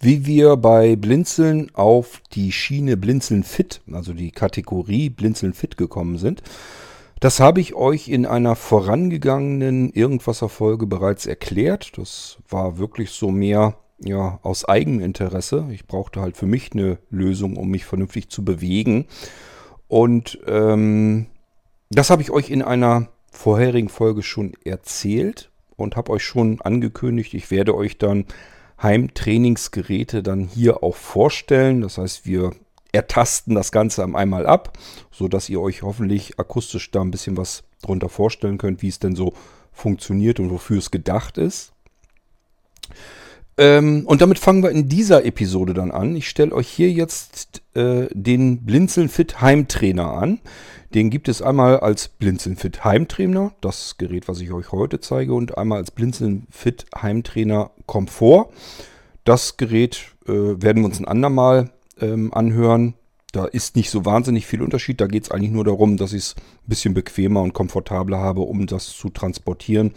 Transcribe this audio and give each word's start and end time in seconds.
Wie 0.00 0.26
wir 0.26 0.56
bei 0.56 0.94
Blinzeln 0.94 1.74
auf 1.74 2.22
die 2.32 2.52
Schiene 2.52 2.96
Blinzeln 2.96 3.42
Fit, 3.42 3.80
also 3.92 4.12
die 4.12 4.30
Kategorie 4.30 5.10
Blinzeln 5.10 5.54
Fit 5.54 5.76
gekommen 5.76 6.18
sind, 6.18 6.42
das 7.18 7.40
habe 7.40 7.60
ich 7.60 7.74
euch 7.74 8.08
in 8.08 8.24
einer 8.24 8.54
vorangegangenen 8.54 9.90
Irgendwasser-Folge 9.92 10.86
bereits 10.86 11.26
erklärt. 11.26 11.98
Das 11.98 12.38
war 12.48 12.78
wirklich 12.78 13.10
so 13.10 13.32
mehr 13.32 13.74
ja, 13.98 14.38
aus 14.42 14.64
Eigeninteresse. 14.64 15.66
Ich 15.72 15.88
brauchte 15.88 16.20
halt 16.20 16.36
für 16.36 16.46
mich 16.46 16.72
eine 16.72 16.98
Lösung, 17.10 17.56
um 17.56 17.68
mich 17.68 17.84
vernünftig 17.84 18.28
zu 18.28 18.44
bewegen. 18.44 19.06
Und 19.88 20.38
ähm, 20.46 21.26
das 21.90 22.10
habe 22.10 22.22
ich 22.22 22.30
euch 22.30 22.50
in 22.50 22.62
einer 22.62 23.08
vorherigen 23.32 23.88
Folge 23.88 24.22
schon 24.22 24.52
erzählt 24.64 25.50
und 25.76 25.96
habe 25.96 26.12
euch 26.12 26.22
schon 26.22 26.60
angekündigt, 26.60 27.34
ich 27.34 27.50
werde 27.50 27.74
euch 27.74 27.98
dann 27.98 28.26
Heimtrainingsgeräte 28.82 30.22
dann 30.22 30.44
hier 30.44 30.82
auch 30.82 30.96
vorstellen. 30.96 31.80
Das 31.80 31.98
heißt, 31.98 32.26
wir 32.26 32.52
ertasten 32.92 33.54
das 33.54 33.72
Ganze 33.72 34.04
einmal 34.04 34.46
ab, 34.46 34.78
sodass 35.10 35.48
ihr 35.48 35.60
euch 35.60 35.82
hoffentlich 35.82 36.38
akustisch 36.38 36.90
da 36.90 37.00
ein 37.00 37.10
bisschen 37.10 37.36
was 37.36 37.64
drunter 37.82 38.08
vorstellen 38.08 38.58
könnt, 38.58 38.82
wie 38.82 38.88
es 38.88 38.98
denn 38.98 39.14
so 39.14 39.34
funktioniert 39.72 40.40
und 40.40 40.50
wofür 40.50 40.78
es 40.78 40.90
gedacht 40.90 41.38
ist. 41.38 41.72
Ähm, 43.58 44.04
und 44.06 44.22
damit 44.22 44.38
fangen 44.38 44.62
wir 44.62 44.70
in 44.70 44.88
dieser 44.88 45.24
Episode 45.24 45.74
dann 45.74 45.90
an. 45.90 46.14
Ich 46.14 46.28
stelle 46.28 46.52
euch 46.52 46.68
hier 46.68 46.92
jetzt 46.92 47.60
äh, 47.74 48.06
den 48.12 48.64
Blinzeln 48.64 49.08
Fit 49.08 49.40
Heimtrainer 49.40 50.12
an. 50.12 50.38
Den 50.94 51.10
gibt 51.10 51.28
es 51.28 51.42
einmal 51.42 51.80
als 51.80 52.08
Blinzeln 52.08 52.56
Fit 52.56 52.84
Heimtrainer, 52.84 53.52
das 53.60 53.96
Gerät, 53.98 54.28
was 54.28 54.40
ich 54.40 54.52
euch 54.52 54.70
heute 54.70 55.00
zeige, 55.00 55.34
und 55.34 55.58
einmal 55.58 55.78
als 55.78 55.90
Blinzeln 55.90 56.46
Fit 56.50 56.86
Heimtrainer 56.96 57.72
Komfort. 57.86 58.50
Das 59.24 59.56
Gerät 59.56 60.14
äh, 60.26 60.32
werden 60.32 60.82
wir 60.82 60.86
uns 60.86 61.00
ein 61.00 61.08
andermal 61.08 61.70
ähm, 62.00 62.32
anhören. 62.32 62.94
Da 63.32 63.44
ist 63.44 63.74
nicht 63.74 63.90
so 63.90 64.04
wahnsinnig 64.04 64.46
viel 64.46 64.62
Unterschied. 64.62 65.00
Da 65.00 65.08
geht 65.08 65.24
es 65.24 65.30
eigentlich 65.32 65.50
nur 65.50 65.64
darum, 65.64 65.96
dass 65.96 66.12
ich 66.12 66.22
es 66.22 66.36
ein 66.36 66.68
bisschen 66.68 66.94
bequemer 66.94 67.42
und 67.42 67.54
komfortabler 67.54 68.18
habe, 68.18 68.42
um 68.42 68.66
das 68.66 68.86
zu 68.86 69.10
transportieren 69.10 69.92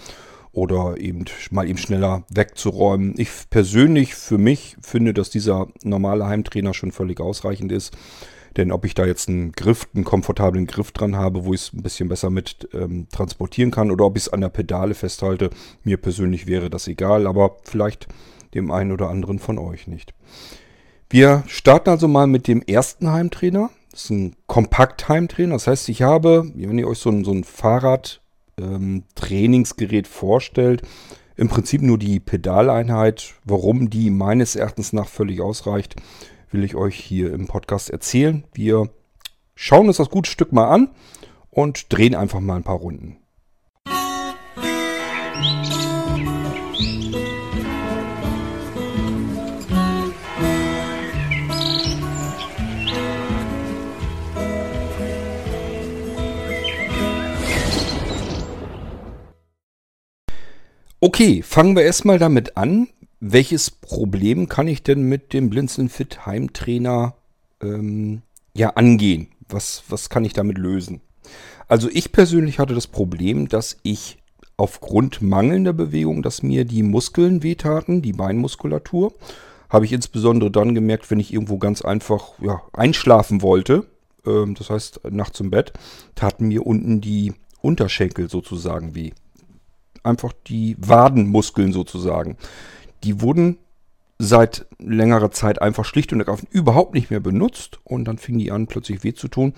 oder 0.54 0.98
eben 0.98 1.26
mal 1.50 1.68
eben 1.68 1.78
schneller 1.78 2.24
wegzuräumen. 2.30 3.14
Ich 3.18 3.30
persönlich 3.50 4.16
für 4.16 4.38
mich 4.38 4.76
finde, 4.82 5.14
dass 5.14 5.30
dieser 5.30 5.68
normale 5.84 6.28
Heimtrainer 6.28 6.74
schon 6.74 6.92
völlig 6.92 7.20
ausreichend 7.20 7.72
ist. 7.72 7.96
Denn 8.58 8.72
ob 8.72 8.84
ich 8.84 8.94
da 8.94 9.06
jetzt 9.06 9.30
einen 9.30 9.54
Griff, 9.54 9.88
einen 9.96 10.04
komfortablen 10.04 10.68
Griff 10.68 10.92
dran 10.92 11.16
habe, 11.16 11.46
wo 11.46 11.54
ich 11.54 11.62
es 11.62 11.74
ein 11.74 11.84
bisschen 11.84 12.10
besser 12.10 12.30
mit 12.30 12.68
ähm, 12.74 13.08
transportieren 13.10 13.72
kann 13.72 13.92
oder 13.92 14.06
ob 14.06 14.18
ich 14.18 14.24
es 14.24 14.34
an 14.34 14.42
der 14.42 14.50
Pedale 14.50 14.94
festhalte, 14.94 15.52
mir 15.84 15.96
persönlich 15.98 16.48
wäre 16.48 16.70
das 16.70 16.88
egal, 16.88 17.28
aber 17.28 17.58
vielleicht 17.64 18.08
dem 18.54 18.70
einen 18.72 18.92
oder 18.92 19.10
anderen 19.10 19.40
von 19.40 19.58
euch 19.58 19.88
nicht. 19.88 20.14
Wir 21.10 21.44
starten 21.48 21.90
also 21.90 22.10
mal 22.10 22.28
mit 22.28 22.48
dem 22.48 22.62
ersten 22.62 23.10
Heimtrainer. 23.12 23.70
Das 23.92 24.06
ist 24.06 24.10
ein 24.10 24.36
Kompakt-Heimtrainer. 24.48 25.54
Das 25.54 25.68
heißt, 25.68 25.90
ich 25.90 26.02
habe, 26.02 26.50
wenn 26.56 26.78
ihr 26.78 26.88
euch 26.88 27.00
so 27.00 27.10
ein, 27.10 27.24
so 27.24 27.32
ein 27.32 27.44
Fahrrad-Trainingsgerät 27.44 28.22
ähm, 28.62 29.04
vorstellt, 30.08 30.84
im 31.36 31.50
Prinzip 31.50 31.82
nur 31.82 31.98
die 31.98 32.20
Pedaleinheit. 32.20 33.34
Warum 33.44 33.90
die 33.90 34.10
meines 34.10 34.56
Erachtens 34.56 34.94
nach 34.94 35.08
völlig 35.08 35.42
ausreicht, 35.42 35.96
will 36.52 36.64
ich 36.64 36.76
euch 36.76 36.96
hier 36.96 37.34
im 37.34 37.48
Podcast 37.48 37.90
erzählen. 37.90 38.44
Wir 38.54 38.90
schauen 39.56 39.88
uns 39.88 39.98
das 39.98 40.10
gute 40.10 40.30
Stück 40.30 40.52
mal 40.52 40.70
an 40.70 40.90
und 41.50 41.92
drehen 41.92 42.16
einfach 42.16 42.40
mal 42.40 42.56
ein 42.56 42.64
paar 42.64 42.78
Runden. 42.78 43.21
Okay, 61.04 61.42
fangen 61.42 61.76
wir 61.76 61.82
erstmal 61.82 62.20
damit 62.20 62.58
an. 62.58 62.88
Welches 63.20 63.72
Problem 63.72 64.48
kann 64.48 64.68
ich 64.68 64.84
denn 64.84 65.02
mit 65.02 65.34
dem 65.34 65.50
Blinzeln 65.50 65.90
Fit 65.90 66.28
Heimtrainer 66.28 67.16
ähm, 67.60 68.22
ja 68.54 68.76
angehen? 68.76 69.30
Was, 69.50 69.82
was 69.90 70.12
kann 70.12 70.26
ich 70.26 70.34
damit 70.34 70.60
lösen? 70.60 71.02
Also 71.68 71.90
ich 71.92 72.12
persönlich 72.12 72.60
hatte 72.60 72.76
das 72.76 72.86
Problem, 72.86 73.48
dass 73.48 73.80
ich 73.82 74.20
aufgrund 74.58 75.24
mangelnder 75.24 75.74
Bewegung, 75.74 76.22
dass 76.22 76.44
mir 76.44 76.66
die 76.66 76.84
Muskeln 76.84 77.42
wehtaten, 77.42 78.04
die 78.04 78.14
Beinmuskulatur. 78.14 79.16
Habe 79.72 79.86
ich 79.86 79.94
insbesondere 79.94 80.52
dann 80.52 80.76
gemerkt, 80.76 81.10
wenn 81.10 81.20
ich 81.20 81.34
irgendwo 81.34 81.58
ganz 81.58 81.82
einfach 81.82 82.34
ja, 82.40 82.62
einschlafen 82.74 83.42
wollte, 83.42 83.88
ähm, 84.24 84.54
das 84.54 84.70
heißt 84.70 85.02
nachts 85.10 85.40
im 85.40 85.50
Bett, 85.50 85.74
taten 86.14 86.48
mir 86.48 86.64
unten 86.64 87.02
die 87.02 87.34
Unterschenkel 87.60 88.30
sozusagen 88.30 88.94
weh 88.94 89.14
einfach 90.04 90.34
die 90.48 90.76
Wadenmuskeln 90.80 91.74
sozusagen. 91.74 92.38
Die 93.04 93.22
wurden 93.22 93.58
seit 94.22 94.68
längerer 94.78 95.32
Zeit 95.32 95.62
einfach 95.62 95.84
schlicht 95.84 96.14
und 96.14 96.20
ergreifend 96.20 96.52
überhaupt 96.52 96.94
nicht 96.94 97.10
mehr 97.10 97.20
benutzt 97.20 97.80
und 97.84 98.06
dann 98.06 98.20
fing 98.20 98.38
die 98.38 98.52
an 98.52 98.68
plötzlich 98.68 99.04
weh 99.04 99.14
zu 99.14 99.28
tun. 99.28 99.54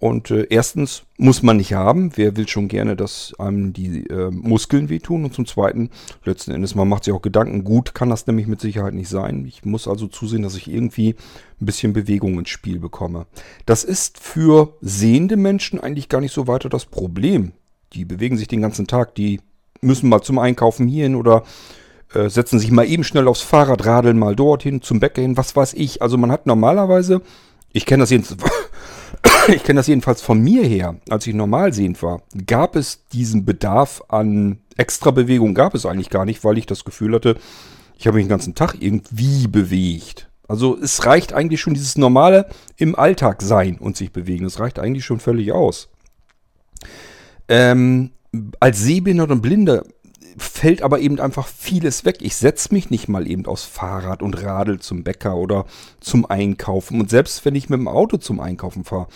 Und 0.00 0.30
äh, 0.30 0.46
erstens 0.50 1.04
muss 1.16 1.42
man 1.42 1.58
nicht 1.58 1.74
haben, 1.74 2.16
wer 2.16 2.36
will 2.36 2.48
schon 2.48 2.68
gerne, 2.68 2.96
dass 2.96 3.34
einem 3.38 3.72
die 3.72 4.06
äh, 4.08 4.30
Muskeln 4.30 4.88
wehtun 4.88 5.24
und 5.24 5.34
zum 5.34 5.46
zweiten, 5.46 5.90
letzten 6.24 6.50
Endes, 6.50 6.74
man 6.74 6.88
macht 6.88 7.04
sich 7.04 7.14
auch 7.14 7.22
Gedanken, 7.22 7.64
gut 7.64 7.94
kann 7.94 8.08
das 8.08 8.26
nämlich 8.26 8.46
mit 8.46 8.60
Sicherheit 8.60 8.94
nicht 8.94 9.10
sein. 9.10 9.44
Ich 9.46 9.64
muss 9.64 9.86
also 9.86 10.08
zusehen, 10.08 10.42
dass 10.42 10.56
ich 10.56 10.68
irgendwie 10.68 11.14
ein 11.60 11.66
bisschen 11.66 11.92
Bewegung 11.92 12.38
ins 12.38 12.48
Spiel 12.48 12.80
bekomme. 12.80 13.26
Das 13.66 13.84
ist 13.84 14.18
für 14.18 14.74
sehende 14.80 15.36
Menschen 15.36 15.78
eigentlich 15.78 16.08
gar 16.08 16.20
nicht 16.20 16.32
so 16.32 16.48
weiter 16.48 16.68
das 16.68 16.86
Problem. 16.86 17.52
Die 17.92 18.04
bewegen 18.04 18.38
sich 18.38 18.48
den 18.48 18.62
ganzen 18.62 18.86
Tag, 18.86 19.14
die 19.14 19.40
müssen 19.80 20.08
mal 20.08 20.22
zum 20.22 20.38
Einkaufen 20.38 20.88
hierhin 20.88 21.14
oder 21.14 21.44
äh, 22.14 22.28
setzen 22.28 22.58
sich 22.58 22.70
mal 22.70 22.86
eben 22.86 23.04
schnell 23.04 23.28
aufs 23.28 23.42
Fahrrad, 23.42 23.86
radeln 23.86 24.18
mal 24.18 24.34
dorthin, 24.34 24.82
zum 24.82 25.00
Bäcker 25.00 25.22
hin, 25.22 25.36
was 25.36 25.54
weiß 25.54 25.74
ich. 25.74 26.02
Also 26.02 26.18
man 26.18 26.32
hat 26.32 26.46
normalerweise, 26.46 27.22
ich 27.72 27.86
kenne 27.86 28.02
das 28.02 28.10
jedenfalls, 28.10 28.42
das 29.66 29.86
jedenfalls 29.86 30.22
von 30.22 30.40
mir 30.40 30.64
her, 30.64 30.96
als 31.08 31.26
ich 31.26 31.34
normal 31.34 31.72
sehend 31.72 32.02
war, 32.02 32.22
gab 32.46 32.76
es 32.76 33.06
diesen 33.08 33.44
Bedarf 33.44 34.02
an 34.08 34.58
extra 34.76 35.10
Bewegung, 35.10 35.54
gab 35.54 35.74
es 35.74 35.86
eigentlich 35.86 36.10
gar 36.10 36.24
nicht, 36.24 36.42
weil 36.44 36.58
ich 36.58 36.66
das 36.66 36.84
Gefühl 36.84 37.14
hatte, 37.14 37.36
ich 37.98 38.06
habe 38.06 38.16
mich 38.16 38.24
den 38.24 38.30
ganzen 38.30 38.54
Tag 38.54 38.76
irgendwie 38.80 39.46
bewegt. 39.46 40.28
Also 40.48 40.76
es 40.76 41.06
reicht 41.06 41.32
eigentlich 41.32 41.60
schon 41.60 41.74
dieses 41.74 41.96
normale 41.96 42.48
im 42.76 42.98
Alltag 42.98 43.40
sein 43.40 43.76
und 43.78 43.96
sich 43.96 44.10
bewegen. 44.10 44.46
Es 44.46 44.58
reicht 44.58 44.80
eigentlich 44.80 45.04
schon 45.04 45.20
völlig 45.20 45.52
aus. 45.52 45.90
Ähm, 47.46 48.10
als 48.60 48.80
Sehbehindert 48.80 49.30
und 49.30 49.42
Blinder 49.42 49.84
fällt 50.36 50.82
aber 50.82 51.00
eben 51.00 51.18
einfach 51.20 51.46
vieles 51.46 52.04
weg. 52.04 52.18
Ich 52.20 52.36
setze 52.36 52.72
mich 52.72 52.90
nicht 52.90 53.08
mal 53.08 53.26
eben 53.26 53.46
aufs 53.46 53.64
Fahrrad 53.64 54.22
und 54.22 54.42
radel 54.42 54.78
zum 54.78 55.02
Bäcker 55.02 55.36
oder 55.36 55.66
zum 56.00 56.24
Einkaufen. 56.26 57.00
Und 57.00 57.10
selbst 57.10 57.44
wenn 57.44 57.54
ich 57.54 57.68
mit 57.68 57.80
dem 57.80 57.88
Auto 57.88 58.16
zum 58.16 58.40
Einkaufen 58.40 58.84
fahre, 58.84 59.08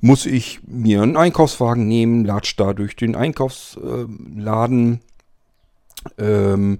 muss 0.00 0.26
ich 0.26 0.60
mir 0.66 1.02
einen 1.02 1.16
Einkaufswagen 1.16 1.86
nehmen, 1.86 2.24
latsch 2.24 2.54
da 2.56 2.72
durch 2.72 2.96
den 2.96 3.14
Einkaufsladen, 3.14 5.00
ähm, 6.18 6.78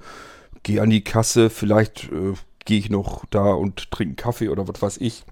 gehe 0.62 0.82
an 0.82 0.90
die 0.90 1.04
Kasse, 1.04 1.50
vielleicht 1.50 2.04
äh, 2.12 2.34
gehe 2.64 2.78
ich 2.78 2.90
noch 2.90 3.24
da 3.30 3.52
und 3.52 3.90
trinke 3.90 4.14
Kaffee 4.14 4.48
oder 4.48 4.66
was 4.68 4.80
weiß 4.80 4.96
ich 4.98 5.24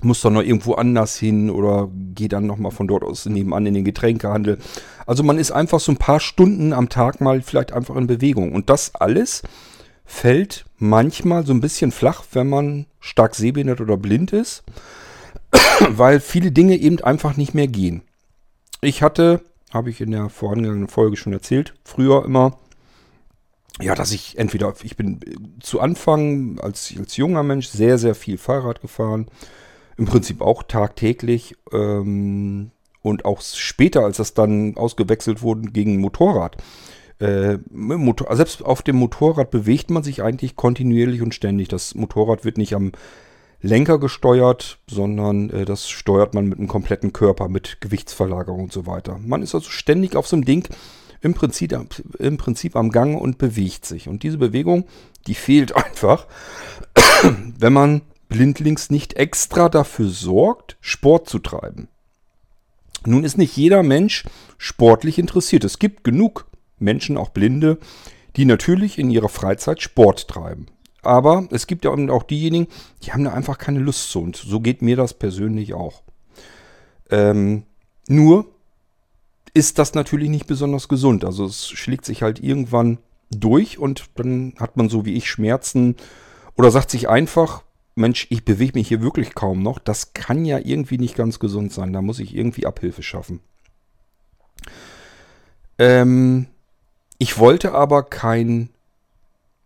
muss 0.00 0.20
dann 0.20 0.34
noch 0.34 0.42
irgendwo 0.42 0.74
anders 0.74 1.16
hin 1.16 1.50
oder 1.50 1.88
gehe 2.14 2.28
dann 2.28 2.46
nochmal 2.46 2.70
von 2.70 2.86
dort 2.86 3.02
aus 3.02 3.26
nebenan 3.26 3.66
in 3.66 3.74
den 3.74 3.84
Getränkehandel. 3.84 4.58
Also 5.06 5.22
man 5.22 5.38
ist 5.38 5.50
einfach 5.50 5.80
so 5.80 5.92
ein 5.92 5.96
paar 5.96 6.20
Stunden 6.20 6.72
am 6.72 6.88
Tag 6.88 7.20
mal 7.20 7.42
vielleicht 7.42 7.72
einfach 7.72 7.96
in 7.96 8.06
Bewegung. 8.06 8.52
Und 8.52 8.70
das 8.70 8.94
alles 8.94 9.42
fällt 10.04 10.64
manchmal 10.78 11.44
so 11.44 11.52
ein 11.52 11.60
bisschen 11.60 11.92
flach, 11.92 12.24
wenn 12.32 12.48
man 12.48 12.86
stark 13.00 13.34
sehbehindert 13.34 13.80
oder 13.80 13.96
blind 13.96 14.32
ist, 14.32 14.62
weil 15.90 16.20
viele 16.20 16.52
Dinge 16.52 16.76
eben 16.76 17.00
einfach 17.00 17.36
nicht 17.36 17.54
mehr 17.54 17.68
gehen. 17.68 18.02
Ich 18.80 19.02
hatte, 19.02 19.42
habe 19.72 19.90
ich 19.90 20.00
in 20.00 20.12
der 20.12 20.28
vorangegangenen 20.28 20.88
Folge 20.88 21.16
schon 21.16 21.32
erzählt, 21.32 21.74
früher 21.84 22.24
immer, 22.24 22.56
ja, 23.80 23.94
dass 23.94 24.12
ich 24.12 24.38
entweder, 24.38 24.74
ich 24.82 24.96
bin 24.96 25.20
zu 25.60 25.80
Anfang 25.80 26.58
als, 26.60 26.94
als 26.98 27.16
junger 27.16 27.42
Mensch 27.42 27.68
sehr, 27.68 27.98
sehr 27.98 28.14
viel 28.14 28.38
Fahrrad 28.38 28.80
gefahren 28.80 29.26
im 29.98 30.06
Prinzip 30.06 30.40
auch 30.40 30.62
tagtäglich 30.62 31.56
ähm, 31.72 32.70
und 33.02 33.24
auch 33.24 33.42
später, 33.42 34.04
als 34.04 34.16
das 34.16 34.32
dann 34.32 34.76
ausgewechselt 34.76 35.42
wurde 35.42 35.70
gegen 35.70 36.00
Motorrad. 36.00 36.56
Äh, 37.20 37.58
Motor, 37.70 38.34
selbst 38.36 38.64
auf 38.64 38.82
dem 38.82 38.96
Motorrad 38.96 39.50
bewegt 39.50 39.90
man 39.90 40.04
sich 40.04 40.22
eigentlich 40.22 40.54
kontinuierlich 40.54 41.20
und 41.20 41.34
ständig. 41.34 41.68
Das 41.68 41.96
Motorrad 41.96 42.44
wird 42.44 42.58
nicht 42.58 42.74
am 42.74 42.92
Lenker 43.60 43.98
gesteuert, 43.98 44.78
sondern 44.88 45.50
äh, 45.50 45.64
das 45.64 45.88
steuert 45.88 46.32
man 46.32 46.46
mit 46.46 46.58
einem 46.58 46.68
kompletten 46.68 47.12
Körper, 47.12 47.48
mit 47.48 47.80
Gewichtsverlagerung 47.80 48.64
und 48.64 48.72
so 48.72 48.86
weiter. 48.86 49.18
Man 49.20 49.42
ist 49.42 49.54
also 49.54 49.68
ständig 49.68 50.14
auf 50.14 50.28
so 50.28 50.36
einem 50.36 50.44
Ding 50.44 50.68
im 51.20 51.34
Prinzip, 51.34 51.76
im 52.20 52.36
Prinzip 52.36 52.76
am 52.76 52.90
Gang 52.90 53.20
und 53.20 53.38
bewegt 53.38 53.84
sich. 53.84 54.08
Und 54.08 54.22
diese 54.22 54.38
Bewegung, 54.38 54.84
die 55.26 55.34
fehlt 55.34 55.74
einfach, 55.76 56.28
wenn 57.58 57.72
man 57.72 58.02
blindlings 58.28 58.90
nicht 58.90 59.14
extra 59.14 59.68
dafür 59.68 60.08
sorgt, 60.08 60.76
Sport 60.80 61.28
zu 61.28 61.38
treiben. 61.38 61.88
Nun 63.06 63.24
ist 63.24 63.38
nicht 63.38 63.56
jeder 63.56 63.82
Mensch 63.82 64.24
sportlich 64.58 65.18
interessiert. 65.18 65.64
Es 65.64 65.78
gibt 65.78 66.04
genug 66.04 66.46
Menschen, 66.78 67.16
auch 67.16 67.30
Blinde, 67.30 67.78
die 68.36 68.44
natürlich 68.44 68.98
in 68.98 69.10
ihrer 69.10 69.28
Freizeit 69.28 69.82
Sport 69.82 70.28
treiben. 70.28 70.66
Aber 71.02 71.48
es 71.50 71.66
gibt 71.66 71.84
ja 71.84 71.90
auch 71.90 72.22
diejenigen, 72.24 72.66
die 73.02 73.12
haben 73.12 73.24
da 73.24 73.32
einfach 73.32 73.58
keine 73.58 73.78
Lust 73.78 74.10
zu. 74.10 74.20
Und 74.20 74.36
so 74.36 74.60
geht 74.60 74.82
mir 74.82 74.96
das 74.96 75.14
persönlich 75.14 75.74
auch. 75.74 76.02
Ähm, 77.10 77.62
nur 78.08 78.46
ist 79.54 79.78
das 79.78 79.94
natürlich 79.94 80.28
nicht 80.28 80.46
besonders 80.46 80.88
gesund. 80.88 81.24
Also 81.24 81.44
es 81.44 81.68
schlägt 81.68 82.04
sich 82.04 82.22
halt 82.22 82.40
irgendwann 82.40 82.98
durch 83.30 83.78
und 83.78 84.10
dann 84.16 84.54
hat 84.58 84.76
man 84.76 84.88
so 84.88 85.04
wie 85.04 85.14
ich 85.14 85.30
Schmerzen 85.30 85.96
oder 86.56 86.70
sagt 86.70 86.90
sich 86.90 87.08
einfach, 87.08 87.62
Mensch, 87.98 88.26
ich 88.30 88.44
bewege 88.44 88.78
mich 88.78 88.88
hier 88.88 89.02
wirklich 89.02 89.34
kaum 89.34 89.62
noch. 89.62 89.78
Das 89.78 90.14
kann 90.14 90.44
ja 90.44 90.58
irgendwie 90.58 90.98
nicht 90.98 91.16
ganz 91.16 91.38
gesund 91.38 91.72
sein. 91.72 91.92
Da 91.92 92.02
muss 92.02 92.18
ich 92.18 92.34
irgendwie 92.34 92.66
Abhilfe 92.66 93.02
schaffen. 93.02 93.40
Ähm, 95.78 96.46
ich 97.18 97.38
wollte 97.38 97.72
aber 97.72 98.02
kein 98.04 98.70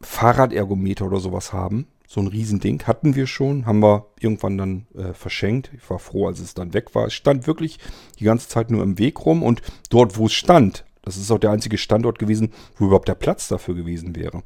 Fahrradergometer 0.00 1.06
oder 1.06 1.20
sowas 1.20 1.52
haben. 1.52 1.86
So 2.06 2.20
ein 2.20 2.26
Riesending 2.26 2.82
hatten 2.82 3.14
wir 3.14 3.26
schon, 3.26 3.64
haben 3.64 3.80
wir 3.80 4.06
irgendwann 4.20 4.58
dann 4.58 4.86
äh, 4.94 5.14
verschenkt. 5.14 5.70
Ich 5.74 5.88
war 5.88 5.98
froh, 5.98 6.26
als 6.26 6.40
es 6.40 6.52
dann 6.52 6.74
weg 6.74 6.94
war. 6.94 7.06
Es 7.06 7.14
stand 7.14 7.46
wirklich 7.46 7.78
die 8.18 8.24
ganze 8.24 8.48
Zeit 8.48 8.70
nur 8.70 8.82
im 8.82 8.98
Weg 8.98 9.24
rum 9.24 9.42
und 9.42 9.62
dort, 9.88 10.18
wo 10.18 10.26
es 10.26 10.34
stand, 10.34 10.84
das 11.02 11.16
ist 11.16 11.30
auch 11.30 11.38
der 11.38 11.50
einzige 11.50 11.78
Standort 11.78 12.18
gewesen, 12.18 12.52
wo 12.76 12.86
überhaupt 12.86 13.08
der 13.08 13.14
Platz 13.14 13.48
dafür 13.48 13.74
gewesen 13.74 14.14
wäre. 14.14 14.42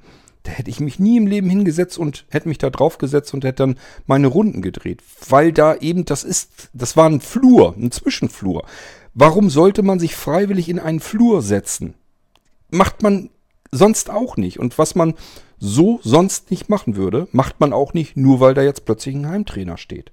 Da 0.47 0.53
hätte 0.53 0.71
ich 0.71 0.79
mich 0.79 1.01
nie 1.01 1.17
im 1.17 1.27
Leben 1.27 1.51
hingesetzt 1.51 1.99
und 1.99 2.25
hätte 2.31 2.49
mich 2.49 2.59
da 2.59 2.71
drauf 2.71 2.99
gesetzt 2.99 3.35
und 3.35 3.43
hätte 3.43 3.65
dann 3.65 3.79
meine 4.07 4.29
Runden 4.29 4.63
gedreht. 4.63 5.03
Weil 5.29 5.53
da 5.53 5.75
eben, 5.75 6.05
das 6.05 6.23
ist, 6.23 6.71
das 6.73 6.97
war 6.97 7.09
ein 7.09 7.21
Flur, 7.21 7.75
ein 7.77 7.91
Zwischenflur. 7.91 8.65
Warum 9.13 9.51
sollte 9.51 9.83
man 9.83 9.99
sich 9.99 10.15
freiwillig 10.15 10.69
in 10.69 10.79
einen 10.79 11.01
Flur 11.01 11.43
setzen? 11.43 11.95
Macht 12.71 13.03
man 13.03 13.31
sonst 13.73 14.09
auch 14.09 14.37
nicht. 14.37 14.61
Und 14.61 14.79
was 14.79 14.95
man 14.95 15.15
so 15.59 15.99
sonst 16.05 16.53
nicht 16.53 16.69
machen 16.69 16.95
würde, 16.95 17.27
macht 17.33 17.59
man 17.59 17.73
auch 17.73 17.93
nicht, 17.93 18.17
nur 18.17 18.39
weil 18.39 18.55
da 18.55 18.63
jetzt 18.63 18.85
plötzlich 18.85 19.17
ein 19.17 19.29
Heimtrainer 19.29 19.79
steht. 19.79 20.13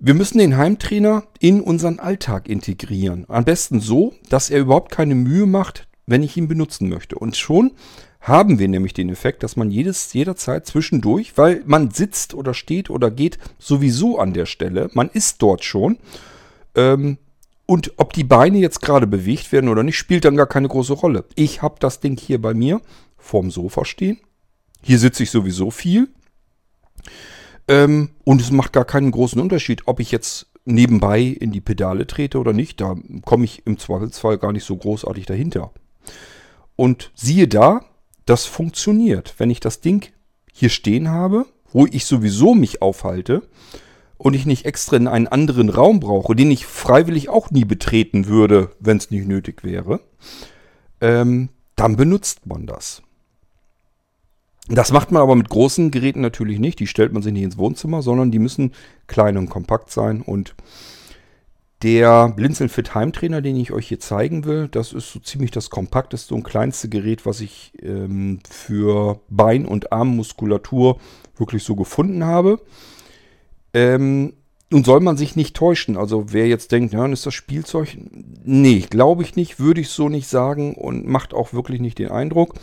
Wir 0.00 0.14
müssen 0.14 0.38
den 0.38 0.56
Heimtrainer 0.56 1.24
in 1.38 1.60
unseren 1.60 2.00
Alltag 2.00 2.48
integrieren. 2.48 3.24
Am 3.28 3.44
besten 3.44 3.78
so, 3.78 4.14
dass 4.30 4.50
er 4.50 4.58
überhaupt 4.58 4.90
keine 4.90 5.14
Mühe 5.14 5.46
macht, 5.46 5.86
wenn 6.06 6.24
ich 6.24 6.36
ihn 6.36 6.48
benutzen 6.48 6.88
möchte. 6.88 7.16
Und 7.16 7.36
schon 7.36 7.70
haben 8.20 8.58
wir 8.58 8.68
nämlich 8.68 8.92
den 8.92 9.08
Effekt, 9.08 9.42
dass 9.42 9.56
man 9.56 9.70
jedes, 9.70 10.12
jederzeit 10.12 10.66
zwischendurch, 10.66 11.36
weil 11.36 11.62
man 11.64 11.90
sitzt 11.90 12.34
oder 12.34 12.52
steht 12.52 12.90
oder 12.90 13.10
geht 13.10 13.38
sowieso 13.58 14.18
an 14.18 14.34
der 14.34 14.46
Stelle, 14.46 14.90
man 14.92 15.08
ist 15.08 15.40
dort 15.42 15.64
schon. 15.64 15.98
Ähm, 16.74 17.18
und 17.66 17.92
ob 17.96 18.12
die 18.12 18.24
Beine 18.24 18.58
jetzt 18.58 18.82
gerade 18.82 19.06
bewegt 19.06 19.52
werden 19.52 19.70
oder 19.70 19.82
nicht, 19.82 19.96
spielt 19.96 20.24
dann 20.24 20.36
gar 20.36 20.48
keine 20.48 20.68
große 20.68 20.92
Rolle. 20.92 21.24
Ich 21.34 21.62
habe 21.62 21.76
das 21.78 22.00
Ding 22.00 22.18
hier 22.18 22.42
bei 22.42 22.52
mir 22.52 22.80
vorm 23.16 23.50
Sofa 23.50 23.84
stehen. 23.84 24.18
Hier 24.82 24.98
sitze 24.98 25.22
ich 25.22 25.30
sowieso 25.30 25.70
viel. 25.70 26.08
Ähm, 27.68 28.10
und 28.24 28.40
es 28.40 28.50
macht 28.50 28.72
gar 28.72 28.84
keinen 28.84 29.12
großen 29.12 29.40
Unterschied, 29.40 29.82
ob 29.86 30.00
ich 30.00 30.10
jetzt 30.10 30.46
nebenbei 30.64 31.20
in 31.20 31.52
die 31.52 31.60
Pedale 31.60 32.06
trete 32.06 32.38
oder 32.38 32.52
nicht. 32.52 32.80
Da 32.80 32.96
komme 33.24 33.44
ich 33.44 33.66
im 33.66 33.78
Zweifelsfall 33.78 34.38
gar 34.38 34.52
nicht 34.52 34.64
so 34.64 34.76
großartig 34.76 35.26
dahinter. 35.26 35.72
Und 36.76 37.12
siehe 37.14 37.46
da, 37.46 37.84
das 38.30 38.46
funktioniert. 38.46 39.34
Wenn 39.38 39.50
ich 39.50 39.60
das 39.60 39.80
Ding 39.80 40.08
hier 40.52 40.68
stehen 40.68 41.08
habe, 41.08 41.46
wo 41.72 41.86
ich 41.86 42.04
sowieso 42.04 42.54
mich 42.54 42.80
aufhalte 42.80 43.42
und 44.18 44.34
ich 44.34 44.46
nicht 44.46 44.66
extra 44.66 44.96
in 44.96 45.08
einen 45.08 45.26
anderen 45.26 45.68
Raum 45.68 45.98
brauche, 45.98 46.36
den 46.36 46.50
ich 46.50 46.64
freiwillig 46.64 47.28
auch 47.28 47.50
nie 47.50 47.64
betreten 47.64 48.26
würde, 48.26 48.70
wenn 48.78 48.98
es 48.98 49.10
nicht 49.10 49.26
nötig 49.26 49.64
wäre, 49.64 50.00
ähm, 51.00 51.48
dann 51.74 51.96
benutzt 51.96 52.46
man 52.46 52.66
das. 52.66 53.02
Das 54.68 54.92
macht 54.92 55.10
man 55.10 55.22
aber 55.22 55.34
mit 55.34 55.48
großen 55.48 55.90
Geräten 55.90 56.20
natürlich 56.20 56.60
nicht. 56.60 56.78
Die 56.78 56.86
stellt 56.86 57.12
man 57.12 57.22
sich 57.22 57.32
nicht 57.32 57.42
ins 57.42 57.58
Wohnzimmer, 57.58 58.02
sondern 58.02 58.30
die 58.30 58.38
müssen 58.38 58.72
klein 59.08 59.36
und 59.36 59.50
kompakt 59.50 59.90
sein. 59.90 60.22
Und 60.22 60.54
der 61.82 62.28
Blinzeln 62.28 62.68
Fit 62.68 62.94
Heimtrainer, 62.94 63.40
den 63.40 63.56
ich 63.56 63.72
euch 63.72 63.88
hier 63.88 64.00
zeigen 64.00 64.44
will, 64.44 64.68
das 64.68 64.92
ist 64.92 65.12
so 65.12 65.18
ziemlich 65.18 65.50
das 65.50 65.70
kompakteste 65.70 66.34
und 66.34 66.42
kleinste 66.42 66.88
Gerät, 66.88 67.24
was 67.24 67.40
ich 67.40 67.72
ähm, 67.82 68.40
für 68.48 69.20
Bein- 69.28 69.66
und 69.66 69.92
Armmuskulatur 69.92 70.98
wirklich 71.36 71.64
so 71.64 71.76
gefunden 71.76 72.24
habe. 72.24 72.60
Ähm, 73.72 74.34
nun 74.70 74.84
soll 74.84 75.00
man 75.00 75.16
sich 75.16 75.36
nicht 75.36 75.56
täuschen. 75.56 75.96
Also 75.96 76.32
wer 76.32 76.46
jetzt 76.46 76.70
denkt, 76.70 76.92
ja, 76.92 77.04
ist 77.06 77.26
das 77.26 77.34
Spielzeug? 77.34 77.96
Nee, 78.44 78.80
glaube 78.88 79.22
ich 79.22 79.34
nicht, 79.34 79.58
würde 79.58 79.80
ich 79.80 79.88
so 79.88 80.08
nicht 80.08 80.28
sagen 80.28 80.74
und 80.74 81.06
macht 81.06 81.34
auch 81.34 81.52
wirklich 81.52 81.80
nicht 81.80 81.98
den 81.98 82.10
Eindruck. 82.10 82.54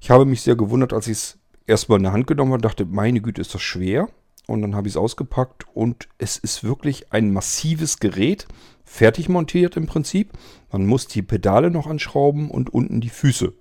Ich 0.00 0.10
habe 0.10 0.24
mich 0.24 0.42
sehr 0.42 0.56
gewundert, 0.56 0.92
als 0.92 1.06
ich 1.06 1.12
es 1.12 1.38
erstmal 1.66 1.98
in 1.98 2.04
der 2.04 2.12
Hand 2.12 2.26
genommen 2.26 2.52
habe, 2.52 2.62
dachte, 2.62 2.84
meine 2.84 3.20
Güte, 3.20 3.40
ist 3.40 3.54
das 3.54 3.62
schwer. 3.62 4.08
Und 4.46 4.62
dann 4.62 4.76
habe 4.76 4.86
ich 4.86 4.94
es 4.94 4.96
ausgepackt 4.96 5.64
und 5.74 6.08
es 6.18 6.36
ist 6.36 6.62
wirklich 6.62 7.12
ein 7.12 7.32
massives 7.32 7.98
Gerät, 7.98 8.46
fertig 8.84 9.28
montiert 9.28 9.76
im 9.76 9.86
Prinzip. 9.86 10.32
Man 10.70 10.86
muss 10.86 11.08
die 11.08 11.22
Pedale 11.22 11.70
noch 11.70 11.88
anschrauben 11.88 12.50
und 12.50 12.72
unten 12.72 13.00
die 13.00 13.08
Füße. 13.08 13.52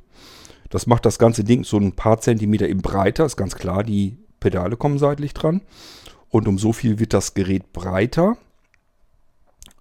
Das 0.70 0.88
macht 0.88 1.06
das 1.06 1.18
ganze 1.18 1.44
Ding 1.44 1.64
so 1.64 1.78
ein 1.78 1.94
paar 1.94 2.22
Zentimeter 2.22 2.68
eben 2.68 2.82
breiter, 2.82 3.26
ist 3.26 3.38
ganz 3.38 3.56
klar, 3.56 3.84
die 3.84 4.18
Pedale 4.40 4.78
kommen 4.78 5.00
seitlich 5.00 5.34
dran. 5.34 5.62
Und 6.30 6.48
um 6.48 6.60
so 6.60 6.74
viel 6.74 7.00
wird 7.00 7.14
das 7.14 7.34
Gerät 7.34 7.72
breiter. 7.72 8.38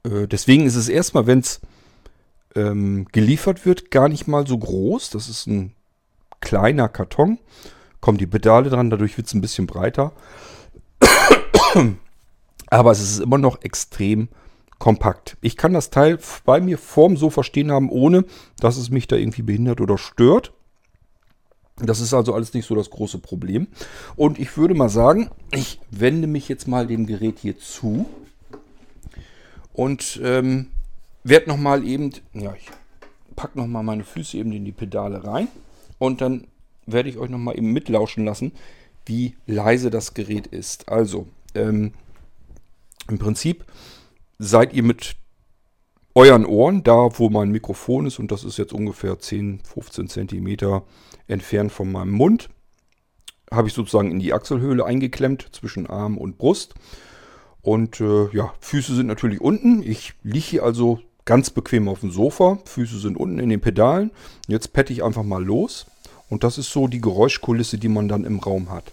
Äh, 0.04 0.26
deswegen 0.28 0.66
ist 0.66 0.76
es 0.76 0.88
erstmal, 0.88 1.26
wenn 1.26 1.40
es 1.40 1.60
ähm, 2.54 3.06
geliefert 3.12 3.66
wird, 3.66 3.90
gar 3.90 4.08
nicht 4.08 4.28
mal 4.28 4.46
so 4.46 4.56
groß. 4.56 5.10
Das 5.10 5.28
ist 5.28 5.46
ein 5.46 5.74
kleiner 6.40 6.88
Karton. 6.88 7.38
Kommen 8.00 8.18
die 8.18 8.26
Pedale 8.26 8.70
dran, 8.70 8.90
dadurch 8.90 9.16
wird 9.16 9.26
es 9.26 9.34
ein 9.34 9.40
bisschen 9.40 9.66
breiter. 9.66 10.12
Aber 12.68 12.90
es 12.90 13.00
ist 13.00 13.20
immer 13.20 13.38
noch 13.38 13.62
extrem 13.62 14.28
kompakt. 14.78 15.36
Ich 15.40 15.56
kann 15.56 15.72
das 15.72 15.90
Teil 15.90 16.18
bei 16.44 16.60
mir 16.60 16.78
vorm 16.78 17.16
Sofa 17.16 17.42
stehen 17.42 17.70
haben, 17.70 17.88
ohne 17.90 18.24
dass 18.58 18.76
es 18.76 18.90
mich 18.90 19.06
da 19.06 19.16
irgendwie 19.16 19.42
behindert 19.42 19.80
oder 19.80 19.98
stört. 19.98 20.52
Das 21.76 22.00
ist 22.00 22.14
also 22.14 22.34
alles 22.34 22.54
nicht 22.54 22.66
so 22.66 22.74
das 22.74 22.90
große 22.90 23.18
Problem. 23.18 23.66
Und 24.14 24.38
ich 24.38 24.56
würde 24.56 24.74
mal 24.74 24.88
sagen, 24.88 25.30
ich 25.50 25.80
wende 25.90 26.26
mich 26.26 26.48
jetzt 26.48 26.68
mal 26.68 26.86
dem 26.86 27.06
Gerät 27.06 27.38
hier 27.40 27.58
zu 27.58 28.06
und 29.72 30.20
ähm, 30.22 30.68
werde 31.24 31.48
nochmal 31.48 31.84
eben, 31.84 32.12
ja, 32.32 32.54
ich 32.54 32.70
packe 33.34 33.58
nochmal 33.58 33.82
meine 33.82 34.04
Füße 34.04 34.36
eben 34.36 34.52
in 34.52 34.64
die 34.64 34.72
Pedale 34.72 35.24
rein 35.24 35.48
und 35.98 36.20
dann 36.20 36.46
werde 36.86 37.08
ich 37.08 37.18
euch 37.18 37.30
nochmal 37.30 37.56
eben 37.56 37.72
mitlauschen 37.72 38.24
lassen, 38.24 38.52
wie 39.06 39.36
leise 39.46 39.90
das 39.90 40.14
Gerät 40.14 40.46
ist. 40.46 40.88
Also, 40.88 41.26
ähm, 41.54 41.92
im 43.08 43.18
Prinzip 43.18 43.64
seid 44.38 44.72
ihr 44.72 44.82
mit 44.82 45.16
euren 46.14 46.46
Ohren, 46.46 46.82
da 46.82 47.18
wo 47.18 47.28
mein 47.28 47.50
Mikrofon 47.50 48.06
ist, 48.06 48.18
und 48.18 48.30
das 48.30 48.44
ist 48.44 48.56
jetzt 48.56 48.72
ungefähr 48.72 49.18
10, 49.18 49.60
15 49.64 50.08
Zentimeter 50.08 50.84
entfernt 51.26 51.72
von 51.72 51.90
meinem 51.90 52.12
Mund, 52.12 52.50
habe 53.50 53.68
ich 53.68 53.74
sozusagen 53.74 54.10
in 54.10 54.20
die 54.20 54.32
Achselhöhle 54.32 54.84
eingeklemmt 54.84 55.48
zwischen 55.52 55.86
Arm 55.86 56.18
und 56.18 56.38
Brust. 56.38 56.74
Und 57.62 58.00
äh, 58.00 58.28
ja, 58.32 58.52
Füße 58.60 58.94
sind 58.94 59.06
natürlich 59.06 59.40
unten. 59.40 59.82
Ich 59.82 60.14
liege 60.22 60.44
hier 60.44 60.62
also 60.64 61.00
ganz 61.24 61.50
bequem 61.50 61.88
auf 61.88 62.00
dem 62.00 62.10
Sofa. 62.10 62.58
Füße 62.64 62.98
sind 62.98 63.16
unten 63.16 63.38
in 63.38 63.48
den 63.48 63.60
Pedalen. 63.60 64.10
Jetzt 64.48 64.72
pette 64.72 64.92
ich 64.92 65.02
einfach 65.02 65.22
mal 65.22 65.42
los. 65.42 65.86
Und 66.28 66.44
das 66.44 66.58
ist 66.58 66.70
so 66.70 66.88
die 66.88 67.00
Geräuschkulisse, 67.00 67.78
die 67.78 67.88
man 67.88 68.08
dann 68.08 68.24
im 68.24 68.38
Raum 68.38 68.70
hat. 68.70 68.92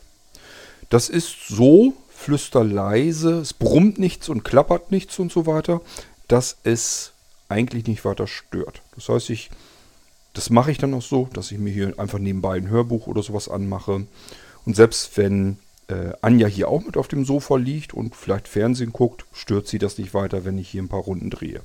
Das 0.90 1.10
ist 1.10 1.48
so 1.48 1.94
flüsterleise, 2.14 3.40
es 3.40 3.54
brummt 3.54 3.98
nichts 3.98 4.30
und 4.30 4.44
klappert 4.44 4.92
nichts 4.92 5.18
und 5.20 5.32
so 5.32 5.46
weiter, 5.48 5.82
dass 6.28 6.58
es 6.64 7.14
eigentlich 7.50 7.88
nicht 7.88 8.06
weiter 8.06 8.28
stört. 8.28 8.82
Das 8.96 9.10
heißt, 9.10 9.30
ich, 9.30 9.50
das 10.34 10.50
mache 10.50 10.72
ich 10.72 10.78
dann 10.78 10.94
auch 10.94 11.02
so, 11.02 11.28
dass 11.34 11.52
ich 11.52 11.58
mir 11.58 11.74
hier 11.74 11.98
einfach 11.98 12.20
nebenbei 12.20 12.58
ein 12.58 12.70
Hörbuch 12.70 13.08
oder 13.08 13.24
sowas 13.24 13.50
anmache. 13.50 14.06
Und 14.66 14.76
selbst 14.76 15.18
wenn 15.18 15.58
äh, 15.88 16.14
Anja 16.22 16.48
hier 16.48 16.70
auch 16.70 16.84
mit 16.84 16.98
auf 16.98 17.08
dem 17.08 17.26
Sofa 17.26 17.58
liegt 17.58 17.94
und 17.94 18.16
vielleicht 18.16 18.48
Fernsehen 18.48 18.94
guckt, 18.94 19.26
stört 19.34 19.68
sie 19.68 19.80
das 19.80 19.98
nicht 19.98 20.14
weiter, 20.14 20.46
wenn 20.46 20.58
ich 20.58 20.70
hier 20.70 20.82
ein 20.82 20.90
paar 20.90 21.02
Runden 21.02 21.30
drehe. 21.30 21.62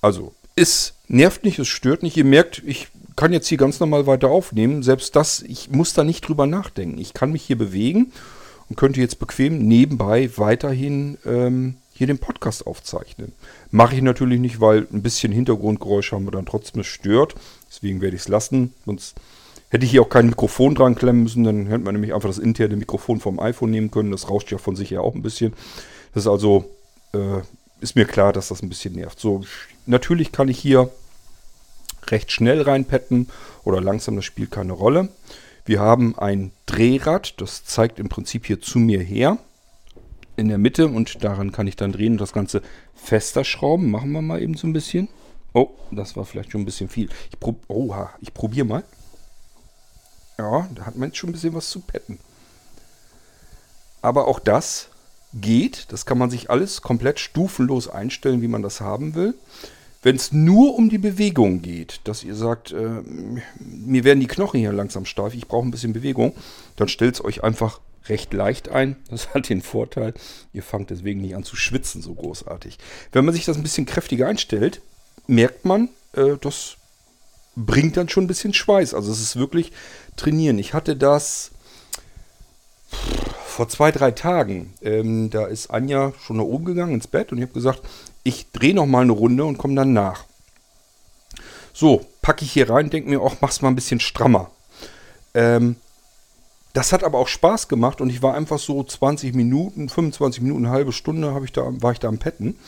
Also, 0.00 0.34
es 0.58 0.94
nervt 1.08 1.44
nicht, 1.44 1.58
es 1.58 1.68
stört 1.68 2.02
nicht. 2.02 2.16
Ihr 2.16 2.24
merkt, 2.24 2.62
ich 2.66 2.88
kann 3.16 3.32
jetzt 3.32 3.48
hier 3.48 3.58
ganz 3.58 3.80
normal 3.80 4.06
weiter 4.06 4.28
aufnehmen. 4.28 4.82
Selbst 4.82 5.16
das, 5.16 5.42
ich 5.42 5.70
muss 5.70 5.92
da 5.92 6.04
nicht 6.04 6.22
drüber 6.22 6.46
nachdenken. 6.46 6.98
Ich 6.98 7.14
kann 7.14 7.32
mich 7.32 7.42
hier 7.42 7.58
bewegen 7.58 8.12
und 8.68 8.76
könnte 8.76 9.00
jetzt 9.00 9.18
bequem 9.18 9.66
nebenbei 9.66 10.30
weiterhin 10.36 11.18
ähm, 11.24 11.76
hier 11.92 12.06
den 12.06 12.18
Podcast 12.18 12.66
aufzeichnen. 12.66 13.32
Mache 13.70 13.96
ich 13.96 14.02
natürlich 14.02 14.38
nicht, 14.38 14.60
weil 14.60 14.86
ein 14.92 15.02
bisschen 15.02 15.32
Hintergrundgeräusch 15.32 16.12
haben 16.12 16.26
wir 16.26 16.30
dann 16.30 16.46
trotzdem 16.46 16.84
stört. 16.84 17.34
Deswegen 17.68 18.00
werde 18.00 18.16
ich 18.16 18.22
es 18.22 18.28
lassen. 18.28 18.72
Sonst 18.86 19.16
hätte 19.70 19.84
ich 19.84 19.90
hier 19.90 20.02
auch 20.02 20.08
kein 20.08 20.26
Mikrofon 20.26 20.74
dran 20.74 20.94
klemmen 20.94 21.24
müssen. 21.24 21.44
Dann 21.44 21.66
hätte 21.66 21.84
man 21.84 21.94
nämlich 21.94 22.14
einfach 22.14 22.28
das 22.28 22.38
interne 22.38 22.76
Mikrofon 22.76 23.20
vom 23.20 23.40
iPhone 23.40 23.70
nehmen 23.70 23.90
können. 23.90 24.12
Das 24.12 24.30
rauscht 24.30 24.52
ja 24.52 24.58
von 24.58 24.76
sich 24.76 24.92
her 24.92 25.02
auch 25.02 25.14
ein 25.14 25.22
bisschen. 25.22 25.54
Das 26.14 26.24
ist 26.24 26.28
also, 26.28 26.70
äh, 27.14 27.40
ist 27.80 27.96
mir 27.96 28.04
klar, 28.04 28.32
dass 28.32 28.48
das 28.48 28.62
ein 28.62 28.68
bisschen 28.68 28.94
nervt. 28.94 29.18
So, 29.18 29.42
natürlich 29.88 30.32
kann 30.32 30.48
ich 30.48 30.58
hier 30.58 30.90
recht 32.06 32.30
schnell 32.32 32.62
reinpetten 32.62 33.28
oder 33.64 33.80
langsam, 33.80 34.16
das 34.16 34.24
spielt 34.24 34.50
keine 34.50 34.72
Rolle. 34.72 35.08
Wir 35.64 35.80
haben 35.80 36.18
ein 36.18 36.52
Drehrad, 36.66 37.40
das 37.40 37.64
zeigt 37.64 37.98
im 37.98 38.08
Prinzip 38.08 38.46
hier 38.46 38.60
zu 38.60 38.78
mir 38.78 39.00
her. 39.00 39.38
In 40.36 40.48
der 40.48 40.58
Mitte 40.58 40.86
und 40.86 41.22
daran 41.24 41.52
kann 41.52 41.66
ich 41.66 41.76
dann 41.76 41.92
drehen 41.92 42.12
und 42.12 42.20
das 42.20 42.32
Ganze 42.32 42.62
fester 42.94 43.44
schrauben. 43.44 43.90
Machen 43.90 44.12
wir 44.12 44.22
mal 44.22 44.40
eben 44.40 44.54
so 44.54 44.66
ein 44.66 44.72
bisschen. 44.72 45.08
Oh, 45.52 45.70
das 45.90 46.16
war 46.16 46.24
vielleicht 46.24 46.52
schon 46.52 46.62
ein 46.62 46.66
bisschen 46.66 46.88
viel. 46.88 47.08
Ich, 47.30 47.40
prob 47.40 47.58
Oha, 47.68 48.10
ich 48.20 48.32
probiere 48.32 48.66
mal. 48.66 48.84
Ja, 50.38 50.68
da 50.74 50.86
hat 50.86 50.96
man 50.96 51.08
jetzt 51.08 51.18
schon 51.18 51.30
ein 51.30 51.32
bisschen 51.32 51.54
was 51.54 51.68
zu 51.68 51.80
petten. 51.80 52.20
Aber 54.00 54.28
auch 54.28 54.38
das 54.38 54.88
geht. 55.34 55.92
Das 55.92 56.06
kann 56.06 56.18
man 56.18 56.30
sich 56.30 56.50
alles 56.50 56.82
komplett 56.82 57.18
stufenlos 57.18 57.88
einstellen, 57.88 58.40
wie 58.40 58.48
man 58.48 58.62
das 58.62 58.80
haben 58.80 59.14
will. 59.14 59.34
Wenn 60.02 60.16
es 60.16 60.32
nur 60.32 60.76
um 60.76 60.90
die 60.90 60.98
Bewegung 60.98 61.60
geht, 61.60 62.00
dass 62.04 62.22
ihr 62.22 62.34
sagt, 62.34 62.72
äh, 62.72 63.02
mir 63.58 64.04
werden 64.04 64.20
die 64.20 64.28
Knochen 64.28 64.60
hier 64.60 64.72
langsam 64.72 65.04
steif, 65.04 65.34
ich 65.34 65.48
brauche 65.48 65.66
ein 65.66 65.72
bisschen 65.72 65.92
Bewegung, 65.92 66.34
dann 66.76 66.88
stellt 66.88 67.16
es 67.16 67.24
euch 67.24 67.42
einfach 67.42 67.80
recht 68.06 68.32
leicht 68.32 68.68
ein. 68.68 68.96
Das 69.10 69.34
hat 69.34 69.48
den 69.48 69.60
Vorteil, 69.60 70.14
ihr 70.52 70.62
fangt 70.62 70.90
deswegen 70.90 71.20
nicht 71.20 71.34
an 71.34 71.44
zu 71.44 71.56
schwitzen 71.56 72.00
so 72.00 72.14
großartig. 72.14 72.78
Wenn 73.12 73.24
man 73.24 73.34
sich 73.34 73.44
das 73.44 73.56
ein 73.56 73.62
bisschen 73.62 73.86
kräftiger 73.86 74.28
einstellt, 74.28 74.80
merkt 75.26 75.64
man, 75.64 75.88
äh, 76.14 76.36
das 76.40 76.76
bringt 77.56 77.96
dann 77.96 78.08
schon 78.08 78.24
ein 78.24 78.28
bisschen 78.28 78.54
Schweiß. 78.54 78.94
Also 78.94 79.10
es 79.10 79.20
ist 79.20 79.36
wirklich 79.36 79.72
trainieren. 80.16 80.58
Ich 80.58 80.74
hatte 80.74 80.96
das 80.96 81.50
vor 83.46 83.68
zwei, 83.68 83.90
drei 83.90 84.12
Tagen. 84.12 84.72
Ähm, 84.80 85.30
da 85.30 85.46
ist 85.46 85.70
Anja 85.70 86.12
schon 86.20 86.36
nach 86.36 86.44
oben 86.44 86.64
gegangen 86.64 86.94
ins 86.94 87.08
Bett 87.08 87.32
und 87.32 87.38
ich 87.38 87.42
habe 87.42 87.52
gesagt, 87.52 87.82
ich 88.28 88.50
drehe 88.52 88.74
noch 88.74 88.86
mal 88.86 89.02
eine 89.02 89.12
Runde 89.12 89.44
und 89.44 89.58
komme 89.58 89.74
dann 89.74 89.92
nach. 89.92 90.24
So, 91.72 92.04
packe 92.22 92.44
ich 92.44 92.52
hier 92.52 92.68
rein, 92.68 92.90
denke 92.90 93.08
mir, 93.08 93.20
auch 93.20 93.36
mach's 93.40 93.62
mal 93.62 93.68
ein 93.68 93.74
bisschen 93.74 94.00
strammer. 94.00 94.50
Ähm, 95.32 95.76
das 96.74 96.92
hat 96.92 97.04
aber 97.04 97.18
auch 97.18 97.28
Spaß 97.28 97.68
gemacht 97.68 98.00
und 98.00 98.10
ich 98.10 98.22
war 98.22 98.34
einfach 98.34 98.58
so 98.58 98.84
20 98.84 99.34
Minuten, 99.34 99.88
25 99.88 100.42
Minuten, 100.42 100.66
eine 100.66 100.74
halbe 100.74 100.92
Stunde 100.92 101.34
ich 101.42 101.52
da, 101.52 101.62
war 101.80 101.92
ich 101.92 102.00
da 102.00 102.08
am 102.08 102.18
Petten. 102.18 102.58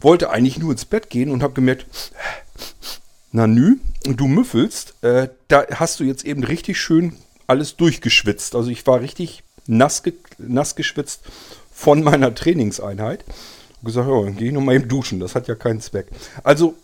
Wollte 0.00 0.30
eigentlich 0.30 0.58
nur 0.58 0.72
ins 0.72 0.84
Bett 0.84 1.08
gehen 1.10 1.30
und 1.30 1.42
habe 1.42 1.54
gemerkt, 1.54 1.86
na 3.32 3.46
nü, 3.46 3.78
du 4.04 4.26
müffelst, 4.26 5.02
äh, 5.02 5.28
da 5.48 5.64
hast 5.74 6.00
du 6.00 6.04
jetzt 6.04 6.24
eben 6.24 6.44
richtig 6.44 6.78
schön 6.78 7.16
alles 7.46 7.76
durchgeschwitzt. 7.76 8.54
Also 8.54 8.70
ich 8.70 8.86
war 8.86 9.00
richtig 9.00 9.42
nass, 9.66 10.02
ge 10.02 10.12
nass 10.36 10.76
geschwitzt 10.76 11.22
von 11.72 12.02
meiner 12.02 12.34
Trainingseinheit 12.34 13.24
gesagt, 13.82 14.08
ja, 14.08 14.22
dann 14.22 14.36
gehe 14.36 14.48
ich 14.48 14.54
nochmal 14.54 14.76
eben 14.76 14.88
duschen. 14.88 15.20
Das 15.20 15.34
hat 15.34 15.48
ja 15.48 15.54
keinen 15.54 15.80
Zweck. 15.80 16.06
Also, 16.42 16.74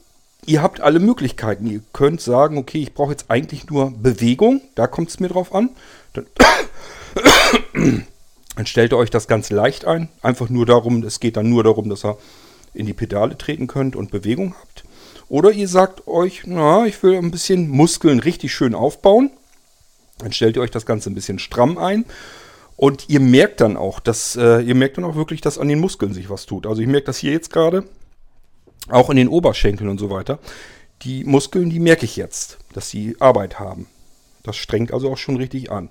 ihr 0.47 0.63
habt 0.63 0.81
alle 0.81 0.99
Möglichkeiten. 0.99 1.67
Ihr 1.67 1.81
könnt 1.93 2.21
sagen, 2.21 2.59
okay, 2.59 2.83
ich 2.83 2.95
brauche 2.95 3.11
jetzt 3.11 3.31
eigentlich 3.31 3.69
nur 3.69 3.91
Bewegung. 3.91 4.61
Da 4.75 4.87
kommt 4.87 5.11
es 5.11 5.21
mir 5.21 5.29
drauf 5.29 5.55
an. 5.55 5.71
Dann, 6.13 6.27
dann 8.57 8.67
stellt 8.67 8.93
ihr 8.93 8.99
euch 8.99 9.11
das 9.11 9.29
ganz 9.29 9.51
leicht 9.51 9.85
ein. 9.85 10.09
Einfach 10.23 10.49
nur 10.49 10.67
darum, 10.67 11.03
es 11.03 11.21
geht 11.21 11.37
dann 11.37 11.51
nur 11.51 11.65
darum, 11.65 11.89
dass 11.89 12.05
ihr 12.05 12.17
in 12.75 12.87
die 12.87 12.93
Pedale 12.93 13.39
treten 13.39 13.67
könnt 13.67 13.97
und 13.97 14.11
Bewegung 14.11 14.55
habt. 14.61 14.85
Oder 15.29 15.53
ihr 15.53 15.69
sagt 15.69 16.07
euch, 16.07 16.43
na, 16.45 16.87
ich 16.87 17.03
will 17.03 17.17
ein 17.17 17.31
bisschen 17.31 17.69
Muskeln 17.69 18.21
richtig 18.21 18.55
schön 18.55 18.75
aufbauen. 18.75 19.31
Dann 20.19 20.33
stellt 20.33 20.57
ihr 20.57 20.63
euch 20.63 20.71
das 20.71 20.87
Ganze 20.87 21.11
ein 21.11 21.15
bisschen 21.15 21.39
stramm 21.39 21.79
ein 21.79 22.05
und 22.77 23.09
ihr 23.09 23.21
merkt 23.21 23.61
dann 23.61 23.77
auch, 23.77 24.01
dass 24.01 24.37
äh, 24.37 24.61
ihr 24.61 24.75
merkt 24.75 24.99
dann 24.99 25.05
auch 25.05 25.15
wirklich, 25.15 25.41
dass 25.41 25.59
an 25.59 25.69
den 25.69 25.81
Muskeln 25.81 26.13
sich 26.13 26.31
was 26.31 26.47
tut. 26.47 26.67
Also 26.67 26.83
ich 26.83 26.89
merke 26.89 27.07
das 27.07 27.19
hier 27.19 27.33
jetzt 27.33 27.53
gerade, 27.53 27.85
auch 28.89 29.11
in 29.11 29.17
den 29.17 29.29
Oberschenkeln 29.29 29.89
und 29.89 29.99
so 29.99 30.11
weiter. 30.11 30.39
Die 31.03 31.25
Muskeln, 31.25 31.71
die 31.71 31.81
merke 31.81 32.05
ich 32.05 32.17
jetzt, 32.17 32.59
dass 32.73 32.91
sie 32.91 33.17
Arbeit 33.21 33.59
haben. 33.59 33.87
Das 34.43 34.57
strengt 34.57 34.93
also 34.93 35.11
auch 35.11 35.19
schon 35.19 35.37
richtig 35.37 35.71
an. 35.71 35.89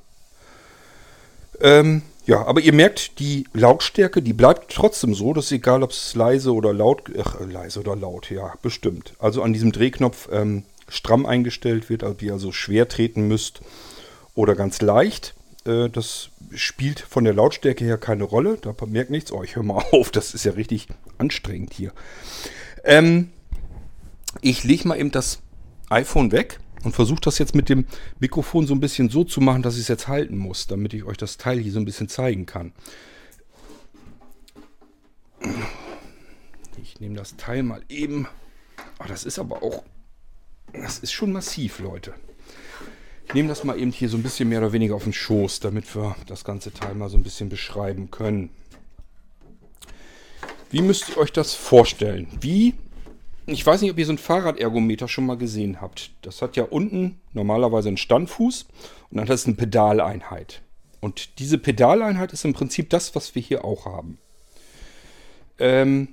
Ähm, 1.61 2.03
ja, 2.25 2.45
aber 2.45 2.61
ihr 2.61 2.73
merkt, 2.73 3.19
die 3.19 3.47
Lautstärke, 3.53 4.21
die 4.21 4.33
bleibt 4.33 4.73
trotzdem 4.73 5.13
so, 5.13 5.33
dass 5.33 5.51
egal, 5.51 5.83
ob 5.83 5.91
es 5.91 6.15
leise 6.15 6.53
oder 6.53 6.73
laut, 6.73 7.03
ach, 7.19 7.39
leise 7.41 7.81
oder 7.81 7.95
laut, 7.95 8.29
ja, 8.31 8.53
bestimmt. 8.61 9.13
Also 9.19 9.41
an 9.41 9.53
diesem 9.53 9.71
Drehknopf 9.71 10.29
ähm, 10.31 10.63
stramm 10.87 11.25
eingestellt 11.25 11.89
wird, 11.89 12.03
also 12.03 12.17
ihr 12.21 12.33
also 12.33 12.51
schwer 12.51 12.87
treten 12.87 13.27
müsst 13.27 13.61
oder 14.35 14.55
ganz 14.55 14.81
leicht. 14.81 15.35
Äh, 15.65 15.89
das 15.89 16.29
spielt 16.53 16.99
von 16.99 17.23
der 17.23 17.33
Lautstärke 17.33 17.85
her 17.85 17.97
keine 17.97 18.23
Rolle. 18.23 18.57
Da 18.61 18.75
merkt 18.85 19.11
nichts. 19.11 19.31
Oh, 19.31 19.43
ich 19.43 19.55
höre 19.55 19.63
mal 19.63 19.83
auf. 19.91 20.11
Das 20.11 20.33
ist 20.33 20.45
ja 20.45 20.53
richtig 20.53 20.87
anstrengend 21.17 21.73
hier. 21.73 21.93
Ähm, 22.83 23.31
ich 24.41 24.63
lege 24.63 24.87
mal 24.87 24.99
eben 24.99 25.11
das 25.11 25.41
iPhone 25.89 26.31
weg 26.31 26.59
und 26.83 26.93
versuche 26.93 27.21
das 27.21 27.37
jetzt 27.37 27.55
mit 27.55 27.69
dem 27.69 27.85
Mikrofon 28.19 28.67
so 28.67 28.73
ein 28.73 28.79
bisschen 28.79 29.09
so 29.09 29.23
zu 29.23 29.41
machen, 29.41 29.61
dass 29.61 29.75
ich 29.75 29.81
es 29.81 29.87
jetzt 29.87 30.07
halten 30.07 30.37
muss, 30.37 30.67
damit 30.67 30.93
ich 30.93 31.03
euch 31.03 31.17
das 31.17 31.37
Teil 31.37 31.59
hier 31.59 31.71
so 31.71 31.79
ein 31.79 31.85
bisschen 31.85 32.09
zeigen 32.09 32.45
kann. 32.45 32.73
Ich 36.81 36.99
nehme 36.99 37.15
das 37.15 37.37
Teil 37.37 37.63
mal 37.63 37.83
eben. 37.89 38.27
Oh, 38.99 39.05
das 39.07 39.23
ist 39.23 39.39
aber 39.39 39.63
auch... 39.63 39.83
Das 40.73 40.99
ist 40.99 41.11
schon 41.11 41.31
massiv, 41.31 41.79
Leute. 41.79 42.15
Nehme 43.33 43.47
das 43.47 43.63
mal 43.63 43.79
eben 43.79 43.91
hier 43.91 44.09
so 44.09 44.17
ein 44.17 44.23
bisschen 44.23 44.49
mehr 44.49 44.59
oder 44.59 44.73
weniger 44.73 44.95
auf 44.95 45.03
den 45.03 45.13
Schoß, 45.13 45.59
damit 45.59 45.95
wir 45.95 46.15
das 46.27 46.43
ganze 46.43 46.71
Teil 46.71 46.93
mal 46.93 47.09
so 47.09 47.17
ein 47.17 47.23
bisschen 47.23 47.49
beschreiben 47.49 48.11
können. 48.11 48.49
Wie 50.69 50.81
müsst 50.81 51.09
ihr 51.09 51.17
euch 51.17 51.31
das 51.31 51.53
vorstellen? 51.53 52.27
Wie, 52.41 52.73
ich 53.45 53.65
weiß 53.65 53.81
nicht, 53.81 53.91
ob 53.91 53.97
ihr 53.97 54.05
so 54.05 54.13
ein 54.13 54.17
Fahrradergometer 54.17 55.07
schon 55.07 55.25
mal 55.25 55.37
gesehen 55.37 55.81
habt. 55.81 56.11
Das 56.21 56.41
hat 56.41 56.55
ja 56.55 56.63
unten 56.63 57.19
normalerweise 57.33 57.89
einen 57.89 57.97
Standfuß 57.97 58.65
und 59.11 59.17
dann 59.17 59.27
hat 59.27 59.35
es 59.35 59.45
eine 59.45 59.55
Pedaleinheit. 59.55 60.61
Und 60.99 61.39
diese 61.39 61.57
Pedaleinheit 61.57 62.33
ist 62.33 62.45
im 62.45 62.53
Prinzip 62.53 62.89
das, 62.89 63.13
was 63.15 63.35
wir 63.35 63.41
hier 63.41 63.65
auch 63.65 63.85
haben. 63.85 64.17
Ähm, 65.59 66.07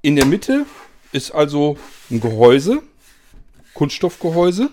in 0.00 0.16
der 0.16 0.26
Mitte 0.26 0.64
ist 1.12 1.30
also 1.32 1.76
ein 2.10 2.20
Gehäuse, 2.20 2.82
Kunststoffgehäuse. 3.74 4.70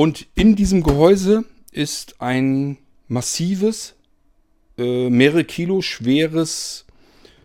Und 0.00 0.28
in 0.34 0.56
diesem 0.56 0.82
Gehäuse 0.82 1.44
ist 1.72 2.22
ein 2.22 2.78
massives, 3.08 3.96
äh, 4.78 5.10
mehrere 5.10 5.44
Kilo 5.44 5.82
schweres, 5.82 6.86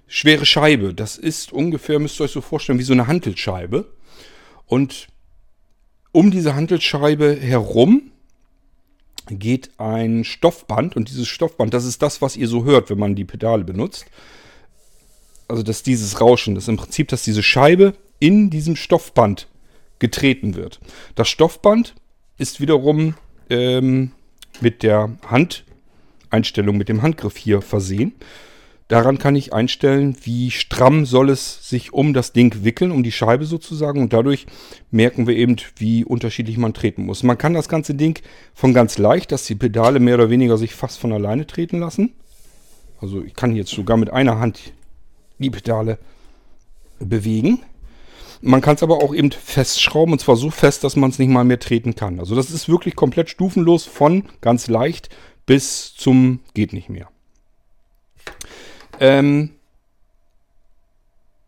schwere 0.07 0.45
Scheibe. 0.45 0.93
Das 0.93 1.17
ist 1.17 1.51
ungefähr, 1.51 1.99
müsst 1.99 2.17
ihr 2.17 2.23
euch 2.23 2.31
so 2.31 2.39
vorstellen, 2.39 2.79
wie 2.79 2.83
so 2.83 2.93
eine 2.93 3.07
Hantelscheibe. 3.07 3.91
Und 4.67 5.09
um 6.13 6.31
diese 6.31 6.55
Hantelscheibe 6.55 7.35
herum 7.35 8.13
geht 9.27 9.71
ein 9.77 10.23
Stoffband. 10.23 10.95
Und 10.95 11.09
dieses 11.09 11.27
Stoffband, 11.27 11.73
das 11.73 11.83
ist 11.83 12.01
das, 12.01 12.21
was 12.21 12.37
ihr 12.37 12.47
so 12.47 12.63
hört, 12.63 12.89
wenn 12.89 12.99
man 12.99 13.15
die 13.15 13.25
Pedale 13.25 13.65
benutzt. 13.65 14.05
Also 15.49 15.61
das 15.61 15.83
dieses 15.83 16.21
Rauschen, 16.21 16.55
das 16.55 16.63
ist 16.63 16.69
im 16.69 16.77
Prinzip, 16.77 17.09
dass 17.09 17.23
diese 17.23 17.43
Scheibe 17.43 17.95
in 18.19 18.49
diesem 18.49 18.77
Stoffband 18.77 19.49
getreten 19.99 20.55
wird. 20.55 20.79
Das 21.15 21.27
Stoffband 21.27 21.95
ist 22.37 22.59
wiederum 22.59 23.15
ähm, 23.49 24.11
mit 24.61 24.83
der 24.83 25.15
Handeinstellung, 25.29 26.77
mit 26.77 26.89
dem 26.89 27.01
Handgriff 27.01 27.37
hier 27.37 27.61
versehen. 27.61 28.13
Daran 28.87 29.17
kann 29.17 29.35
ich 29.35 29.51
einstellen, 29.51 30.15
wie 30.23 30.51
stramm 30.51 31.07
soll 31.07 31.31
es 31.31 31.67
sich 31.67 31.91
um 31.91 32.13
das 32.13 32.33
Ding 32.33 32.63
wickeln, 32.63 32.91
um 32.91 33.01
die 33.01 33.11
Scheibe 33.11 33.45
sozusagen. 33.45 33.99
Und 33.99 34.13
dadurch 34.13 34.45
merken 34.91 35.25
wir 35.25 35.35
eben, 35.35 35.55
wie 35.77 36.05
unterschiedlich 36.05 36.57
man 36.57 36.75
treten 36.75 37.03
muss. 37.03 37.23
Man 37.23 37.37
kann 37.37 37.55
das 37.55 37.67
ganze 37.67 37.95
Ding 37.95 38.19
von 38.53 38.75
ganz 38.75 38.99
leicht, 38.99 39.31
dass 39.31 39.45
die 39.45 39.55
Pedale 39.55 39.99
mehr 39.99 40.15
oder 40.15 40.29
weniger 40.29 40.57
sich 40.57 40.75
fast 40.75 40.99
von 40.99 41.13
alleine 41.13 41.47
treten 41.47 41.79
lassen. 41.79 42.13
Also 43.01 43.23
ich 43.23 43.33
kann 43.33 43.55
jetzt 43.55 43.71
sogar 43.71 43.97
mit 43.97 44.11
einer 44.11 44.39
Hand 44.39 44.73
die 45.39 45.49
Pedale 45.49 45.97
bewegen. 46.99 47.59
Man 48.47 48.61
kann 48.61 48.75
es 48.75 48.83
aber 48.83 49.01
auch 49.01 49.15
eben 49.15 49.31
festschrauben 49.31 50.13
und 50.13 50.19
zwar 50.19 50.35
so 50.35 50.51
fest, 50.51 50.83
dass 50.83 50.95
man 50.95 51.09
es 51.09 51.17
nicht 51.17 51.29
mal 51.29 51.43
mehr 51.43 51.59
treten 51.59 51.95
kann. 51.95 52.19
Also 52.19 52.35
das 52.35 52.51
ist 52.51 52.69
wirklich 52.69 52.95
komplett 52.95 53.27
stufenlos 53.31 53.85
von 53.85 54.25
ganz 54.39 54.67
leicht 54.67 55.09
bis 55.47 55.95
zum 55.95 56.41
geht 56.53 56.71
nicht 56.71 56.87
mehr. 56.87 57.07
Ähm, 58.99 59.49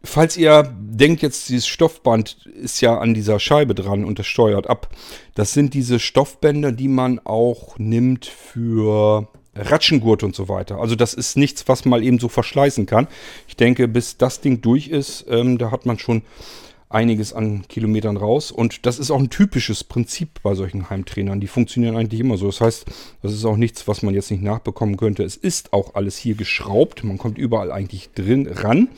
falls 0.03 0.37
ihr 0.37 0.75
denkt 0.79 1.21
jetzt, 1.21 1.49
dieses 1.49 1.67
Stoffband 1.67 2.47
ist 2.47 2.81
ja 2.81 2.97
an 2.97 3.13
dieser 3.13 3.39
Scheibe 3.39 3.75
dran 3.75 4.03
und 4.03 4.17
das 4.17 4.25
steuert 4.25 4.67
ab. 4.67 4.89
Das 5.35 5.53
sind 5.53 5.75
diese 5.75 5.99
Stoffbänder, 5.99 6.71
die 6.71 6.87
man 6.87 7.19
auch 7.19 7.77
nimmt 7.77 8.25
für 8.25 9.27
Ratschengurt 9.53 10.23
und 10.23 10.35
so 10.35 10.49
weiter. 10.49 10.79
Also 10.79 10.95
das 10.95 11.13
ist 11.13 11.37
nichts, 11.37 11.67
was 11.67 11.85
mal 11.85 12.03
eben 12.03 12.17
so 12.17 12.27
verschleißen 12.27 12.87
kann. 12.87 13.07
Ich 13.47 13.55
denke, 13.55 13.87
bis 13.87 14.17
das 14.17 14.41
Ding 14.41 14.61
durch 14.61 14.87
ist, 14.87 15.27
ähm, 15.29 15.59
da 15.59 15.69
hat 15.69 15.85
man 15.85 15.99
schon 15.99 16.23
einiges 16.89 17.34
an 17.34 17.67
Kilometern 17.67 18.17
raus. 18.17 18.51
Und 18.51 18.86
das 18.86 19.00
ist 19.00 19.12
auch 19.12 19.20
ein 19.20 19.29
typisches 19.29 19.84
Prinzip 19.84 20.41
bei 20.41 20.56
solchen 20.56 20.89
Heimtrainern. 20.89 21.41
Die 21.41 21.48
funktionieren 21.48 21.98
eigentlich 21.98 22.22
immer 22.22 22.38
so. 22.38 22.48
Das 22.48 22.62
heißt, 22.62 22.86
das 23.22 23.34
ist 23.34 23.46
auch 23.46 23.58
nichts, 23.58 23.88
was 23.88 24.03
man 24.03 24.13
jetzt 24.13 24.32
nicht 24.32 24.44
nachbekommen 24.44 24.98
könnte. 24.98 25.24
Es 25.24 25.36
ist 25.36 25.74
auch 25.74 25.96
alles 25.96 26.17
hier 26.17 26.36
geschraubt. 26.36 27.03
Man 27.03 27.17
kommt 27.17 27.38
überall 27.38 27.72
eigentlich 27.72 28.12
drin 28.13 28.48
ran 28.48 28.89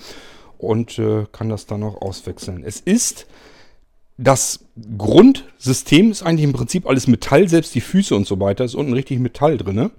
und 0.57 0.99
äh, 0.99 1.25
kann 1.31 1.49
das 1.49 1.65
dann 1.65 1.83
auch 1.83 2.01
auswechseln. 2.01 2.63
Es 2.63 2.79
ist 2.79 3.27
das 4.21 4.65
Grundsystem 4.97 6.11
ist 6.11 6.23
eigentlich 6.23 6.43
im 6.43 6.53
Prinzip 6.53 6.85
alles 6.87 7.07
Metall, 7.07 7.47
selbst 7.47 7.73
die 7.73 7.81
Füße 7.81 8.13
und 8.13 8.27
so 8.27 8.39
weiter 8.39 8.65
ist 8.65 8.75
unten 8.75 8.91
richtig 8.91 9.19
Metall 9.19 9.57
drin. 9.57 9.91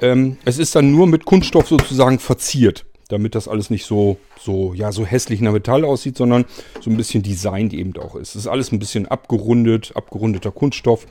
Ähm, 0.00 0.36
es 0.44 0.58
ist 0.58 0.74
dann 0.76 0.92
nur 0.92 1.06
mit 1.06 1.24
Kunststoff 1.24 1.68
sozusagen 1.68 2.18
verziert 2.18 2.84
damit 3.08 3.34
das 3.34 3.48
alles 3.48 3.70
nicht 3.70 3.84
so, 3.84 4.18
so, 4.38 4.74
ja, 4.74 4.92
so 4.92 5.06
hässlich 5.06 5.40
nach 5.40 5.52
Metall 5.52 5.84
aussieht, 5.84 6.16
sondern 6.16 6.44
so 6.80 6.90
ein 6.90 6.96
bisschen 6.96 7.22
designt 7.22 7.72
eben 7.72 7.96
auch 7.98 8.16
ist. 8.16 8.30
Es 8.30 8.42
ist 8.42 8.46
alles 8.46 8.72
ein 8.72 8.78
bisschen 8.78 9.06
abgerundet, 9.06 9.92
abgerundeter 9.94 10.50
Kunststoff 10.50 11.06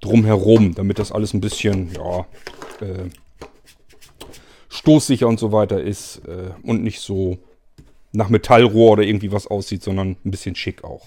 drumherum, 0.00 0.74
damit 0.74 0.98
das 0.98 1.12
alles 1.12 1.34
ein 1.34 1.40
bisschen, 1.40 1.92
ja, 1.92 2.20
äh, 2.86 3.08
stoßsicher 4.68 5.26
und 5.26 5.40
so 5.40 5.50
weiter 5.50 5.82
ist 5.82 6.22
äh, 6.26 6.50
und 6.62 6.82
nicht 6.82 7.00
so 7.00 7.38
nach 8.12 8.28
Metallrohr 8.28 8.92
oder 8.92 9.02
irgendwie 9.02 9.32
was 9.32 9.46
aussieht, 9.46 9.82
sondern 9.82 10.16
ein 10.24 10.30
bisschen 10.30 10.54
schick 10.54 10.84
auch. 10.84 11.06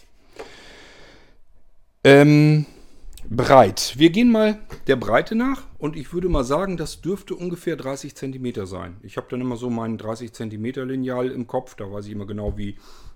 Ähm, 2.03 2.65
breit. 3.33 3.93
Wir 3.95 4.09
gehen 4.09 4.29
mal 4.29 4.59
der 4.88 4.97
Breite 4.97 5.35
nach 5.35 5.63
und 5.77 5.95
ich 5.95 6.11
würde 6.11 6.27
mal 6.27 6.43
sagen, 6.43 6.75
das 6.75 7.00
dürfte 7.00 7.33
ungefähr 7.33 7.77
30 7.77 8.13
cm 8.13 8.65
sein. 8.65 8.97
Ich 9.03 9.15
habe 9.15 9.27
dann 9.29 9.39
immer 9.39 9.55
so 9.55 9.69
mein 9.69 9.97
30 9.97 10.33
cm 10.33 10.85
Lineal 10.85 11.31
im 11.31 11.47
Kopf, 11.47 11.75
da 11.75 11.89
weiß 11.89 12.07
ich 12.07 12.11
immer 12.11 12.27
genau, 12.27 12.57
wie, 12.57 12.75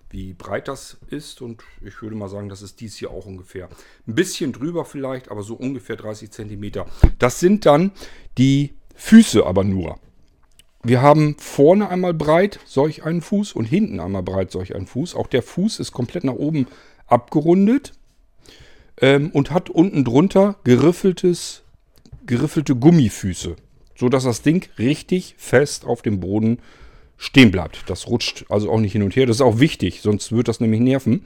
wie 0.09 0.33
breit 0.33 0.69
das 0.69 0.97
ist 1.09 1.41
und 1.41 1.63
ich 1.81 2.01
würde 2.01 2.15
mal 2.15 2.29
sagen, 2.29 2.47
das 2.47 2.61
ist 2.61 2.79
dies 2.79 2.95
hier 2.95 3.11
auch 3.11 3.25
ungefähr. 3.25 3.67
Ein 4.07 4.15
bisschen 4.15 4.53
drüber 4.53 4.85
vielleicht, 4.85 5.29
aber 5.31 5.43
so 5.43 5.55
ungefähr 5.55 5.97
30 5.97 6.31
cm. 6.31 6.85
Das 7.19 7.41
sind 7.41 7.65
dann 7.65 7.91
die 8.37 8.73
Füße 8.95 9.45
aber 9.45 9.65
nur. 9.65 9.99
Wir 10.81 11.01
haben 11.01 11.35
vorne 11.39 11.89
einmal 11.89 12.13
breit 12.13 12.61
solch 12.63 13.03
einen 13.03 13.21
Fuß 13.21 13.51
und 13.51 13.65
hinten 13.65 13.99
einmal 13.99 14.23
breit 14.23 14.51
solch 14.51 14.75
einen 14.75 14.87
Fuß. 14.87 15.13
Auch 15.13 15.27
der 15.27 15.43
Fuß 15.43 15.81
ist 15.81 15.91
komplett 15.91 16.23
nach 16.23 16.35
oben 16.35 16.67
abgerundet 17.07 17.91
ähm, 19.01 19.29
und 19.31 19.51
hat 19.51 19.69
unten 19.69 20.03
drunter 20.03 20.55
geriffeltes, 20.63 21.63
geriffelte 22.25 22.75
Gummifüße, 22.75 23.55
sodass 23.95 24.23
das 24.23 24.41
Ding 24.41 24.67
richtig 24.77 25.35
fest 25.37 25.85
auf 25.85 26.01
dem 26.01 26.19
Boden 26.19 26.59
stehen 27.17 27.51
bleibt. 27.51 27.89
Das 27.89 28.07
rutscht 28.07 28.45
also 28.49 28.71
auch 28.71 28.79
nicht 28.79 28.93
hin 28.93 29.03
und 29.03 29.15
her. 29.15 29.25
Das 29.25 29.37
ist 29.37 29.41
auch 29.41 29.59
wichtig, 29.59 30.01
sonst 30.01 30.31
wird 30.31 30.47
das 30.47 30.59
nämlich 30.59 30.81
nerven, 30.81 31.25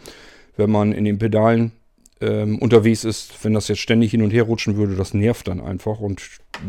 wenn 0.58 0.70
man 0.70 0.92
in 0.92 1.06
den 1.06 1.18
Pedalen 1.20 1.72
ähm, 2.22 2.60
unterwegs 2.60 3.04
ist. 3.04 3.44
Wenn 3.44 3.54
das 3.54 3.68
jetzt 3.68 3.80
ständig 3.80 4.12
hin 4.12 4.22
und 4.22 4.32
her 4.32 4.44
rutschen 4.44 4.76
würde, 4.76 4.96
das 4.96 5.14
nervt 5.14 5.48
dann 5.48 5.62
einfach. 5.62 6.00
Und 6.00 6.22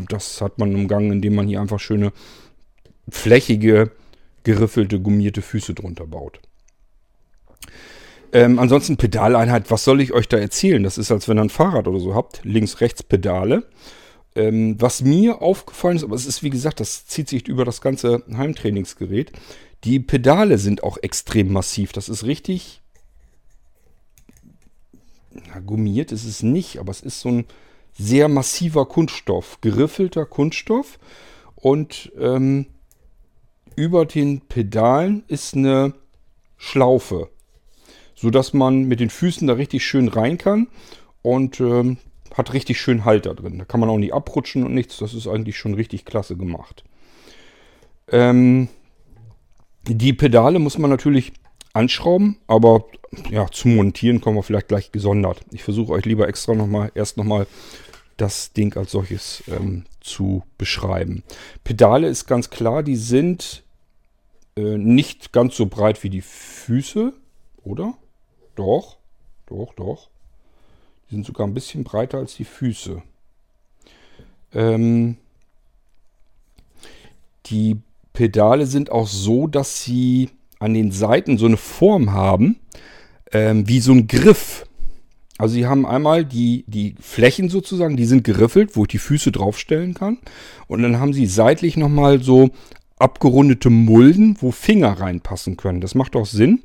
das 0.09 0.41
hat 0.41 0.59
man 0.59 0.75
umgangen, 0.75 1.13
indem 1.13 1.35
man 1.35 1.49
hier 1.49 1.61
einfach 1.61 1.81
schöne, 1.81 2.13
flächige, 3.09 3.91
geriffelte, 4.45 5.01
gummierte 5.01 5.43
Füße 5.43 5.75
drunter 5.75 6.07
baut. 6.07 6.41
Ähm, 8.33 8.59
ansonsten 8.59 8.97
Pedaleinheit, 8.97 9.71
was 9.71 9.85
soll 9.85 10.01
ich 10.01 10.13
euch 10.13 10.29
da 10.29 10.39
erzählen? 10.39 10.83
Das 10.83 10.99
ist, 10.99 11.11
als 11.11 11.29
wenn 11.29 11.39
ihr 11.39 11.43
ein 11.43 11.51
Fahrrad 11.51 11.89
oder 11.89 11.99
so 11.99 12.15
habt. 12.15 12.41
Links, 12.45 12.81
rechts 12.81 13.03
Pedale. 13.03 13.65
Ähm, 14.37 14.81
was 14.81 15.03
mir 15.03 15.43
aufgefallen 15.43 15.97
ist, 15.97 16.05
aber 16.05 16.15
es 16.15 16.27
ist 16.27 16.43
wie 16.45 16.51
gesagt, 16.51 16.79
das 16.79 17.07
zieht 17.07 17.29
sich 17.29 17.49
über 17.49 17.65
das 17.65 17.81
ganze 17.81 18.23
Heimtrainingsgerät. 18.33 19.33
Die 19.83 19.99
Pedale 19.99 20.59
sind 20.59 20.85
auch 20.85 20.99
extrem 20.99 21.53
massiv. 21.53 21.93
Das 21.93 22.09
ist 22.09 22.25
richtig. 22.25 22.81
Na, 25.33 25.59
gummiert 25.59 26.13
ist 26.13 26.25
es 26.25 26.43
nicht, 26.43 26.79
aber 26.79 26.93
es 26.93 27.01
ist 27.01 27.21
so 27.21 27.31
ein 27.31 27.45
sehr 27.99 28.29
massiver 28.29 28.87
Kunststoff, 28.87 29.61
geriffelter 29.61 30.27
Kunststoff. 30.27 31.01
Und 31.57 32.13
ähm, 32.19 32.67
über 33.75 34.07
den 34.07 34.43
Pedalen 34.43 35.25
ist 35.27 35.55
eine 35.55 35.95
Schlaufe 36.57 37.31
sodass 38.21 38.53
man 38.53 38.85
mit 38.85 39.01
den 39.01 39.11
Füßen 39.11 39.47
da 39.47 39.55
richtig 39.55 39.85
schön 39.87 40.09
rein 40.09 40.37
kann 40.37 40.69
und 41.23 41.61
ähm, 41.61 41.97
hat 42.37 42.53
richtig 42.53 42.81
schön 42.81 43.05
Halt 43.05 43.27
da 43.27 43.35
drin. 43.35 43.59
Da 43.59 43.65
kann 43.65 43.81
man 43.81 43.89
auch 43.89 43.99
nicht 43.99 44.13
abrutschen 44.13 44.65
und 44.65 44.75
nichts. 44.75 44.99
Das 44.99 45.15
ist 45.15 45.27
eigentlich 45.27 45.57
schon 45.57 45.75
richtig 45.75 46.05
klasse 46.05 46.37
gemacht. 46.37 46.85
Ähm, 48.09 48.69
die 49.89 50.13
Pedale 50.13 50.59
muss 50.59 50.79
man 50.79 50.91
natürlich 50.91 51.33
anschrauben, 51.73 52.37
aber 52.47 52.85
ja, 53.31 53.47
zum 53.51 53.77
Montieren 53.77 54.21
kommen 54.21 54.37
wir 54.37 54.43
vielleicht 54.43 54.69
gleich 54.69 54.93
gesondert. 54.93 55.41
Ich 55.53 55.63
versuche 55.63 55.93
euch 55.93 56.05
lieber 56.05 56.29
extra 56.29 56.55
nochmal, 56.55 56.93
erst 56.95 57.17
nochmal 57.17 57.47
das 58.17 58.53
Ding 58.53 58.77
als 58.77 58.91
solches 58.91 59.43
ähm, 59.49 59.85
zu 60.01 60.43
beschreiben. 60.59 61.23
Pedale 61.65 62.09
ist 62.09 62.27
ganz 62.27 62.51
klar, 62.51 62.83
die 62.83 62.97
sind 62.97 63.63
äh, 64.57 64.77
nicht 64.77 65.33
ganz 65.33 65.57
so 65.57 65.67
breit 65.67 66.03
wie 66.03 66.11
die 66.11 66.21
Füße, 66.21 67.15
oder? 67.63 67.95
Doch, 68.61 68.99
doch, 69.47 69.73
doch. 69.75 70.11
Die 71.09 71.15
sind 71.15 71.25
sogar 71.25 71.47
ein 71.47 71.55
bisschen 71.55 71.83
breiter 71.83 72.19
als 72.19 72.35
die 72.35 72.45
Füße. 72.45 73.03
Ähm, 74.53 75.17
die 77.47 77.79
Pedale 78.13 78.67
sind 78.67 78.93
auch 78.93 79.07
so, 79.07 79.47
dass 79.47 79.83
sie 79.83 80.29
an 80.59 80.75
den 80.75 80.93
Seiten 80.93 81.39
so 81.39 81.47
eine 81.47 81.57
Form 81.57 82.13
haben, 82.13 82.61
ähm, 83.33 83.67
wie 83.67 83.81
so 83.81 83.93
ein 83.93 84.09
Griff. 84.09 84.67
Also 85.39 85.55
sie 85.55 85.67
haben 85.67 85.87
einmal 85.87 86.27
die, 86.27 86.67
die 86.67 86.97
Flächen 87.01 87.49
sozusagen, 87.49 87.97
die 87.97 88.05
sind 88.05 88.25
geriffelt, 88.25 88.77
wo 88.77 88.83
ich 88.83 88.89
die 88.89 88.99
Füße 88.99 89.33
draufstellen 89.33 89.95
kann. 89.95 90.19
Und 90.67 90.83
dann 90.83 91.01
haben 91.01 91.15
sie 91.15 91.25
seitlich 91.25 91.79
nochmal 91.79 92.23
so 92.23 92.51
abgerundete 92.99 93.71
Mulden, 93.71 94.37
wo 94.39 94.51
Finger 94.51 95.01
reinpassen 95.01 95.57
können. 95.57 95.81
Das 95.81 95.95
macht 95.95 96.15
auch 96.15 96.27
Sinn, 96.27 96.61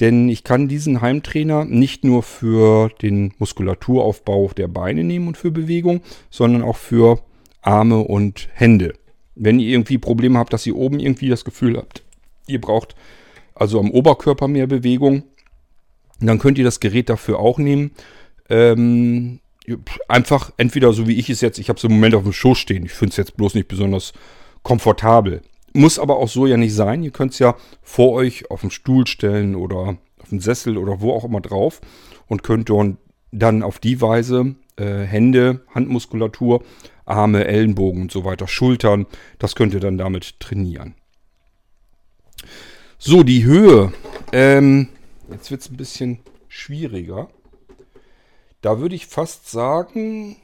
denn 0.00 0.28
ich 0.28 0.44
kann 0.44 0.68
diesen 0.68 1.00
Heimtrainer 1.00 1.64
nicht 1.64 2.04
nur 2.04 2.22
für 2.22 2.90
den 3.02 3.34
Muskulaturaufbau 3.38 4.50
der 4.56 4.68
Beine 4.68 5.04
nehmen 5.04 5.28
und 5.28 5.36
für 5.36 5.50
Bewegung, 5.50 6.00
sondern 6.30 6.62
auch 6.62 6.76
für 6.76 7.20
Arme 7.60 7.98
und 7.98 8.48
Hände. 8.52 8.94
Wenn 9.34 9.60
ihr 9.60 9.68
irgendwie 9.68 9.98
Probleme 9.98 10.38
habt, 10.38 10.52
dass 10.52 10.66
ihr 10.66 10.76
oben 10.76 10.98
irgendwie 10.98 11.28
das 11.28 11.44
Gefühl 11.44 11.76
habt, 11.76 12.02
ihr 12.46 12.60
braucht 12.60 12.94
also 13.54 13.78
am 13.78 13.90
Oberkörper 13.90 14.48
mehr 14.48 14.66
Bewegung, 14.66 15.24
dann 16.20 16.38
könnt 16.38 16.58
ihr 16.58 16.64
das 16.64 16.80
Gerät 16.80 17.08
dafür 17.08 17.38
auch 17.38 17.58
nehmen. 17.58 17.92
Ähm, 18.48 19.40
einfach 20.08 20.52
entweder 20.56 20.92
so 20.92 21.06
wie 21.06 21.18
ich 21.18 21.30
es 21.30 21.40
jetzt, 21.40 21.58
ich 21.58 21.68
habe 21.68 21.76
es 21.78 21.84
im 21.84 21.92
Moment 21.92 22.14
auf 22.14 22.24
dem 22.24 22.32
Schoß 22.32 22.58
stehen. 22.58 22.84
Ich 22.84 22.92
finde 22.92 23.10
es 23.10 23.16
jetzt 23.16 23.36
bloß 23.36 23.54
nicht 23.54 23.68
besonders 23.68 24.12
komfortabel. 24.62 25.42
Muss 25.74 25.98
aber 25.98 26.18
auch 26.18 26.28
so 26.28 26.46
ja 26.46 26.56
nicht 26.56 26.74
sein. 26.74 27.02
Ihr 27.02 27.10
könnt 27.10 27.32
es 27.32 27.38
ja 27.38 27.56
vor 27.80 28.12
euch 28.12 28.50
auf 28.50 28.60
den 28.60 28.70
Stuhl 28.70 29.06
stellen 29.06 29.54
oder 29.54 29.96
auf 30.18 30.28
den 30.30 30.40
Sessel 30.40 30.76
oder 30.76 31.00
wo 31.00 31.12
auch 31.12 31.24
immer 31.24 31.40
drauf 31.40 31.80
und 32.26 32.42
könnt 32.42 32.70
dann 33.30 33.62
auf 33.62 33.78
die 33.78 34.00
Weise 34.00 34.54
äh, 34.76 35.04
Hände, 35.04 35.62
Handmuskulatur, 35.74 36.62
Arme, 37.04 37.46
Ellenbogen 37.46 38.02
und 38.02 38.12
so 38.12 38.24
weiter, 38.24 38.46
Schultern, 38.48 39.06
das 39.38 39.54
könnt 39.54 39.74
ihr 39.74 39.80
dann 39.80 39.98
damit 39.98 40.38
trainieren. 40.40 40.94
So, 42.98 43.22
die 43.22 43.44
Höhe. 43.44 43.92
Ähm, 44.32 44.88
jetzt 45.30 45.50
wird 45.50 45.62
es 45.62 45.70
ein 45.70 45.76
bisschen 45.76 46.20
schwieriger. 46.48 47.28
Da 48.60 48.78
würde 48.78 48.94
ich 48.94 49.06
fast 49.06 49.50
sagen, 49.50 50.36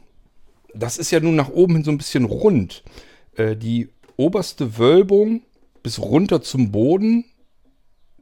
das 0.75 0.99
ist 0.99 1.11
ja 1.11 1.21
nun 1.21 1.37
nach 1.37 1.51
oben 1.51 1.77
hin 1.77 1.85
so 1.85 1.91
ein 1.91 1.99
bisschen 1.99 2.25
rund. 2.25 2.83
Äh, 3.37 3.57
die 3.57 3.91
oberste 4.18 4.76
Wölbung 4.76 5.42
bis 5.83 5.98
runter 5.98 6.42
zum 6.42 6.70
Boden, 6.70 7.24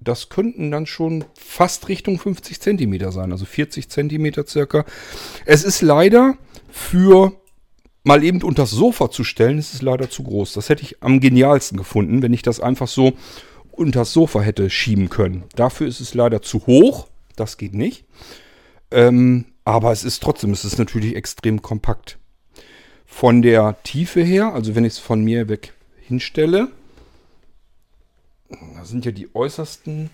das 0.00 0.28
könnten 0.28 0.70
dann 0.70 0.86
schon 0.86 1.24
fast 1.36 1.88
Richtung 1.88 2.18
50 2.18 2.60
cm 2.60 3.10
sein, 3.10 3.32
also 3.32 3.44
40 3.44 3.88
cm 3.88 4.46
circa. 4.46 4.84
Es 5.46 5.64
ist 5.64 5.82
leider 5.82 6.36
für 6.70 7.32
mal 8.04 8.22
eben 8.22 8.42
unter 8.42 8.62
das 8.62 8.70
Sofa 8.70 9.10
zu 9.10 9.24
stellen, 9.24 9.58
ist 9.58 9.74
es 9.74 9.82
leider 9.82 10.08
zu 10.08 10.22
groß. 10.22 10.52
Das 10.52 10.68
hätte 10.68 10.82
ich 10.82 11.02
am 11.02 11.18
genialsten 11.18 11.76
gefunden, 11.76 12.22
wenn 12.22 12.32
ich 12.32 12.42
das 12.42 12.60
einfach 12.60 12.86
so 12.86 13.14
unter 13.72 14.00
das 14.00 14.12
Sofa 14.12 14.40
hätte 14.40 14.70
schieben 14.70 15.08
können. 15.08 15.44
Dafür 15.56 15.88
ist 15.88 16.00
es 16.00 16.14
leider 16.14 16.40
zu 16.40 16.66
hoch, 16.66 17.08
das 17.34 17.56
geht 17.56 17.74
nicht. 17.74 18.04
Ähm, 18.90 19.46
aber 19.64 19.90
es 19.90 20.04
ist 20.04 20.22
trotzdem, 20.22 20.52
es 20.52 20.64
ist 20.64 20.78
natürlich 20.78 21.16
extrem 21.16 21.62
kompakt. 21.62 22.18
Von 23.06 23.42
der 23.42 23.76
Tiefe 23.82 24.22
her, 24.22 24.54
also 24.54 24.74
wenn 24.74 24.84
ich 24.84 24.94
es 24.94 24.98
von 24.98 25.24
mir 25.24 25.48
weg 25.48 25.72
hinstelle, 26.06 26.68
da 28.48 28.84
sind 28.84 29.04
ja 29.04 29.12
die 29.12 29.34
äußersten 29.34 30.10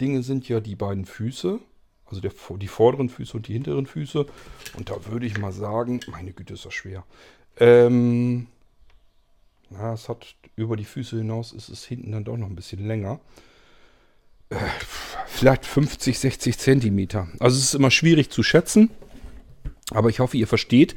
Dinge 0.00 0.22
sind 0.22 0.48
ja 0.48 0.60
die 0.60 0.76
beiden 0.76 1.04
Füße, 1.04 1.58
also 2.06 2.20
der, 2.20 2.32
die 2.56 2.68
vorderen 2.68 3.08
Füße 3.08 3.36
und 3.36 3.48
die 3.48 3.52
hinteren 3.52 3.86
Füße. 3.86 4.26
Und 4.76 4.90
da 4.90 5.06
würde 5.06 5.26
ich 5.26 5.38
mal 5.38 5.52
sagen, 5.52 6.00
meine 6.06 6.32
Güte, 6.32 6.54
ist 6.54 6.64
das 6.64 6.74
schwer. 6.74 7.04
Ähm, 7.58 8.46
Na, 9.70 9.92
es 9.92 10.08
hat 10.08 10.34
über 10.56 10.76
die 10.76 10.84
Füße 10.84 11.16
hinaus 11.18 11.52
ist 11.52 11.68
es 11.68 11.84
hinten 11.84 12.12
dann 12.12 12.24
doch 12.24 12.36
noch 12.36 12.46
ein 12.46 12.56
bisschen 12.56 12.86
länger. 12.86 13.20
Äh, 14.50 14.56
vielleicht 15.26 15.66
50, 15.66 16.18
60 16.18 16.58
Zentimeter. 16.58 17.28
Also 17.38 17.58
es 17.58 17.64
ist 17.64 17.74
immer 17.74 17.90
schwierig 17.90 18.30
zu 18.30 18.42
schätzen. 18.42 18.90
Aber 19.90 20.10
ich 20.10 20.20
hoffe, 20.20 20.36
ihr 20.36 20.46
versteht, 20.46 20.94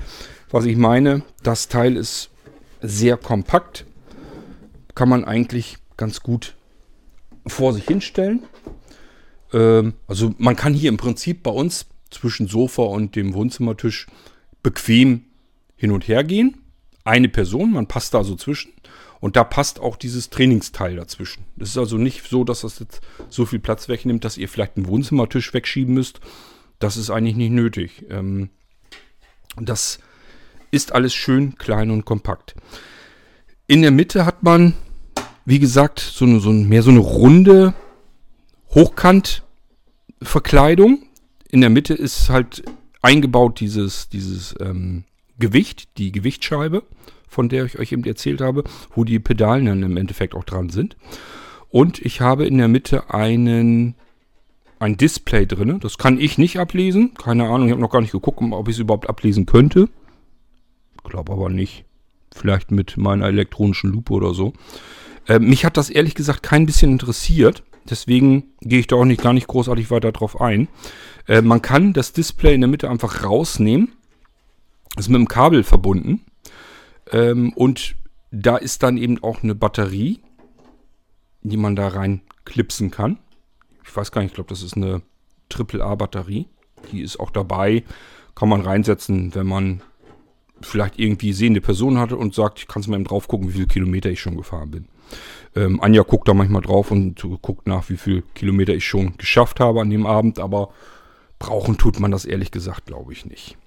was 0.50 0.66
ich 0.66 0.78
meine. 0.78 1.24
Das 1.44 1.68
Teil 1.68 1.98
ist 1.98 2.30
sehr 2.82 3.18
kompakt. 3.18 3.86
Kann 4.96 5.10
man 5.10 5.24
eigentlich 5.24 5.78
ganz 5.98 6.22
gut 6.22 6.56
vor 7.48 7.74
sich 7.74 7.86
hinstellen. 7.86 8.44
Ähm, 9.54 9.94
also 10.08 10.34
man 10.38 10.56
kann 10.56 10.74
hier 10.74 10.90
im 10.90 10.98
Prinzip 10.98 11.44
bei 11.44 11.52
uns 11.52 11.88
zwischen 12.10 12.48
Sofa 12.48 12.84
und 12.84 13.16
dem 13.16 13.34
Wohnzimmertisch 13.34 14.08
bequem 14.64 15.26
hin 15.76 15.92
und 15.92 16.08
her 16.08 16.24
gehen. 16.24 16.58
Eine 17.04 17.30
Person, 17.30 17.72
man 17.72 17.88
passt 17.88 18.14
da 18.14 18.24
so 18.24 18.36
zwischen. 18.36 18.72
Und 19.20 19.36
da 19.36 19.44
passt 19.44 19.80
auch 19.80 19.98
dieses 19.98 20.32
Trainingsteil 20.32 20.96
dazwischen. 20.96 21.46
Es 21.58 21.70
ist 21.70 21.78
also 21.78 21.98
nicht 21.98 22.28
so, 22.28 22.44
dass 22.44 22.62
das 22.62 22.80
jetzt 22.80 23.02
so 23.30 23.46
viel 23.46 23.60
Platz 23.60 23.88
wegnimmt, 23.88 24.26
dass 24.26 24.38
ihr 24.38 24.50
vielleicht 24.50 24.78
einen 24.78 24.88
Wohnzimmertisch 24.88 25.54
wegschieben 25.54 25.94
müsst. 25.94 26.20
Das 26.80 26.98
ist 26.98 27.12
eigentlich 27.12 27.36
nicht 27.36 27.52
nötig. 27.52 28.06
Ähm, 28.10 28.50
das 29.58 30.00
ist 30.72 30.92
alles 30.94 31.14
schön 31.14 31.56
klein 31.58 31.92
und 31.92 32.06
kompakt. 32.06 32.56
In 33.72 33.82
der 33.84 33.92
Mitte 33.92 34.26
hat 34.26 34.44
man, 34.44 34.74
wie 35.46 35.58
gesagt, 35.58 36.02
so 36.02 36.26
eine, 36.26 36.42
so 36.42 36.52
mehr 36.52 36.84
so 36.84 36.90
eine 36.90 37.00
runde 37.00 37.74
Hochkantverkleidung. 38.72 41.04
In 41.50 41.62
der 41.62 41.70
Mitte 41.70 41.94
ist 41.94 42.30
halt 42.30 42.64
eingebaut 43.02 43.62
dieses, 43.62 44.10
dieses 44.10 44.54
ähm, 44.60 45.06
Gewicht, 45.40 45.98
die 45.98 46.12
Gewichtscheibe, 46.12 46.84
von 47.30 47.48
der 47.48 47.64
ich 47.64 47.80
euch 47.80 47.94
eben 47.94 48.04
erzählt 48.04 48.42
habe, 48.42 48.66
wo 48.94 49.06
die 49.06 49.20
Pedalen 49.20 49.68
dann 49.68 49.84
im 49.84 49.96
Endeffekt 49.96 50.36
auch 50.36 50.44
dran 50.44 50.68
sind. 50.68 50.98
Und 51.70 52.00
ich 52.00 52.20
habe 52.20 52.46
in 52.46 52.58
der 52.58 52.68
Mitte 52.68 53.14
einen 53.14 53.96
ein 54.80 54.98
Display 54.98 55.46
drin. 55.46 55.80
Das 55.80 55.98
kann 55.98 56.20
ich 56.20 56.38
nicht 56.38 56.60
ablesen. 56.60 57.14
Keine 57.14 57.46
Ahnung, 57.46 57.68
ich 57.68 57.72
habe 57.72 57.82
noch 57.82 57.90
gar 57.90 58.02
nicht 58.02 58.12
geguckt, 58.12 58.42
ob 58.42 58.68
ich 58.68 58.76
es 58.76 58.80
überhaupt 58.80 59.08
ablesen 59.08 59.46
könnte. 59.46 59.88
Glaube 61.06 61.32
aber 61.32 61.48
nicht. 61.48 61.86
Vielleicht 62.34 62.72
mit 62.72 62.98
meiner 62.98 63.28
elektronischen 63.28 63.92
Lupe 63.92 64.14
oder 64.14 64.34
so. 64.34 64.54
Äh, 65.28 65.40
mich 65.40 65.66
hat 65.66 65.78
das 65.78 65.90
ehrlich 65.90 66.16
gesagt 66.16 66.44
kein 66.44 66.66
bisschen 66.66 66.92
interessiert. 66.92 67.64
Deswegen 67.90 68.52
gehe 68.62 68.80
ich 68.80 68.88
da 68.88 68.96
auch 68.96 69.06
nicht, 69.06 69.22
gar 69.22 69.34
nicht 69.34 69.48
großartig 69.48 69.92
weiter 69.92 70.12
drauf 70.12 70.40
ein. 70.40 70.68
Äh, 71.28 71.42
man 71.42 71.62
kann 71.62 71.94
das 71.94 72.14
Display 72.14 72.54
in 72.54 72.62
der 72.62 72.70
Mitte 72.70 72.90
einfach 72.90 73.24
rausnehmen. 73.24 73.94
Ist 74.98 75.10
mit 75.10 75.20
dem 75.20 75.28
Kabel 75.28 75.64
verbunden. 75.64 76.22
Ähm, 77.12 77.54
und 77.54 77.96
da 78.32 78.58
ist 78.58 78.84
dann 78.84 78.98
eben 78.98 79.22
auch 79.24 79.44
eine 79.44 79.56
Batterie, 79.56 80.22
die 81.42 81.58
man 81.58 81.76
da 81.76 81.88
rein 81.88 82.22
klipsen 82.46 82.92
kann. 82.92 83.18
Ich 83.84 83.96
weiß 83.96 84.12
gar 84.12 84.22
nicht, 84.22 84.32
ich 84.32 84.36
glaube, 84.36 84.50
das 84.50 84.64
ist 84.64 84.76
eine 84.76 85.02
AAA-Batterie. 85.52 86.48
Die 86.92 87.02
ist 87.02 87.20
auch 87.20 87.32
dabei. 87.32 87.84
Kann 88.36 88.50
man 88.50 88.62
reinsetzen, 88.62 89.36
wenn 89.36 89.48
man 89.48 89.82
vielleicht 90.66 91.00
irgendwie 91.00 91.34
sehende 91.34 91.62
Person 91.62 91.98
hatte 91.98 92.18
und 92.18 92.34
sagt, 92.34 92.60
ich 92.60 92.68
kann 92.68 92.82
es 92.82 92.88
mal 92.88 92.96
eben 92.96 93.06
drauf 93.06 93.28
gucken, 93.28 93.50
wie 93.50 93.54
viele 93.54 93.68
Kilometer 93.68 94.10
ich 94.10 94.20
schon 94.20 94.38
gefahren 94.38 94.72
bin. 94.72 94.86
Ähm, 95.56 95.82
Anja 95.82 96.04
guckt 96.04 96.28
da 96.28 96.34
manchmal 96.34 96.62
drauf 96.62 96.92
und 96.92 97.26
guckt 97.42 97.68
nach, 97.68 97.90
wie 97.90 97.98
viele 97.98 98.24
Kilometer 98.34 98.74
ich 98.74 98.86
schon 98.86 99.18
geschafft 99.18 99.60
habe 99.60 99.82
an 99.82 99.90
dem 99.90 100.06
Abend, 100.06 100.40
aber 100.40 100.70
brauchen 101.40 101.78
tut 101.78 102.00
man 102.00 102.12
das 102.12 102.26
ehrlich 102.26 102.52
gesagt, 102.52 102.86
glaube 102.86 103.12
ich 103.12 103.26
nicht. 103.26 103.58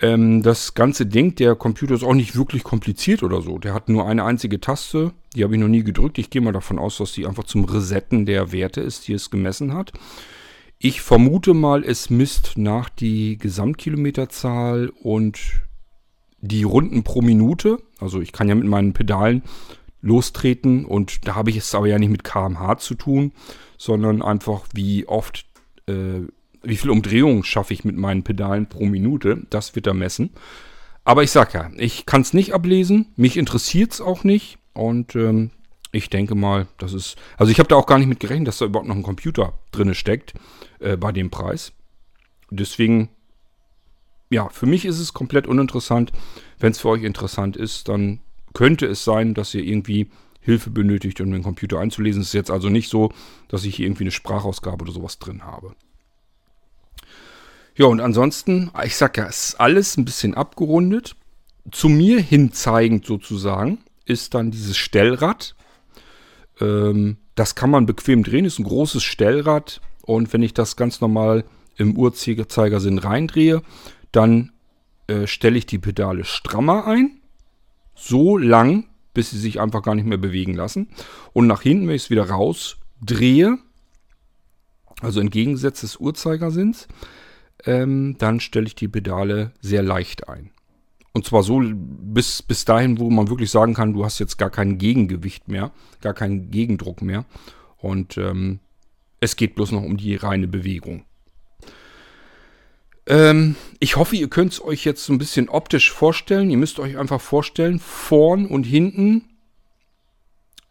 Ähm, 0.00 0.42
das 0.42 0.74
ganze 0.74 1.06
Ding, 1.06 1.34
der 1.34 1.54
Computer 1.54 1.94
ist 1.94 2.04
auch 2.04 2.14
nicht 2.14 2.36
wirklich 2.36 2.62
kompliziert 2.62 3.22
oder 3.22 3.42
so. 3.42 3.58
Der 3.58 3.74
hat 3.74 3.88
nur 3.88 4.06
eine 4.06 4.24
einzige 4.24 4.60
Taste, 4.60 5.12
die 5.34 5.44
habe 5.44 5.54
ich 5.54 5.60
noch 5.60 5.68
nie 5.68 5.82
gedrückt. 5.82 6.18
Ich 6.18 6.30
gehe 6.30 6.40
mal 6.40 6.52
davon 6.52 6.78
aus, 6.78 6.98
dass 6.98 7.12
die 7.12 7.26
einfach 7.26 7.44
zum 7.44 7.64
Resetten 7.64 8.24
der 8.24 8.52
Werte 8.52 8.80
ist, 8.80 9.08
die 9.08 9.12
es 9.12 9.30
gemessen 9.30 9.74
hat. 9.74 9.92
Ich 10.78 11.02
vermute 11.02 11.52
mal, 11.52 11.84
es 11.84 12.08
misst 12.08 12.56
nach 12.56 12.88
die 12.88 13.36
Gesamtkilometerzahl 13.36 14.90
und 15.02 15.38
die 16.40 16.62
Runden 16.62 17.02
pro 17.02 17.22
Minute. 17.22 17.78
Also 17.98 18.20
ich 18.20 18.32
kann 18.32 18.48
ja 18.48 18.54
mit 18.54 18.66
meinen 18.66 18.92
Pedalen 18.92 19.42
lostreten 20.02 20.84
und 20.84 21.26
da 21.26 21.34
habe 21.34 21.50
ich 21.50 21.58
es 21.58 21.74
aber 21.74 21.86
ja 21.86 21.98
nicht 21.98 22.10
mit 22.10 22.24
kmh 22.24 22.78
zu 22.78 22.94
tun, 22.94 23.32
sondern 23.76 24.22
einfach 24.22 24.62
wie 24.72 25.06
oft, 25.06 25.44
äh, 25.86 26.20
wie 26.62 26.76
viel 26.76 26.90
Umdrehungen 26.90 27.44
schaffe 27.44 27.74
ich 27.74 27.84
mit 27.84 27.96
meinen 27.96 28.22
Pedalen 28.22 28.66
pro 28.66 28.86
Minute. 28.86 29.46
Das 29.50 29.74
wird 29.74 29.86
er 29.86 29.94
messen. 29.94 30.30
Aber 31.04 31.22
ich 31.22 31.30
sag 31.30 31.54
ja, 31.54 31.70
ich 31.76 32.06
kann 32.06 32.22
es 32.22 32.34
nicht 32.34 32.54
ablesen, 32.54 33.06
mich 33.16 33.36
interessiert 33.36 33.92
es 33.92 34.00
auch 34.00 34.22
nicht 34.22 34.58
und 34.74 35.14
ähm, 35.16 35.50
ich 35.92 36.08
denke 36.08 36.34
mal, 36.34 36.68
das 36.78 36.92
ist, 36.92 37.16
also 37.36 37.50
ich 37.50 37.58
habe 37.58 37.68
da 37.68 37.76
auch 37.76 37.86
gar 37.86 37.98
nicht 37.98 38.06
mit 38.08 38.20
gerechnet, 38.20 38.48
dass 38.48 38.58
da 38.58 38.66
überhaupt 38.66 38.88
noch 38.88 38.96
ein 38.96 39.02
Computer 39.02 39.54
drin 39.72 39.94
steckt 39.94 40.34
äh, 40.78 40.96
bei 40.96 41.10
dem 41.10 41.30
Preis. 41.30 41.72
Deswegen 42.50 43.08
ja, 44.30 44.48
für 44.48 44.66
mich 44.66 44.84
ist 44.84 45.00
es 45.00 45.12
komplett 45.12 45.46
uninteressant. 45.46 46.12
Wenn 46.58 46.72
es 46.72 46.80
für 46.80 46.88
euch 46.88 47.02
interessant 47.02 47.56
ist, 47.56 47.88
dann 47.88 48.20
könnte 48.54 48.86
es 48.86 49.04
sein, 49.04 49.34
dass 49.34 49.54
ihr 49.54 49.64
irgendwie 49.64 50.08
Hilfe 50.40 50.70
benötigt, 50.70 51.20
um 51.20 51.30
den 51.30 51.42
Computer 51.42 51.78
einzulesen. 51.78 52.22
Es 52.22 52.28
ist 52.28 52.34
jetzt 52.34 52.50
also 52.50 52.68
nicht 52.68 52.88
so, 52.88 53.12
dass 53.48 53.64
ich 53.64 53.76
hier 53.76 53.86
irgendwie 53.86 54.04
eine 54.04 54.10
Sprachausgabe 54.10 54.84
oder 54.84 54.92
sowas 54.92 55.18
drin 55.18 55.44
habe. 55.44 55.74
Ja, 57.76 57.86
und 57.86 58.00
ansonsten, 58.00 58.70
ich 58.84 58.96
sag 58.96 59.16
ja, 59.16 59.26
es 59.26 59.50
ist 59.50 59.60
alles 59.60 59.96
ein 59.96 60.04
bisschen 60.04 60.34
abgerundet. 60.34 61.16
Zu 61.70 61.88
mir 61.88 62.20
hin 62.20 62.52
zeigend 62.52 63.04
sozusagen 63.06 63.78
ist 64.06 64.34
dann 64.34 64.50
dieses 64.50 64.76
Stellrad. 64.76 65.54
Ähm, 66.60 67.18
das 67.34 67.54
kann 67.54 67.70
man 67.70 67.86
bequem 67.86 68.22
drehen, 68.22 68.44
ist 68.44 68.58
ein 68.58 68.64
großes 68.64 69.02
Stellrad. 69.02 69.80
Und 70.02 70.32
wenn 70.32 70.42
ich 70.42 70.54
das 70.54 70.76
ganz 70.76 71.00
normal 71.00 71.44
im 71.76 71.96
Uhrzeigersinn 71.96 72.98
reindrehe, 72.98 73.62
dann 74.12 74.52
äh, 75.06 75.26
stelle 75.26 75.58
ich 75.58 75.66
die 75.66 75.78
Pedale 75.78 76.24
strammer 76.24 76.86
ein, 76.86 77.20
so 77.94 78.38
lang, 78.38 78.88
bis 79.14 79.30
sie 79.30 79.38
sich 79.38 79.60
einfach 79.60 79.82
gar 79.82 79.94
nicht 79.94 80.06
mehr 80.06 80.18
bewegen 80.18 80.54
lassen. 80.54 80.88
Und 81.32 81.46
nach 81.46 81.62
hinten, 81.62 81.88
wenn 81.88 81.96
ich 81.96 82.04
es 82.04 82.10
wieder 82.10 82.28
rausdrehe, 82.30 83.58
also 85.00 85.20
entgegengesetzt 85.20 85.82
des 85.82 85.96
Uhrzeigersinns, 85.96 86.88
ähm, 87.64 88.16
dann 88.18 88.40
stelle 88.40 88.66
ich 88.66 88.74
die 88.74 88.88
Pedale 88.88 89.52
sehr 89.60 89.82
leicht 89.82 90.28
ein. 90.28 90.50
Und 91.12 91.26
zwar 91.26 91.42
so 91.42 91.60
bis, 91.62 92.42
bis 92.42 92.64
dahin, 92.64 92.98
wo 92.98 93.10
man 93.10 93.28
wirklich 93.28 93.50
sagen 93.50 93.74
kann, 93.74 93.92
du 93.92 94.04
hast 94.04 94.20
jetzt 94.20 94.38
gar 94.38 94.50
kein 94.50 94.78
Gegengewicht 94.78 95.48
mehr, 95.48 95.72
gar 96.00 96.14
keinen 96.14 96.50
Gegendruck 96.50 97.02
mehr. 97.02 97.24
Und 97.78 98.16
ähm, 98.16 98.60
es 99.18 99.36
geht 99.36 99.56
bloß 99.56 99.72
noch 99.72 99.82
um 99.82 99.96
die 99.96 100.14
reine 100.14 100.46
Bewegung. 100.46 101.04
Ähm, 103.10 103.56
ich 103.80 103.96
hoffe, 103.96 104.14
ihr 104.14 104.28
könnt 104.28 104.52
es 104.52 104.62
euch 104.62 104.84
jetzt 104.84 105.04
so 105.04 105.12
ein 105.12 105.18
bisschen 105.18 105.48
optisch 105.48 105.90
vorstellen. 105.90 106.48
Ihr 106.48 106.56
müsst 106.56 106.78
euch 106.78 106.96
einfach 106.96 107.20
vorstellen, 107.20 107.80
vorn 107.80 108.46
und 108.46 108.62
hinten 108.62 109.24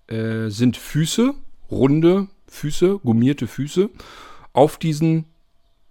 äh, 0.08 0.48
sind 0.48 0.78
Füße, 0.78 1.34
runde 1.70 2.30
Füße, 2.48 3.00
gummierte 3.00 3.46
Füße. 3.46 3.90
Auf 4.54 4.78
diesen 4.78 5.26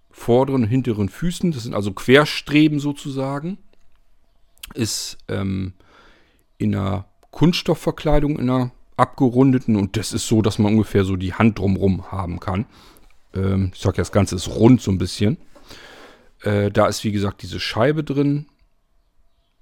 vorderen 0.09 0.63
und 0.63 0.69
hinteren 0.69 1.07
Füßen, 1.07 1.51
das 1.51 1.63
sind 1.63 1.75
also 1.75 1.91
Querstreben 1.91 2.79
sozusagen, 2.79 3.59
ist 4.73 5.19
ähm, 5.27 5.73
in 6.57 6.73
einer 6.73 7.05
Kunststoffverkleidung, 7.29 8.39
in 8.39 8.49
einer 8.49 8.71
abgerundeten 8.97 9.75
und 9.75 9.97
das 9.97 10.13
ist 10.13 10.27
so, 10.27 10.41
dass 10.41 10.57
man 10.57 10.73
ungefähr 10.73 11.05
so 11.05 11.15
die 11.15 11.35
Hand 11.35 11.59
drumrum 11.59 12.11
haben 12.11 12.39
kann. 12.39 12.65
Ähm, 13.35 13.71
ich 13.73 13.81
sage 13.81 13.97
ja, 13.97 14.01
das 14.01 14.11
Ganze 14.11 14.35
ist 14.35 14.47
rund 14.47 14.81
so 14.81 14.89
ein 14.89 14.97
bisschen. 14.97 15.37
Äh, 16.41 16.71
da 16.71 16.87
ist 16.87 17.03
wie 17.03 17.11
gesagt 17.11 17.41
diese 17.41 17.59
Scheibe 17.59 18.03
drin. 18.03 18.47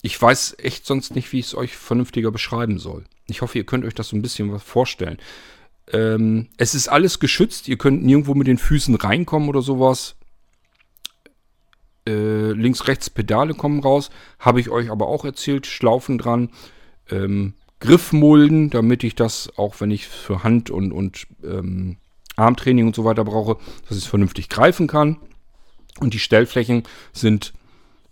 Ich 0.01 0.21
weiß 0.21 0.57
echt 0.59 0.85
sonst 0.85 1.15
nicht, 1.15 1.31
wie 1.31 1.39
ich 1.39 1.47
es 1.47 1.55
euch 1.55 1.75
vernünftiger 1.75 2.31
beschreiben 2.31 2.77
soll. 2.77 3.05
Ich 3.27 3.41
hoffe, 3.41 3.57
ihr 3.57 3.65
könnt 3.65 3.83
euch 3.85 3.95
das 3.95 4.09
so 4.09 4.15
ein 4.15 4.21
bisschen 4.21 4.51
was 4.51 4.63
vorstellen. 4.63 5.17
Ähm, 5.91 6.49
es 6.57 6.75
ist 6.75 6.87
alles 6.87 7.19
geschützt. 7.19 7.67
Ihr 7.67 7.77
könnt 7.77 8.03
nirgendwo 8.03 8.33
mit 8.33 8.47
den 8.47 8.57
Füßen 8.57 8.95
reinkommen 8.95 9.49
oder 9.49 9.61
sowas. 9.61 10.15
Äh, 12.07 12.51
links, 12.51 12.87
rechts 12.87 13.09
Pedale 13.09 13.53
kommen 13.53 13.79
raus. 13.79 14.09
Habe 14.39 14.59
ich 14.59 14.69
euch 14.69 14.89
aber 14.89 15.07
auch 15.07 15.25
erzählt. 15.25 15.65
Schlaufen 15.65 16.17
dran. 16.17 16.49
Ähm, 17.09 17.53
Griffmulden, 17.79 18.69
damit 18.69 19.03
ich 19.03 19.15
das, 19.15 19.51
auch 19.57 19.79
wenn 19.81 19.91
ich 19.91 20.07
für 20.07 20.43
Hand- 20.43 20.71
und, 20.71 20.91
und 20.91 21.27
ähm, 21.43 21.97
Armtraining 22.35 22.87
und 22.87 22.95
so 22.95 23.03
weiter 23.05 23.23
brauche, 23.23 23.57
dass 23.87 23.97
ich 23.97 24.03
es 24.03 24.09
vernünftig 24.09 24.49
greifen 24.49 24.87
kann. 24.87 25.17
Und 25.99 26.13
die 26.13 26.19
Stellflächen 26.19 26.83
sind 27.13 27.53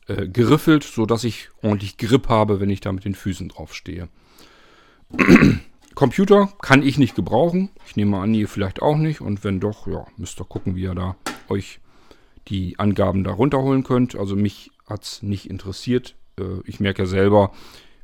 äh, 0.07 0.27
geriffelt, 0.27 0.83
sodass 0.83 1.23
ich 1.23 1.49
ordentlich 1.61 1.97
Grip 1.97 2.29
habe, 2.29 2.59
wenn 2.59 2.69
ich 2.69 2.81
da 2.81 2.91
mit 2.91 3.05
den 3.05 3.15
Füßen 3.15 3.49
drauf 3.49 3.73
stehe. 3.73 4.07
Computer 5.95 6.49
kann 6.61 6.83
ich 6.83 6.97
nicht 6.97 7.15
gebrauchen. 7.15 7.69
Ich 7.87 7.95
nehme 7.95 8.17
an, 8.17 8.33
ihr 8.33 8.47
vielleicht 8.47 8.81
auch 8.81 8.97
nicht. 8.97 9.21
Und 9.21 9.43
wenn 9.43 9.59
doch, 9.59 9.87
ja, 9.87 10.05
müsst 10.17 10.39
ihr 10.39 10.45
gucken, 10.45 10.75
wie 10.75 10.83
ihr 10.83 10.95
da 10.95 11.15
euch 11.47 11.79
die 12.47 12.77
Angaben 12.77 13.23
da 13.23 13.31
runterholen 13.31 13.83
könnt. 13.83 14.15
Also 14.15 14.35
mich 14.35 14.71
hat 14.87 15.03
es 15.03 15.23
nicht 15.23 15.49
interessiert. 15.49 16.15
Äh, 16.39 16.61
ich 16.65 16.79
merke 16.79 17.03
ja 17.03 17.05
selber, 17.07 17.51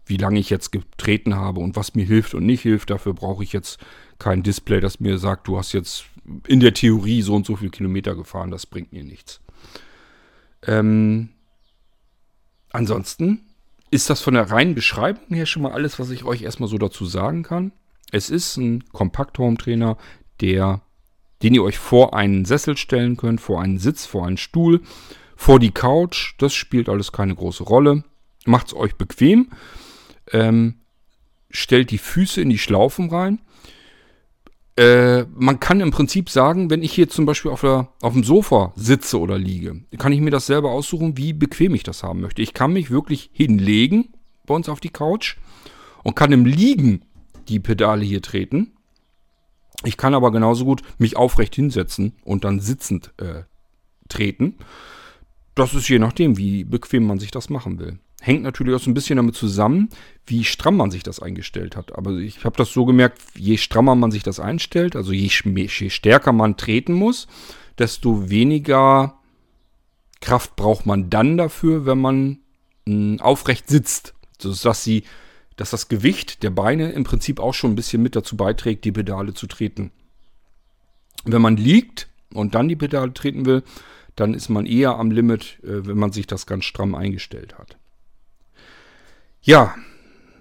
wie 0.05 0.17
lange 0.17 0.39
ich 0.39 0.49
jetzt 0.49 0.71
getreten 0.71 1.35
habe 1.35 1.59
und 1.59 1.75
was 1.75 1.93
mir 1.95 2.05
hilft 2.05 2.33
und 2.33 2.45
nicht 2.45 2.61
hilft. 2.61 2.89
Dafür 2.89 3.13
brauche 3.13 3.43
ich 3.43 3.53
jetzt 3.53 3.79
kein 4.19 4.43
Display, 4.43 4.79
das 4.79 4.99
mir 4.99 5.17
sagt, 5.17 5.47
du 5.47 5.57
hast 5.57 5.73
jetzt 5.73 6.05
in 6.47 6.59
der 6.59 6.73
Theorie 6.73 7.21
so 7.21 7.35
und 7.35 7.45
so 7.45 7.55
viele 7.55 7.71
Kilometer 7.71 8.15
gefahren. 8.15 8.51
Das 8.51 8.65
bringt 8.65 8.93
mir 8.93 9.03
nichts. 9.03 9.40
Ähm, 10.67 11.29
ansonsten 12.71 13.45
ist 13.89 14.09
das 14.09 14.21
von 14.21 14.33
der 14.33 14.49
reinen 14.49 14.75
Beschreibung 14.75 15.35
her 15.35 15.45
schon 15.45 15.63
mal 15.63 15.73
alles, 15.73 15.99
was 15.99 16.09
ich 16.09 16.23
euch 16.23 16.43
erstmal 16.43 16.69
so 16.69 16.77
dazu 16.77 17.05
sagen 17.05 17.43
kann. 17.43 17.71
Es 18.11 18.29
ist 18.29 18.57
ein 18.57 18.83
Kompakt-Home-Trainer, 18.91 19.97
der, 20.39 20.81
den 21.43 21.53
ihr 21.53 21.63
euch 21.63 21.77
vor 21.77 22.13
einen 22.13 22.45
Sessel 22.45 22.77
stellen 22.77 23.17
könnt, 23.17 23.41
vor 23.41 23.61
einen 23.61 23.79
Sitz, 23.79 24.05
vor 24.05 24.25
einen 24.25 24.37
Stuhl, 24.37 24.81
vor 25.35 25.59
die 25.59 25.71
Couch. 25.71 26.35
Das 26.37 26.53
spielt 26.53 26.89
alles 26.89 27.11
keine 27.11 27.35
große 27.35 27.63
Rolle. 27.63 28.03
Macht 28.45 28.67
es 28.67 28.75
euch 28.75 28.95
bequem. 28.95 29.49
Ähm, 30.31 30.75
stellt 31.49 31.91
die 31.91 31.97
Füße 31.97 32.41
in 32.41 32.49
die 32.49 32.57
Schlaufen 32.57 33.09
rein. 33.09 33.41
Äh, 34.77 35.23
man 35.35 35.59
kann 35.59 35.81
im 35.81 35.91
Prinzip 35.91 36.29
sagen, 36.29 36.69
wenn 36.69 36.81
ich 36.81 36.93
hier 36.93 37.09
zum 37.09 37.25
Beispiel 37.25 37.51
auf, 37.51 37.61
der, 37.61 37.89
auf 38.01 38.13
dem 38.13 38.23
Sofa 38.23 38.71
sitze 38.75 39.19
oder 39.19 39.37
liege, 39.37 39.81
kann 39.97 40.13
ich 40.13 40.21
mir 40.21 40.31
das 40.31 40.45
selber 40.45 40.71
aussuchen, 40.71 41.17
wie 41.17 41.33
bequem 41.33 41.75
ich 41.75 41.83
das 41.83 42.03
haben 42.03 42.21
möchte. 42.21 42.41
Ich 42.41 42.53
kann 42.53 42.73
mich 42.73 42.89
wirklich 42.89 43.29
hinlegen 43.33 44.13
bei 44.45 44.53
uns 44.55 44.69
auf 44.69 44.79
die 44.79 44.89
Couch 44.89 45.37
und 46.03 46.15
kann 46.15 46.31
im 46.31 46.45
Liegen 46.45 47.01
die 47.49 47.59
Pedale 47.59 48.03
hier 48.03 48.21
treten. 48.21 48.71
Ich 49.83 49.97
kann 49.97 50.13
aber 50.13 50.31
genauso 50.31 50.63
gut 50.63 50.83
mich 50.99 51.17
aufrecht 51.17 51.55
hinsetzen 51.55 52.13
und 52.23 52.43
dann 52.43 52.59
sitzend 52.59 53.13
äh, 53.17 53.43
treten. 54.07 54.55
Das 55.55 55.73
ist 55.73 55.89
je 55.89 55.99
nachdem, 55.99 56.37
wie 56.37 56.63
bequem 56.63 57.05
man 57.05 57.19
sich 57.19 57.31
das 57.31 57.49
machen 57.49 57.79
will. 57.79 57.99
Hängt 58.23 58.43
natürlich 58.43 58.75
auch 58.75 58.79
so 58.79 58.91
ein 58.91 58.93
bisschen 58.93 59.17
damit 59.17 59.33
zusammen, 59.33 59.89
wie 60.27 60.43
stramm 60.43 60.77
man 60.77 60.91
sich 60.91 61.01
das 61.01 61.19
eingestellt 61.19 61.75
hat. 61.75 61.97
Aber 61.97 62.11
ich 62.11 62.45
habe 62.45 62.55
das 62.55 62.71
so 62.71 62.85
gemerkt, 62.85 63.19
je 63.33 63.57
strammer 63.57 63.95
man 63.95 64.11
sich 64.11 64.21
das 64.21 64.39
einstellt, 64.39 64.95
also 64.95 65.11
je, 65.11 65.31
je 65.43 65.89
stärker 65.89 66.31
man 66.31 66.55
treten 66.55 66.93
muss, 66.93 67.27
desto 67.79 68.29
weniger 68.29 69.17
Kraft 70.19 70.55
braucht 70.55 70.85
man 70.85 71.09
dann 71.09 71.35
dafür, 71.35 71.87
wenn 71.87 71.99
man 71.99 72.37
hm, 72.85 73.19
aufrecht 73.21 73.67
sitzt. 73.67 74.13
Sodass 74.37 74.83
sie, 74.83 75.03
dass 75.55 75.71
das 75.71 75.87
Gewicht 75.87 76.43
der 76.43 76.51
Beine 76.51 76.91
im 76.91 77.03
Prinzip 77.03 77.39
auch 77.39 77.55
schon 77.55 77.71
ein 77.71 77.75
bisschen 77.75 78.03
mit 78.03 78.15
dazu 78.15 78.37
beiträgt, 78.37 78.85
die 78.85 78.91
Pedale 78.91 79.33
zu 79.33 79.47
treten. 79.47 79.91
Wenn 81.25 81.41
man 81.41 81.57
liegt 81.57 82.07
und 82.35 82.53
dann 82.53 82.67
die 82.67 82.75
Pedale 82.75 83.15
treten 83.15 83.47
will, 83.47 83.63
dann 84.15 84.35
ist 84.35 84.49
man 84.49 84.67
eher 84.67 84.99
am 84.99 85.09
Limit, 85.09 85.57
äh, 85.63 85.87
wenn 85.87 85.97
man 85.97 86.11
sich 86.11 86.27
das 86.27 86.45
ganz 86.45 86.65
stramm 86.65 86.93
eingestellt 86.93 87.57
hat. 87.57 87.77
Ja, 89.41 89.75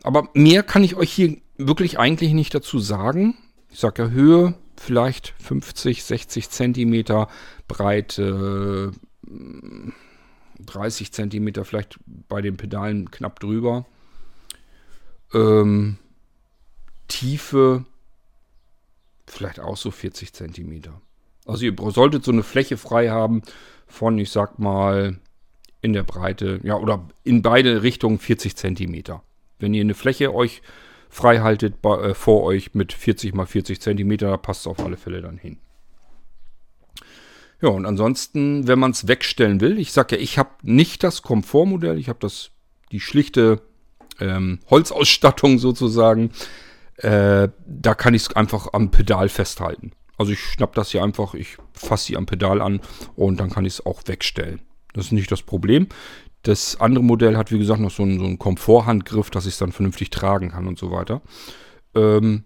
aber 0.02 0.28
mehr 0.34 0.62
kann 0.62 0.84
ich 0.84 0.96
euch 0.96 1.12
hier 1.12 1.38
wirklich 1.56 1.98
eigentlich 1.98 2.32
nicht 2.32 2.54
dazu 2.54 2.78
sagen. 2.78 3.36
Ich 3.70 3.80
sage 3.80 4.04
ja 4.04 4.08
Höhe, 4.10 4.54
vielleicht 4.76 5.34
50, 5.38 6.04
60 6.04 6.50
Zentimeter, 6.50 7.28
Breite 7.68 8.92
30 10.66 11.12
Zentimeter, 11.12 11.64
vielleicht 11.64 11.98
bei 12.06 12.42
den 12.42 12.56
Pedalen 12.56 13.10
knapp 13.10 13.40
drüber. 13.40 13.86
Ähm, 15.32 15.98
Tiefe 17.08 17.84
vielleicht 19.26 19.60
auch 19.60 19.76
so 19.76 19.90
40 19.90 20.32
Zentimeter. 20.32 21.00
Also 21.46 21.64
ihr 21.64 21.74
solltet 21.90 22.24
so 22.24 22.32
eine 22.32 22.42
Fläche 22.42 22.76
frei 22.76 23.10
haben 23.10 23.42
von, 23.86 24.18
ich 24.18 24.30
sag 24.30 24.58
mal, 24.58 25.18
in 25.82 25.92
der 25.92 26.02
Breite, 26.02 26.60
ja, 26.62 26.76
oder 26.76 27.08
in 27.24 27.42
beide 27.42 27.82
Richtungen 27.82 28.18
40 28.18 28.56
Zentimeter. 28.56 29.22
Wenn 29.58 29.74
ihr 29.74 29.82
eine 29.82 29.94
Fläche 29.94 30.34
euch 30.34 30.62
frei 31.08 31.40
haltet 31.40 31.82
bei, 31.82 31.96
äh, 32.00 32.14
vor 32.14 32.42
euch 32.44 32.74
mit 32.74 32.92
40 32.92 33.34
mal 33.34 33.46
40 33.46 33.80
Zentimeter, 33.80 34.36
passt 34.38 34.62
es 34.62 34.66
auf 34.66 34.80
alle 34.80 34.96
Fälle 34.96 35.22
dann 35.22 35.38
hin. 35.38 35.58
Ja, 37.62 37.68
und 37.68 37.84
ansonsten, 37.84 38.66
wenn 38.66 38.78
man 38.78 38.92
es 38.92 39.06
wegstellen 39.06 39.60
will, 39.60 39.78
ich 39.78 39.92
sage 39.92 40.16
ja, 40.16 40.22
ich 40.22 40.38
habe 40.38 40.50
nicht 40.62 41.02
das 41.02 41.22
Komfortmodell, 41.22 41.98
ich 41.98 42.08
habe 42.08 42.18
das, 42.20 42.50
die 42.90 43.00
schlichte 43.00 43.60
ähm, 44.18 44.60
Holzausstattung 44.70 45.58
sozusagen. 45.58 46.30
Äh, 46.96 47.48
da 47.66 47.94
kann 47.94 48.14
ich 48.14 48.22
es 48.22 48.36
einfach 48.36 48.72
am 48.72 48.90
Pedal 48.90 49.28
festhalten. 49.28 49.92
Also 50.16 50.32
ich 50.32 50.40
schnapp 50.40 50.74
das 50.74 50.90
hier 50.90 51.02
einfach, 51.02 51.34
ich 51.34 51.56
fasse 51.72 52.06
sie 52.06 52.16
am 52.16 52.26
Pedal 52.26 52.60
an 52.60 52.80
und 53.16 53.40
dann 53.40 53.50
kann 53.50 53.64
ich 53.64 53.74
es 53.74 53.86
auch 53.86 54.02
wegstellen. 54.06 54.60
Das 54.92 55.06
ist 55.06 55.12
nicht 55.12 55.30
das 55.30 55.42
Problem. 55.42 55.88
Das 56.42 56.80
andere 56.80 57.04
Modell 57.04 57.36
hat, 57.36 57.52
wie 57.52 57.58
gesagt, 57.58 57.80
noch 57.80 57.90
so 57.90 58.02
einen, 58.02 58.18
so 58.18 58.24
einen 58.24 58.38
Komforthandgriff, 58.38 59.30
dass 59.30 59.46
ich 59.46 59.54
es 59.54 59.58
dann 59.58 59.72
vernünftig 59.72 60.10
tragen 60.10 60.50
kann 60.50 60.66
und 60.66 60.78
so 60.78 60.90
weiter. 60.90 61.20
Ähm, 61.94 62.44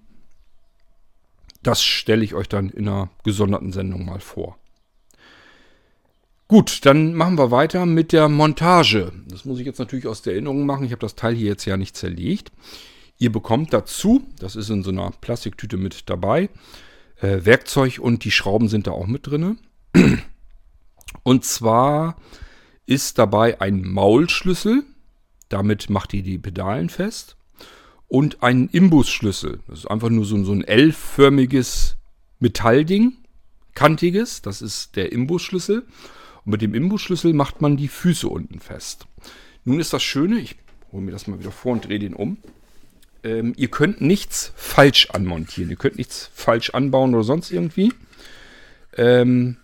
das 1.63 1.83
stelle 1.83 2.25
ich 2.25 2.35
euch 2.35 2.49
dann 2.49 2.69
in 2.71 2.89
einer 2.89 3.11
gesonderten 3.23 3.73
Sendung 3.73 4.05
mal 4.05 4.21
vor. 4.21 4.59
Gut, 6.47 6.85
dann 6.85 7.15
machen 7.15 7.39
wir 7.39 7.51
weiter 7.51 7.87
mit 7.87 8.13
der 8.13 8.29
Montage. 8.29 9.13
Das 9.29 9.45
muss 9.45 9.59
ich 9.61 9.67
jetzt 9.67 9.79
natürlich 9.79 10.07
aus 10.07 10.21
der 10.23 10.35
Erinnerung 10.35 10.67
machen. 10.67 10.85
Ich 10.85 10.93
habe 10.93 11.01
das 11.01 11.15
Teil 11.15 11.35
hier 11.35 11.49
jetzt 11.49 11.65
ja 11.65 11.77
nicht 11.77 11.97
zerlegt. 11.97 12.53
Ihr 13.19 13.33
bekommt 13.33 13.73
dazu, 13.73 14.27
das 14.39 14.55
ist 14.57 14.69
in 14.69 14.83
so 14.83 14.91
einer 14.91 15.11
Plastiktüte 15.21 15.77
mit 15.77 16.11
dabei, 16.11 16.51
äh, 17.21 17.45
Werkzeug 17.45 17.99
und 17.99 18.25
die 18.25 18.31
Schrauben 18.31 18.69
sind 18.69 18.87
da 18.87 18.91
auch 18.91 19.07
mit 19.07 19.27
drin. 19.27 19.59
Und 21.23 21.45
zwar 21.45 22.17
ist 22.87 23.19
dabei 23.19 23.61
ein 23.61 23.83
Maulschlüssel, 23.83 24.85
damit 25.49 25.89
macht 25.91 26.13
ihr 26.15 26.23
die 26.23 26.39
Pedalen 26.39 26.89
fest, 26.89 27.37
und 28.09 28.43
ein 28.43 28.69
Imbusschlüssel. 28.69 29.61
Das 29.67 29.81
ist 29.81 29.87
einfach 29.87 30.11
nur 30.11 30.25
so, 30.25 30.43
so 30.45 30.53
ein 30.53 30.65
L-förmiges 30.65 31.97
Metallding, 32.39 33.15
kantiges, 33.75 34.43
das 34.43 34.63
ist 34.63 34.97
der 34.97 35.13
Imbusschlüssel. 35.13 35.85
Und 36.45 36.51
mit 36.51 36.63
dem 36.63 36.75
Imbusschlüssel 36.75 37.33
macht 37.33 37.63
man 37.63 37.77
die 37.77 37.89
Füße 37.89 38.29
unten 38.29 38.61
fest. 38.61 39.07
Nun 39.65 39.81
ist 39.81 39.93
das 39.93 40.03
Schöne, 40.03 40.39
ich 40.39 40.57
hole 40.93 41.03
mir 41.03 41.13
das 41.13 41.27
mal 41.27 41.39
wieder 41.39 41.51
vor 41.51 41.73
und 41.73 41.89
drehe 41.89 41.99
den 41.99 42.15
um. 42.15 42.37
Ähm, 43.23 43.55
ihr 43.57 43.69
könnt 43.69 44.01
nichts 44.01 44.53
falsch 44.55 45.11
anmontieren. 45.11 45.71
Ihr 45.71 45.77
könnt 45.77 45.97
nichts 45.97 46.31
falsch 46.35 46.71
anbauen 46.71 47.15
oder 47.15 47.25
sonst 47.25 47.51
irgendwie. 47.51 47.93
Ähm, 48.97 49.57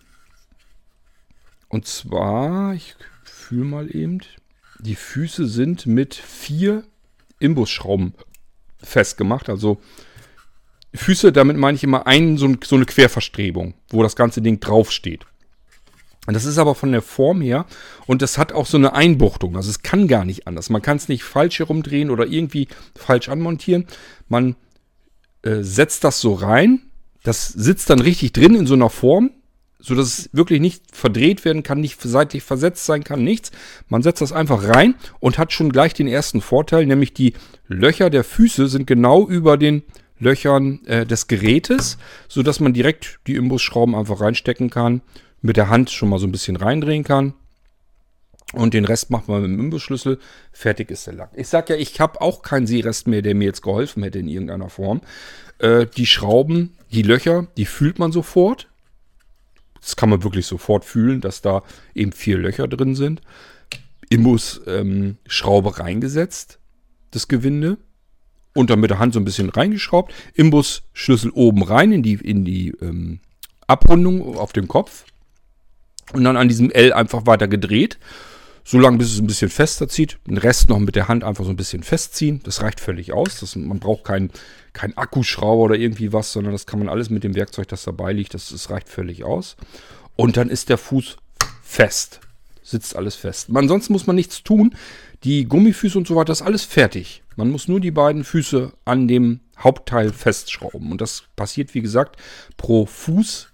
und 1.71 1.87
zwar, 1.87 2.73
ich 2.73 2.95
fühle 3.23 3.63
mal 3.63 3.95
eben, 3.95 4.19
die 4.79 4.95
Füße 4.95 5.47
sind 5.47 5.85
mit 5.85 6.15
vier 6.15 6.83
Imbusschrauben 7.39 8.13
festgemacht. 8.83 9.49
Also 9.49 9.79
Füße, 10.93 11.31
damit 11.31 11.55
meine 11.55 11.75
ich 11.75 11.83
immer 11.83 12.07
einen, 12.07 12.37
so, 12.37 12.53
so 12.63 12.75
eine 12.75 12.85
Querverstrebung, 12.85 13.73
wo 13.89 14.03
das 14.03 14.17
ganze 14.17 14.41
Ding 14.41 14.59
draufsteht. 14.59 15.25
Das 16.27 16.45
ist 16.45 16.57
aber 16.57 16.75
von 16.75 16.91
der 16.91 17.01
Form 17.01 17.41
her 17.41 17.65
und 18.05 18.21
das 18.21 18.37
hat 18.37 18.51
auch 18.51 18.65
so 18.65 18.77
eine 18.77 18.93
Einbuchtung. 18.93 19.55
Also 19.55 19.69
es 19.69 19.81
kann 19.81 20.07
gar 20.07 20.25
nicht 20.25 20.47
anders. 20.47 20.69
Man 20.69 20.81
kann 20.81 20.97
es 20.97 21.07
nicht 21.07 21.23
falsch 21.23 21.59
herumdrehen 21.59 22.09
oder 22.09 22.27
irgendwie 22.27 22.67
falsch 22.95 23.29
anmontieren. 23.29 23.87
Man 24.27 24.55
äh, 25.41 25.61
setzt 25.61 26.03
das 26.03 26.19
so 26.19 26.33
rein. 26.33 26.81
Das 27.23 27.47
sitzt 27.47 27.89
dann 27.89 27.99
richtig 27.99 28.33
drin 28.33 28.55
in 28.55 28.67
so 28.67 28.73
einer 28.73 28.89
Form, 28.89 29.31
sodass 29.81 30.19
es 30.19 30.29
wirklich 30.33 30.61
nicht 30.61 30.83
verdreht 30.95 31.43
werden 31.43 31.63
kann, 31.63 31.81
nicht 31.81 32.01
seitlich 32.01 32.43
versetzt 32.43 32.85
sein 32.85 33.03
kann, 33.03 33.23
nichts. 33.23 33.51
Man 33.89 34.03
setzt 34.03 34.21
das 34.21 34.31
einfach 34.31 34.67
rein 34.67 34.95
und 35.19 35.37
hat 35.37 35.51
schon 35.51 35.71
gleich 35.71 35.93
den 35.93 36.07
ersten 36.07 36.41
Vorteil, 36.41 36.85
nämlich 36.85 37.13
die 37.13 37.33
Löcher 37.67 38.09
der 38.09 38.23
Füße 38.23 38.67
sind 38.67 38.87
genau 38.87 39.27
über 39.27 39.57
den 39.57 39.83
Löchern 40.19 40.85
äh, 40.85 41.05
des 41.05 41.27
Gerätes, 41.27 41.97
sodass 42.27 42.59
man 42.59 42.73
direkt 42.73 43.19
die 43.27 43.35
Imbusschrauben 43.35 43.95
einfach 43.95 44.21
reinstecken 44.21 44.69
kann 44.69 45.01
mit 45.41 45.57
der 45.57 45.69
Hand 45.69 45.89
schon 45.89 46.09
mal 46.09 46.19
so 46.19 46.27
ein 46.27 46.31
bisschen 46.31 46.55
reindrehen 46.55 47.03
kann. 47.03 47.33
Und 48.53 48.73
den 48.73 48.85
Rest 48.85 49.09
macht 49.09 49.27
man 49.27 49.41
mit 49.41 49.51
dem 49.51 49.59
Imbusschlüssel. 49.59 50.19
Fertig 50.51 50.91
ist 50.91 51.07
der 51.07 51.13
Lack. 51.13 51.31
Ich 51.35 51.47
sag 51.47 51.69
ja, 51.69 51.75
ich 51.75 51.99
habe 51.99 52.19
auch 52.21 52.41
keinen 52.41 52.67
Seerest 52.67 53.07
mehr, 53.07 53.21
der 53.21 53.33
mir 53.33 53.45
jetzt 53.45 53.61
geholfen 53.61 54.03
hätte 54.03 54.19
in 54.19 54.27
irgendeiner 54.27 54.69
Form. 54.69 55.01
Äh, 55.59 55.85
die 55.85 56.05
Schrauben, 56.05 56.75
die 56.91 57.01
Löcher, 57.01 57.47
die 57.55 57.65
fühlt 57.65 57.97
man 57.97 58.11
sofort. 58.11 58.67
Das 59.81 59.95
kann 59.95 60.09
man 60.09 60.23
wirklich 60.23 60.45
sofort 60.45 60.85
fühlen, 60.85 61.21
dass 61.21 61.41
da 61.41 61.63
eben 61.95 62.11
vier 62.11 62.37
Löcher 62.37 62.67
drin 62.67 62.95
sind. 62.95 63.21
Imbus-Schraube 64.09 65.69
ähm, 65.69 65.75
reingesetzt, 65.75 66.59
das 67.11 67.27
Gewinde. 67.27 67.77
Und 68.53 68.69
dann 68.69 68.81
mit 68.81 68.89
der 68.89 68.99
Hand 68.99 69.13
so 69.13 69.19
ein 69.19 69.25
bisschen 69.25 69.49
reingeschraubt. 69.49 70.13
Imbus-Schlüssel 70.33 71.31
oben 71.31 71.63
rein 71.63 71.93
in 71.93 72.03
die, 72.03 72.15
in 72.15 72.43
die 72.43 72.69
ähm, 72.81 73.21
Abrundung 73.65 74.35
auf 74.37 74.51
dem 74.51 74.67
Kopf 74.67 75.05
und 76.13 76.23
dann 76.25 76.37
an 76.37 76.49
diesem 76.49 76.69
L 76.69 76.93
einfach 76.93 77.25
weiter 77.25 77.47
gedreht. 77.47 77.97
So 78.63 78.77
lange, 78.77 78.97
bis 78.97 79.13
es 79.13 79.19
ein 79.19 79.27
bisschen 79.27 79.49
fester 79.49 79.87
zieht. 79.87 80.19
Den 80.27 80.37
Rest 80.37 80.69
noch 80.69 80.79
mit 80.79 80.95
der 80.95 81.07
Hand 81.07 81.23
einfach 81.23 81.43
so 81.43 81.49
ein 81.49 81.57
bisschen 81.57 81.83
festziehen. 81.83 82.41
Das 82.43 82.61
reicht 82.61 82.79
völlig 82.79 83.11
aus. 83.11 83.39
Das, 83.39 83.55
man 83.55 83.79
braucht 83.79 84.03
keinen 84.03 84.31
kein 84.73 84.95
Akkuschrauber 84.97 85.63
oder 85.63 85.75
irgendwie 85.75 86.13
was, 86.13 86.31
sondern 86.31 86.53
das 86.53 86.65
kann 86.65 86.79
man 86.79 86.89
alles 86.89 87.09
mit 87.09 87.23
dem 87.23 87.35
Werkzeug, 87.35 87.67
das 87.67 87.83
dabei 87.83 88.13
liegt. 88.13 88.33
Das, 88.33 88.49
das 88.49 88.69
reicht 88.69 88.87
völlig 88.87 89.23
aus. 89.23 89.57
Und 90.15 90.37
dann 90.37 90.49
ist 90.49 90.69
der 90.69 90.77
Fuß 90.77 91.17
fest. 91.63 92.19
Sitzt 92.61 92.95
alles 92.95 93.15
fest. 93.15 93.49
Ansonsten 93.53 93.93
muss 93.93 94.07
man 94.07 94.15
nichts 94.15 94.43
tun. 94.43 94.75
Die 95.23 95.45
Gummifüße 95.45 95.97
und 95.97 96.07
so 96.07 96.15
weiter, 96.15 96.27
das 96.27 96.41
ist 96.41 96.47
alles 96.47 96.63
fertig. 96.63 97.23
Man 97.35 97.49
muss 97.49 97.67
nur 97.67 97.79
die 97.79 97.91
beiden 97.91 98.23
Füße 98.23 98.71
an 98.85 99.07
dem 99.07 99.39
Hauptteil 99.57 100.13
festschrauben. 100.13 100.91
Und 100.91 101.01
das 101.01 101.23
passiert, 101.35 101.73
wie 101.73 101.81
gesagt, 101.81 102.17
pro 102.57 102.85
Fuß. 102.85 103.49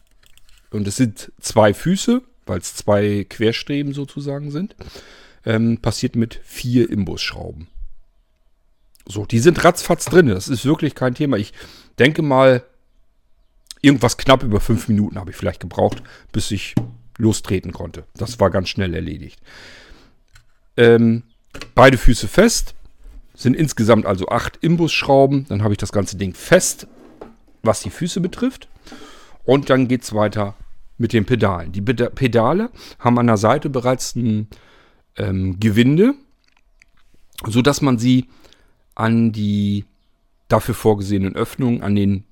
Und 0.71 0.87
es 0.87 0.97
sind 0.97 1.31
zwei 1.39 1.73
Füße, 1.73 2.21
weil 2.47 2.59
es 2.59 2.75
zwei 2.75 3.25
Querstreben 3.27 3.93
sozusagen 3.93 4.51
sind. 4.51 4.75
Ähm, 5.45 5.77
passiert 5.79 6.15
mit 6.15 6.41
vier 6.43 6.89
Imbusschrauben. 6.89 7.67
So, 9.07 9.25
die 9.25 9.39
sind 9.39 9.63
ratzfatz 9.63 10.05
drin. 10.05 10.27
Das 10.27 10.49
ist 10.49 10.65
wirklich 10.65 10.93
kein 10.95 11.15
Thema. 11.15 11.37
Ich 11.37 11.53
denke 11.97 12.21
mal, 12.21 12.63
irgendwas 13.81 14.17
knapp 14.17 14.43
über 14.43 14.59
fünf 14.59 14.87
Minuten 14.87 15.17
habe 15.17 15.31
ich 15.31 15.37
vielleicht 15.37 15.61
gebraucht, 15.61 16.03
bis 16.31 16.51
ich 16.51 16.75
lostreten 17.17 17.71
konnte. 17.71 18.03
Das 18.15 18.39
war 18.39 18.49
ganz 18.49 18.69
schnell 18.69 18.93
erledigt. 18.93 19.39
Ähm, 20.75 21.23
beide 21.75 21.97
Füße 21.97 22.27
fest. 22.27 22.75
Sind 23.33 23.55
insgesamt 23.55 24.05
also 24.05 24.27
acht 24.29 24.57
Imbusschrauben. 24.57 25.45
Dann 25.47 25.63
habe 25.63 25.73
ich 25.73 25.77
das 25.77 25.91
ganze 25.91 26.17
Ding 26.17 26.33
fest, 26.33 26.87
was 27.61 27.81
die 27.81 27.91
Füße 27.91 28.19
betrifft. 28.19 28.67
Und 29.45 29.69
dann 29.69 29.87
geht 29.87 30.03
es 30.03 30.13
weiter 30.13 30.55
mit 30.97 31.13
den 31.13 31.25
Pedalen. 31.25 31.71
Die 31.71 31.81
Pedale 31.81 32.71
haben 32.99 33.19
an 33.19 33.27
der 33.27 33.37
Seite 33.37 33.69
bereits 33.69 34.15
ein 34.15 34.47
ähm, 35.17 35.59
Gewinde, 35.59 36.15
sodass 37.45 37.81
man 37.81 37.97
sie 37.97 38.29
an 38.95 39.31
die 39.31 39.85
dafür 40.47 40.73
vorgesehenen 40.73 41.35
Öffnungen, 41.35 41.81
an 41.81 41.95
den 41.95 42.23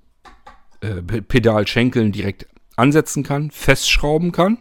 äh, 0.82 1.02
Pedalschenkeln 1.02 2.12
direkt 2.12 2.48
ansetzen 2.76 3.24
kann, 3.24 3.52
festschrauben 3.52 4.32
kann. 4.32 4.58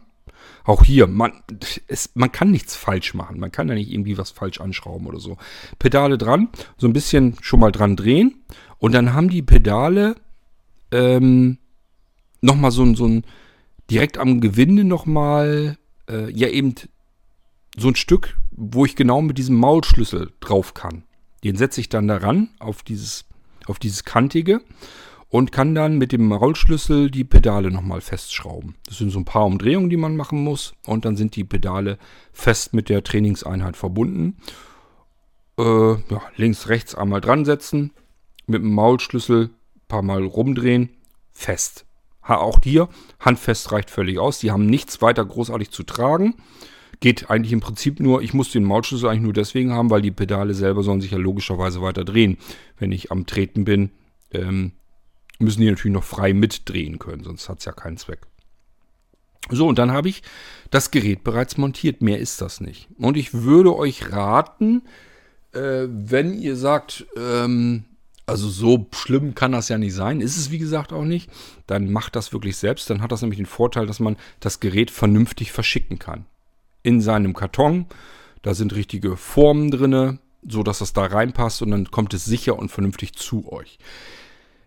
Auch 0.64 0.84
hier, 0.84 1.06
man, 1.06 1.42
es, 1.88 2.10
man 2.14 2.32
kann 2.32 2.50
nichts 2.50 2.74
falsch 2.74 3.12
machen. 3.14 3.38
Man 3.38 3.52
kann 3.52 3.68
da 3.68 3.74
nicht 3.74 3.92
irgendwie 3.92 4.16
was 4.16 4.30
falsch 4.30 4.60
anschrauben 4.60 5.06
oder 5.06 5.20
so. 5.20 5.36
Pedale 5.78 6.16
dran, 6.16 6.48
so 6.78 6.86
ein 6.86 6.94
bisschen 6.94 7.36
schon 7.42 7.60
mal 7.60 7.72
dran 7.72 7.96
drehen. 7.96 8.44
Und 8.78 8.92
dann 8.92 9.12
haben 9.12 9.28
die 9.28 9.42
Pedale 9.42 10.16
ähm, 10.90 11.58
nochmal 12.40 12.70
so, 12.70 12.82
ein 12.82 12.94
so 12.94 13.06
ein, 13.06 13.24
direkt 13.90 14.18
am 14.18 14.40
Gewinde 14.40 14.84
nochmal, 14.84 15.78
äh, 16.08 16.30
ja 16.30 16.48
eben 16.48 16.74
so 17.76 17.88
ein 17.88 17.96
Stück, 17.96 18.36
wo 18.50 18.84
ich 18.84 18.96
genau 18.96 19.20
mit 19.22 19.38
diesem 19.38 19.56
Maulschlüssel 19.56 20.32
drauf 20.40 20.74
kann. 20.74 21.04
Den 21.42 21.56
setze 21.56 21.80
ich 21.80 21.88
dann 21.88 22.08
daran 22.08 22.50
auf 22.58 22.82
dieses, 22.82 23.26
auf 23.66 23.78
dieses 23.78 24.04
kantige 24.04 24.60
und 25.34 25.50
kann 25.50 25.74
dann 25.74 25.98
mit 25.98 26.12
dem 26.12 26.30
Rollschlüssel 26.30 27.10
die 27.10 27.24
Pedale 27.24 27.72
nochmal 27.72 28.00
festschrauben. 28.00 28.76
Das 28.86 28.98
sind 28.98 29.10
so 29.10 29.18
ein 29.18 29.24
paar 29.24 29.44
Umdrehungen, 29.44 29.90
die 29.90 29.96
man 29.96 30.16
machen 30.16 30.42
muss 30.42 30.74
und 30.86 31.04
dann 31.04 31.16
sind 31.16 31.34
die 31.34 31.42
Pedale 31.42 31.98
fest 32.32 32.72
mit 32.72 32.88
der 32.88 33.02
Trainingseinheit 33.02 33.76
verbunden. 33.76 34.36
Äh, 35.58 35.62
ja, 35.62 36.22
links, 36.36 36.68
rechts 36.68 36.94
einmal 36.94 37.20
dran 37.20 37.44
setzen, 37.44 37.90
mit 38.46 38.62
dem 38.62 38.72
Maulschlüssel 38.72 39.46
ein 39.46 39.88
paar 39.88 40.02
Mal 40.02 40.24
rumdrehen, 40.24 40.90
fest. 41.32 41.84
Auch 42.26 42.58
hier, 42.62 42.88
handfest 43.20 43.70
reicht 43.72 43.90
völlig 43.90 44.18
aus. 44.18 44.38
Die 44.38 44.50
haben 44.50 44.66
nichts 44.66 45.02
weiter 45.02 45.24
großartig 45.24 45.70
zu 45.70 45.82
tragen. 45.82 46.34
Geht 47.00 47.30
eigentlich 47.30 47.52
im 47.52 47.60
Prinzip 47.60 48.00
nur, 48.00 48.22
ich 48.22 48.34
muss 48.34 48.50
den 48.50 48.64
Maulschlüssel 48.64 49.08
eigentlich 49.08 49.22
nur 49.22 49.32
deswegen 49.32 49.72
haben, 49.72 49.90
weil 49.90 50.02
die 50.02 50.10
Pedale 50.10 50.54
selber 50.54 50.82
sollen 50.82 51.00
sich 51.00 51.10
ja 51.10 51.18
logischerweise 51.18 51.82
weiter 51.82 52.04
drehen. 52.04 52.38
Wenn 52.78 52.92
ich 52.92 53.10
am 53.10 53.26
Treten 53.26 53.64
bin, 53.64 53.90
ähm, 54.30 54.72
müssen 55.38 55.60
die 55.60 55.68
natürlich 55.68 55.94
noch 55.94 56.04
frei 56.04 56.32
mitdrehen 56.32 56.98
können, 56.98 57.24
sonst 57.24 57.48
hat 57.48 57.58
es 57.58 57.64
ja 57.64 57.72
keinen 57.72 57.96
Zweck. 57.96 58.20
So, 59.50 59.66
und 59.66 59.78
dann 59.78 59.92
habe 59.92 60.08
ich 60.08 60.22
das 60.70 60.90
Gerät 60.90 61.24
bereits 61.24 61.58
montiert. 61.58 62.00
Mehr 62.00 62.18
ist 62.18 62.40
das 62.40 62.60
nicht. 62.60 62.88
Und 62.98 63.16
ich 63.16 63.34
würde 63.34 63.76
euch 63.76 64.10
raten, 64.10 64.82
äh, 65.52 65.86
wenn 65.88 66.32
ihr 66.32 66.56
sagt, 66.56 67.06
ähm, 67.16 67.84
also 68.26 68.48
so 68.48 68.86
schlimm 68.94 69.34
kann 69.34 69.52
das 69.52 69.68
ja 69.68 69.78
nicht 69.78 69.94
sein, 69.94 70.20
ist 70.20 70.36
es 70.36 70.50
wie 70.50 70.58
gesagt 70.58 70.92
auch 70.92 71.04
nicht, 71.04 71.30
dann 71.66 71.92
macht 71.92 72.16
das 72.16 72.32
wirklich 72.32 72.56
selbst. 72.56 72.88
Dann 72.88 73.02
hat 73.02 73.12
das 73.12 73.22
nämlich 73.22 73.38
den 73.38 73.46
Vorteil, 73.46 73.86
dass 73.86 74.00
man 74.00 74.16
das 74.40 74.60
Gerät 74.60 74.90
vernünftig 74.90 75.52
verschicken 75.52 75.98
kann. 75.98 76.26
In 76.82 77.00
seinem 77.00 77.34
Karton, 77.34 77.86
da 78.42 78.54
sind 78.54 78.74
richtige 78.74 79.16
Formen 79.16 79.70
drin, 79.70 80.18
so 80.46 80.62
dass 80.62 80.78
das 80.78 80.92
da 80.92 81.04
reinpasst 81.04 81.62
und 81.62 81.70
dann 81.70 81.90
kommt 81.90 82.14
es 82.14 82.24
sicher 82.24 82.58
und 82.58 82.70
vernünftig 82.70 83.14
zu 83.14 83.50
euch. 83.50 83.78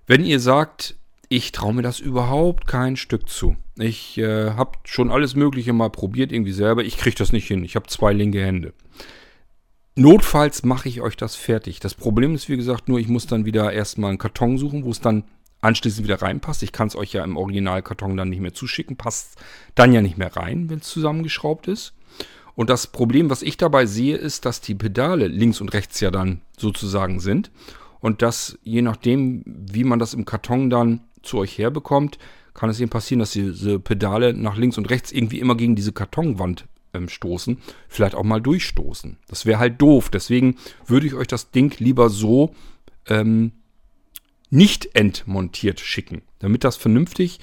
Wenn 0.08 0.24
ihr 0.24 0.40
sagt, 0.40 0.96
ich 1.30 1.52
traue 1.52 1.74
mir 1.74 1.82
das 1.82 2.00
überhaupt 2.00 2.68
kein 2.68 2.96
Stück 2.96 3.28
zu. 3.28 3.58
Ich 3.78 4.18
äh, 4.18 4.52
habe 4.52 4.78
schon 4.86 5.12
alles 5.12 5.36
Mögliche 5.36 5.74
mal 5.74 5.90
probiert, 5.90 6.32
irgendwie 6.32 6.54
selber. 6.54 6.84
Ich 6.84 6.98
kriege 6.98 7.18
das 7.18 7.34
nicht 7.34 7.48
hin. 7.48 7.64
Ich 7.64 7.76
habe 7.76 7.88
zwei 7.88 8.14
linke 8.14 8.42
Hände. 8.44 8.74
Notfalls 9.98 10.64
mache 10.64 10.88
ich 10.90 11.02
euch 11.02 11.18
das 11.18 11.36
fertig. 11.36 11.80
Das 11.80 11.96
Problem 11.96 12.36
ist, 12.36 12.50
wie 12.50 12.56
gesagt, 12.56 12.88
nur, 12.88 13.00
ich 13.00 13.08
muss 13.08 13.26
dann 13.26 13.46
wieder 13.46 13.74
erstmal 13.74 14.12
einen 14.12 14.20
Karton 14.20 14.60
suchen, 14.60 14.84
wo 14.84 14.92
es 14.92 15.02
dann 15.02 15.24
anschließend 15.62 16.06
wieder 16.06 16.22
reinpasst. 16.22 16.62
Ich 16.62 16.72
kann 16.72 16.88
es 16.88 16.96
euch 16.96 17.14
ja 17.14 17.24
im 17.24 17.36
Originalkarton 17.36 18.16
dann 18.16 18.30
nicht 18.30 18.40
mehr 18.40 18.54
zuschicken. 18.54 18.96
Passt 18.96 19.40
dann 19.74 19.94
ja 19.94 20.04
nicht 20.04 20.16
mehr 20.16 20.38
rein, 20.38 20.70
wenn 20.70 20.78
es 20.78 20.88
zusammengeschraubt 20.88 21.68
ist. 21.68 21.96
Und 22.54 22.70
das 22.70 22.86
Problem, 22.86 23.32
was 23.32 23.42
ich 23.42 23.58
dabei 23.58 23.88
sehe, 23.88 24.18
ist, 24.18 24.46
dass 24.46 24.62
die 24.62 24.76
Pedale 24.76 25.26
links 25.26 25.62
und 25.62 25.74
rechts 25.74 26.00
ja 26.00 26.12
dann 26.12 26.42
sozusagen 26.60 27.20
sind 27.20 27.50
und 28.00 28.22
dass 28.22 28.60
je 28.62 28.84
nachdem, 28.84 29.42
wie 29.46 29.84
man 29.84 29.98
das 29.98 30.14
im 30.14 30.26
Karton 30.26 30.70
dann 30.70 31.02
zu 31.24 31.40
euch 31.40 31.58
herbekommt, 31.58 32.20
kann 32.54 32.70
es 32.70 32.80
eben 32.80 32.92
passieren, 32.92 33.22
dass 33.22 33.32
diese 33.32 33.80
Pedale 33.80 34.36
nach 34.36 34.58
links 34.58 34.78
und 34.78 34.92
rechts 34.92 35.12
irgendwie 35.12 35.40
immer 35.40 35.58
gegen 35.58 35.76
diese 35.76 35.92
Kartonwand 35.92 36.68
ähm, 36.94 37.10
stoßen, 37.10 37.60
vielleicht 37.88 38.16
auch 38.16 38.24
mal 38.24 38.42
durchstoßen. 38.42 39.18
Das 39.28 39.46
wäre 39.46 39.60
halt 39.60 39.82
doof. 39.82 40.10
Deswegen 40.10 40.58
würde 40.86 41.08
ich 41.08 41.14
euch 41.14 41.28
das 41.28 41.52
Ding 41.52 41.76
lieber 41.80 42.10
so 42.10 42.54
ähm, 43.08 43.52
nicht 44.50 44.96
entmontiert 44.96 45.80
schicken, 45.80 46.22
damit 46.40 46.64
das 46.64 46.78
vernünftig 46.78 47.40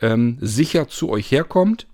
ähm, 0.00 0.38
sicher 0.40 0.88
zu 0.88 1.08
euch 1.10 1.30
herkommt 1.30 1.86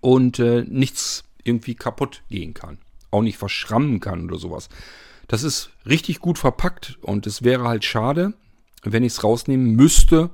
und 0.00 0.38
äh, 0.38 0.64
nichts 0.68 1.24
irgendwie 1.44 1.74
kaputt 1.74 2.22
gehen 2.28 2.54
kann. 2.54 2.78
Auch 3.10 3.22
nicht 3.22 3.38
verschrammen 3.38 4.00
kann 4.00 4.24
oder 4.24 4.38
sowas. 4.38 4.68
Das 5.28 5.42
ist 5.42 5.70
richtig 5.86 6.20
gut 6.20 6.38
verpackt 6.38 6.98
und 7.02 7.26
es 7.26 7.42
wäre 7.42 7.64
halt 7.64 7.84
schade, 7.84 8.34
wenn 8.82 9.02
ich 9.02 9.14
es 9.14 9.24
rausnehmen 9.24 9.74
müsste, 9.74 10.30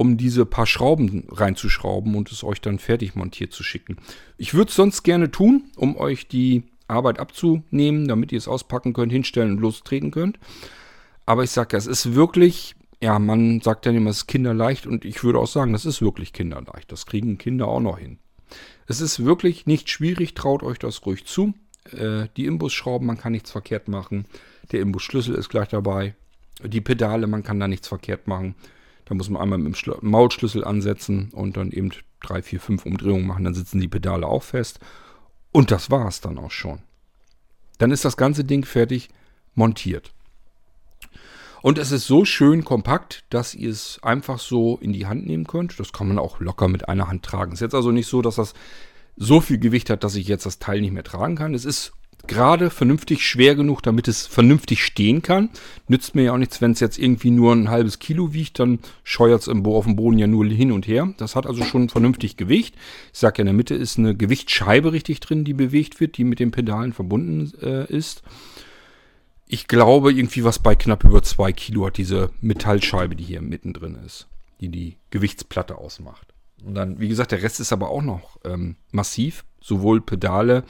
um 0.00 0.16
diese 0.16 0.46
paar 0.46 0.64
Schrauben 0.64 1.28
reinzuschrauben 1.30 2.14
und 2.14 2.32
es 2.32 2.42
euch 2.42 2.62
dann 2.62 2.78
fertig 2.78 3.16
montiert 3.16 3.52
zu 3.52 3.62
schicken. 3.62 3.98
Ich 4.38 4.54
würde 4.54 4.70
es 4.70 4.74
sonst 4.74 5.02
gerne 5.02 5.30
tun, 5.30 5.64
um 5.76 5.94
euch 5.98 6.26
die 6.26 6.62
Arbeit 6.88 7.18
abzunehmen, 7.18 8.08
damit 8.08 8.32
ihr 8.32 8.38
es 8.38 8.48
auspacken 8.48 8.94
könnt, 8.94 9.12
hinstellen 9.12 9.52
und 9.52 9.60
lostreten 9.60 10.10
könnt. 10.10 10.38
Aber 11.26 11.44
ich 11.44 11.50
sage 11.50 11.76
es 11.76 11.86
ist 11.86 12.14
wirklich, 12.14 12.76
ja, 13.02 13.18
man 13.18 13.60
sagt 13.60 13.84
ja 13.84 13.92
immer, 13.92 14.08
es 14.08 14.18
ist 14.22 14.26
kinderleicht 14.26 14.86
und 14.86 15.04
ich 15.04 15.22
würde 15.22 15.38
auch 15.38 15.46
sagen, 15.46 15.74
das 15.74 15.84
ist 15.84 16.00
wirklich 16.00 16.32
kinderleicht. 16.32 16.90
Das 16.90 17.04
kriegen 17.04 17.36
Kinder 17.36 17.68
auch 17.68 17.80
noch 17.80 17.98
hin. 17.98 18.18
Es 18.86 19.02
ist 19.02 19.22
wirklich 19.22 19.66
nicht 19.66 19.90
schwierig, 19.90 20.32
traut 20.32 20.62
euch 20.62 20.78
das 20.78 21.04
ruhig 21.04 21.26
zu 21.26 21.52
äh, 21.92 22.28
die 22.38 22.46
Imbusschrauben, 22.46 23.06
man 23.06 23.18
kann 23.18 23.32
nichts 23.32 23.50
verkehrt 23.50 23.88
machen. 23.88 24.24
Der 24.72 24.80
Imbusschlüssel 24.80 25.34
ist 25.34 25.50
gleich 25.50 25.68
dabei. 25.68 26.14
Die 26.64 26.80
Pedale, 26.80 27.26
man 27.26 27.42
kann 27.42 27.60
da 27.60 27.68
nichts 27.68 27.88
verkehrt 27.88 28.28
machen. 28.28 28.54
Da 29.10 29.16
muss 29.16 29.28
man 29.28 29.42
einmal 29.42 29.58
mit 29.58 29.74
dem 29.84 29.94
Maulschlüssel 30.02 30.64
ansetzen 30.64 31.30
und 31.32 31.56
dann 31.56 31.72
eben 31.72 31.90
drei, 32.20 32.42
vier, 32.42 32.60
fünf 32.60 32.86
Umdrehungen 32.86 33.26
machen. 33.26 33.42
Dann 33.42 33.54
sitzen 33.54 33.80
die 33.80 33.88
Pedale 33.88 34.24
auch 34.24 34.44
fest. 34.44 34.78
Und 35.50 35.72
das 35.72 35.90
war 35.90 36.06
es 36.06 36.20
dann 36.20 36.38
auch 36.38 36.52
schon. 36.52 36.78
Dann 37.78 37.90
ist 37.90 38.04
das 38.04 38.16
ganze 38.16 38.44
Ding 38.44 38.64
fertig 38.64 39.08
montiert. 39.56 40.12
Und 41.60 41.78
es 41.78 41.90
ist 41.90 42.06
so 42.06 42.24
schön 42.24 42.64
kompakt, 42.64 43.24
dass 43.30 43.52
ihr 43.52 43.70
es 43.70 43.98
einfach 44.04 44.38
so 44.38 44.78
in 44.78 44.92
die 44.92 45.08
Hand 45.08 45.26
nehmen 45.26 45.48
könnt. 45.48 45.80
Das 45.80 45.92
kann 45.92 46.06
man 46.06 46.20
auch 46.20 46.38
locker 46.38 46.68
mit 46.68 46.88
einer 46.88 47.08
Hand 47.08 47.24
tragen. 47.24 47.50
Es 47.50 47.56
ist 47.56 47.62
jetzt 47.62 47.74
also 47.74 47.90
nicht 47.90 48.06
so, 48.06 48.22
dass 48.22 48.36
das 48.36 48.54
so 49.16 49.40
viel 49.40 49.58
Gewicht 49.58 49.90
hat, 49.90 50.04
dass 50.04 50.14
ich 50.14 50.28
jetzt 50.28 50.46
das 50.46 50.60
Teil 50.60 50.82
nicht 50.82 50.92
mehr 50.92 51.02
tragen 51.02 51.34
kann. 51.34 51.52
Es 51.52 51.64
ist 51.64 51.94
gerade 52.26 52.70
vernünftig 52.70 53.26
schwer 53.26 53.54
genug, 53.54 53.82
damit 53.82 54.08
es 54.08 54.26
vernünftig 54.26 54.84
stehen 54.84 55.22
kann. 55.22 55.50
Nützt 55.88 56.14
mir 56.14 56.24
ja 56.24 56.32
auch 56.32 56.38
nichts, 56.38 56.60
wenn 56.60 56.72
es 56.72 56.80
jetzt 56.80 56.98
irgendwie 56.98 57.30
nur 57.30 57.52
ein 57.52 57.70
halbes 57.70 57.98
Kilo 57.98 58.32
wiegt, 58.32 58.58
dann 58.58 58.80
scheuert 59.04 59.42
es 59.42 59.48
auf 59.48 59.84
dem 59.84 59.96
Boden 59.96 60.18
ja 60.18 60.26
nur 60.26 60.46
hin 60.46 60.72
und 60.72 60.86
her. 60.86 61.12
Das 61.18 61.36
hat 61.36 61.46
also 61.46 61.64
schon 61.64 61.88
vernünftig 61.88 62.36
Gewicht. 62.36 62.74
Ich 63.12 63.18
sage 63.18 63.38
ja, 63.38 63.40
in 63.42 63.46
der 63.46 63.54
Mitte 63.54 63.74
ist 63.74 63.98
eine 63.98 64.14
Gewichtsscheibe 64.16 64.92
richtig 64.92 65.20
drin, 65.20 65.44
die 65.44 65.54
bewegt 65.54 66.00
wird, 66.00 66.16
die 66.16 66.24
mit 66.24 66.38
den 66.38 66.50
Pedalen 66.50 66.92
verbunden 66.92 67.52
äh, 67.62 67.86
ist. 67.86 68.22
Ich 69.46 69.66
glaube, 69.66 70.12
irgendwie 70.12 70.44
was 70.44 70.60
bei 70.60 70.76
knapp 70.76 71.02
über 71.04 71.22
zwei 71.22 71.52
Kilo 71.52 71.86
hat 71.86 71.96
diese 71.96 72.30
Metallscheibe, 72.40 73.16
die 73.16 73.24
hier 73.24 73.42
mittendrin 73.42 73.98
ist, 74.06 74.28
die 74.60 74.68
die 74.68 74.96
Gewichtsplatte 75.10 75.76
ausmacht. 75.76 76.30
Und 76.64 76.74
dann, 76.74 77.00
wie 77.00 77.08
gesagt, 77.08 77.32
der 77.32 77.42
Rest 77.42 77.60
ist 77.60 77.72
aber 77.72 77.90
auch 77.90 78.02
noch 78.02 78.38
ähm, 78.44 78.76
massiv. 78.92 79.44
Sowohl 79.62 80.00
Pedale, 80.00 80.64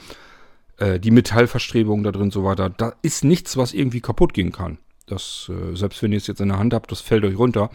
äh, 0.81 0.99
die 0.99 1.11
Metallverstrebungen 1.11 2.03
da 2.03 2.11
drin 2.11 2.23
und 2.23 2.33
so 2.33 2.43
weiter. 2.43 2.69
Da 2.69 2.93
ist 3.03 3.23
nichts, 3.23 3.55
was 3.55 3.73
irgendwie 3.73 4.01
kaputt 4.01 4.33
gehen 4.33 4.51
kann. 4.51 4.79
Das, 5.05 5.49
äh, 5.49 5.75
selbst 5.75 6.01
wenn 6.01 6.11
ihr 6.11 6.17
es 6.17 6.27
jetzt 6.27 6.41
in 6.41 6.49
der 6.49 6.57
Hand 6.57 6.73
habt, 6.73 6.91
das 6.91 7.01
fällt 7.01 7.23
euch 7.23 7.37
runter. 7.37 7.69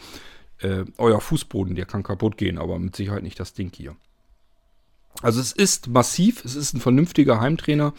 Äh, 0.58 0.84
euer 0.98 1.20
Fußboden, 1.20 1.76
der 1.76 1.86
kann 1.86 2.02
kaputt 2.02 2.36
gehen, 2.36 2.58
aber 2.58 2.78
mit 2.78 2.96
Sicherheit 2.96 3.22
nicht 3.22 3.38
das 3.38 3.54
Ding 3.54 3.70
hier. 3.74 3.94
Also 5.22 5.40
es 5.40 5.52
ist 5.52 5.88
massiv, 5.88 6.44
es 6.44 6.56
ist 6.56 6.74
ein 6.74 6.80
vernünftiger 6.80 7.40
Heimtrainer. 7.40 7.94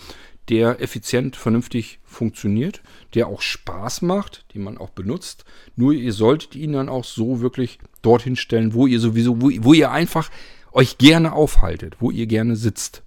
der 0.50 0.82
effizient, 0.82 1.36
vernünftig 1.36 2.00
funktioniert, 2.06 2.82
der 3.14 3.28
auch 3.28 3.42
Spaß 3.42 4.02
macht, 4.02 4.46
den 4.54 4.64
man 4.64 4.78
auch 4.78 4.92
benutzt. 4.92 5.44
Nur 5.76 5.92
ihr 5.92 6.14
solltet 6.14 6.56
ihn 6.56 6.72
dann 6.72 6.88
auch 6.88 7.04
so 7.04 7.42
wirklich 7.42 7.80
dorthin 8.02 8.38
stellen, 8.38 8.74
wo 8.74 8.88
ihr 8.88 9.02
sowieso, 9.02 9.42
wo, 9.42 9.52
wo 9.60 9.74
ihr 9.74 9.92
einfach 9.92 10.30
euch 10.72 10.98
gerne 10.98 11.34
aufhaltet, 11.34 11.98
wo 12.00 12.12
ihr 12.12 12.28
gerne 12.28 12.56
sitzt. 12.56 13.04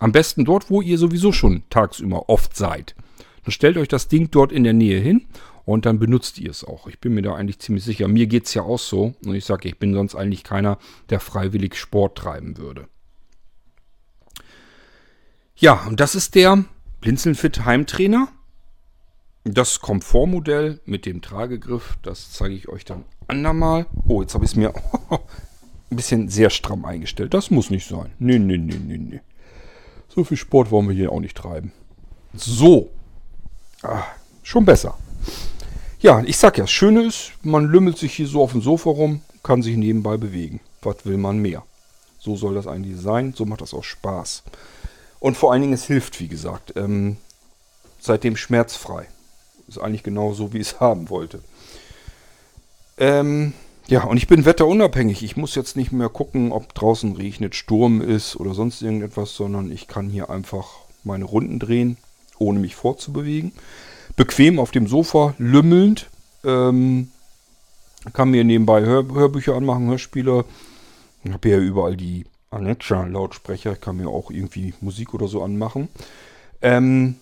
Am 0.00 0.12
besten 0.12 0.46
dort, 0.46 0.70
wo 0.70 0.80
ihr 0.80 0.98
sowieso 0.98 1.30
schon 1.30 1.62
tagsüber 1.68 2.28
oft 2.28 2.56
seid. 2.56 2.96
Dann 3.44 3.52
stellt 3.52 3.76
euch 3.76 3.88
das 3.88 4.08
Ding 4.08 4.30
dort 4.30 4.50
in 4.50 4.64
der 4.64 4.72
Nähe 4.72 4.98
hin 4.98 5.26
und 5.66 5.84
dann 5.84 5.98
benutzt 5.98 6.38
ihr 6.38 6.50
es 6.50 6.64
auch. 6.64 6.88
Ich 6.88 7.00
bin 7.00 7.14
mir 7.14 7.22
da 7.22 7.34
eigentlich 7.34 7.58
ziemlich 7.58 7.84
sicher. 7.84 8.08
Mir 8.08 8.26
geht 8.26 8.46
es 8.46 8.54
ja 8.54 8.62
auch 8.62 8.78
so. 8.78 9.14
Und 9.24 9.34
ich 9.34 9.44
sage, 9.44 9.68
ich 9.68 9.78
bin 9.78 9.92
sonst 9.92 10.14
eigentlich 10.14 10.42
keiner, 10.42 10.78
der 11.10 11.20
freiwillig 11.20 11.76
Sport 11.76 12.16
treiben 12.16 12.56
würde. 12.56 12.88
Ja, 15.54 15.84
und 15.86 16.00
das 16.00 16.14
ist 16.14 16.34
der 16.34 16.64
Blinzeln-Fit 17.02 17.66
Heimtrainer. 17.66 18.28
Das 19.44 19.80
Komfortmodell 19.80 20.80
mit 20.86 21.04
dem 21.04 21.20
Tragegriff, 21.20 21.98
das 22.02 22.32
zeige 22.32 22.54
ich 22.54 22.68
euch 22.68 22.86
dann 22.86 23.04
andermal. 23.26 23.86
Oh, 24.06 24.22
jetzt 24.22 24.32
habe 24.32 24.44
ich 24.46 24.52
es 24.52 24.56
mir 24.56 24.72
ein 25.10 25.96
bisschen 25.96 26.28
sehr 26.28 26.48
stramm 26.48 26.86
eingestellt. 26.86 27.34
Das 27.34 27.50
muss 27.50 27.68
nicht 27.68 27.86
sein. 27.86 28.12
Nee, 28.18 28.38
nee, 28.38 28.56
nee, 28.56 28.78
nee, 28.78 28.98
nee. 28.98 29.20
So 30.14 30.24
viel 30.24 30.36
Sport 30.36 30.70
wollen 30.70 30.88
wir 30.88 30.94
hier 30.94 31.12
auch 31.12 31.20
nicht 31.20 31.36
treiben. 31.36 31.72
So. 32.34 32.90
Ah, 33.82 34.04
schon 34.42 34.64
besser. 34.64 34.98
Ja, 36.00 36.22
ich 36.24 36.36
sag 36.36 36.58
ja, 36.58 36.64
das 36.64 36.70
Schöne 36.70 37.02
ist, 37.02 37.32
man 37.42 37.66
lümmelt 37.66 37.98
sich 37.98 38.14
hier 38.14 38.26
so 38.26 38.42
auf 38.42 38.52
dem 38.52 38.62
Sofa 38.62 38.90
rum, 38.90 39.22
kann 39.42 39.62
sich 39.62 39.76
nebenbei 39.76 40.16
bewegen. 40.16 40.60
Was 40.82 41.04
will 41.04 41.18
man 41.18 41.38
mehr? 41.38 41.62
So 42.18 42.36
soll 42.36 42.54
das 42.54 42.66
eigentlich 42.66 43.00
sein. 43.00 43.32
So 43.34 43.46
macht 43.46 43.60
das 43.60 43.74
auch 43.74 43.84
Spaß. 43.84 44.42
Und 45.20 45.36
vor 45.36 45.52
allen 45.52 45.62
Dingen, 45.62 45.74
es 45.74 45.84
hilft, 45.84 46.20
wie 46.20 46.28
gesagt. 46.28 46.74
Ähm, 46.76 47.16
seitdem 47.98 48.36
schmerzfrei. 48.36 49.08
Ist 49.68 49.78
eigentlich 49.78 50.02
genau 50.02 50.32
so, 50.32 50.52
wie 50.52 50.58
ich 50.58 50.68
es 50.68 50.80
haben 50.80 51.10
wollte. 51.10 51.40
Ähm, 52.98 53.52
ja, 53.90 54.04
und 54.04 54.16
ich 54.16 54.28
bin 54.28 54.44
wetterunabhängig. 54.44 55.24
Ich 55.24 55.36
muss 55.36 55.56
jetzt 55.56 55.76
nicht 55.76 55.90
mehr 55.90 56.08
gucken, 56.08 56.52
ob 56.52 56.74
draußen 56.74 57.16
regnet, 57.16 57.56
Sturm 57.56 58.00
ist 58.00 58.36
oder 58.36 58.54
sonst 58.54 58.82
irgendetwas, 58.82 59.34
sondern 59.34 59.72
ich 59.72 59.88
kann 59.88 60.08
hier 60.08 60.30
einfach 60.30 60.68
meine 61.02 61.24
Runden 61.24 61.58
drehen, 61.58 61.96
ohne 62.38 62.60
mich 62.60 62.76
fortzubewegen. 62.76 63.50
Bequem 64.14 64.60
auf 64.60 64.70
dem 64.70 64.86
Sofa, 64.86 65.34
lümmelnd. 65.38 66.08
Ähm, 66.44 67.10
kann 68.12 68.30
mir 68.30 68.44
nebenbei 68.44 68.82
Hör 68.82 69.12
Hörbücher 69.12 69.56
anmachen, 69.56 69.88
Hörspiele. 69.88 70.44
Ich 71.24 71.32
habe 71.32 71.48
ja 71.48 71.58
überall 71.58 71.96
die 71.96 72.26
Alexa-Lautsprecher. 72.50 73.72
Ich 73.72 73.80
kann 73.80 73.96
mir 73.96 74.08
auch 74.08 74.30
irgendwie 74.30 74.72
Musik 74.80 75.14
oder 75.14 75.26
so 75.26 75.42
anmachen. 75.42 75.88
Ähm, 76.62 77.16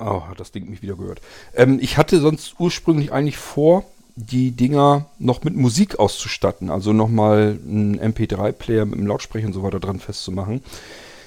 oh, 0.00 0.22
hat 0.22 0.40
das 0.40 0.50
Ding 0.50 0.68
mich 0.68 0.82
wieder 0.82 0.96
gehört. 0.96 1.20
Ähm, 1.54 1.78
ich 1.80 1.98
hatte 1.98 2.18
sonst 2.18 2.56
ursprünglich 2.58 3.12
eigentlich 3.12 3.36
vor, 3.36 3.84
die 4.16 4.50
Dinger 4.50 5.06
noch 5.18 5.44
mit 5.44 5.54
Musik 5.54 5.98
auszustatten. 5.98 6.70
Also 6.70 6.92
nochmal 6.92 7.58
einen 7.66 8.00
MP3-Player 8.00 8.86
mit 8.86 8.98
einem 8.98 9.06
Lautsprecher 9.06 9.46
und 9.46 9.52
so 9.52 9.62
weiter 9.62 9.78
dran 9.78 10.00
festzumachen. 10.00 10.62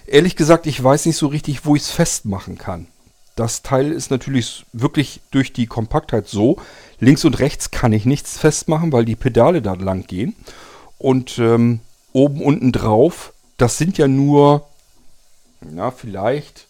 Ehrlich 0.08 0.36
gesagt, 0.36 0.66
ich 0.66 0.84
weiß 0.84 1.06
nicht 1.06 1.18
so 1.18 1.28
richtig, 1.28 1.66
wo 1.66 1.76
ich 1.76 1.84
es 1.84 1.92
festmachen 1.92 2.58
kann. 2.58 2.88
Das 3.36 3.62
Teil 3.62 3.92
ist 3.92 4.10
natürlich 4.10 4.66
wirklich 4.74 5.22
durch 5.32 5.54
die 5.54 5.68
Kompaktheit 5.68 6.28
so. 6.28 6.58
Links 7.00 7.24
und 7.24 7.40
rechts 7.40 7.72
kann 7.72 7.94
ich 7.94 8.06
nichts 8.06 8.38
festmachen, 8.38 8.92
weil 8.92 9.06
die 9.06 9.16
Pedale 9.16 9.62
da 9.62 9.74
lang 9.76 10.08
gehen. 10.08 10.36
Und 10.98 11.38
ähm, 11.38 11.80
oben, 12.12 12.42
unten 12.42 12.72
drauf, 12.72 13.34
das 13.58 13.78
sind 13.78 13.98
ja 13.98 14.08
nur, 14.08 14.68
na, 15.62 15.92
vielleicht 15.92 16.66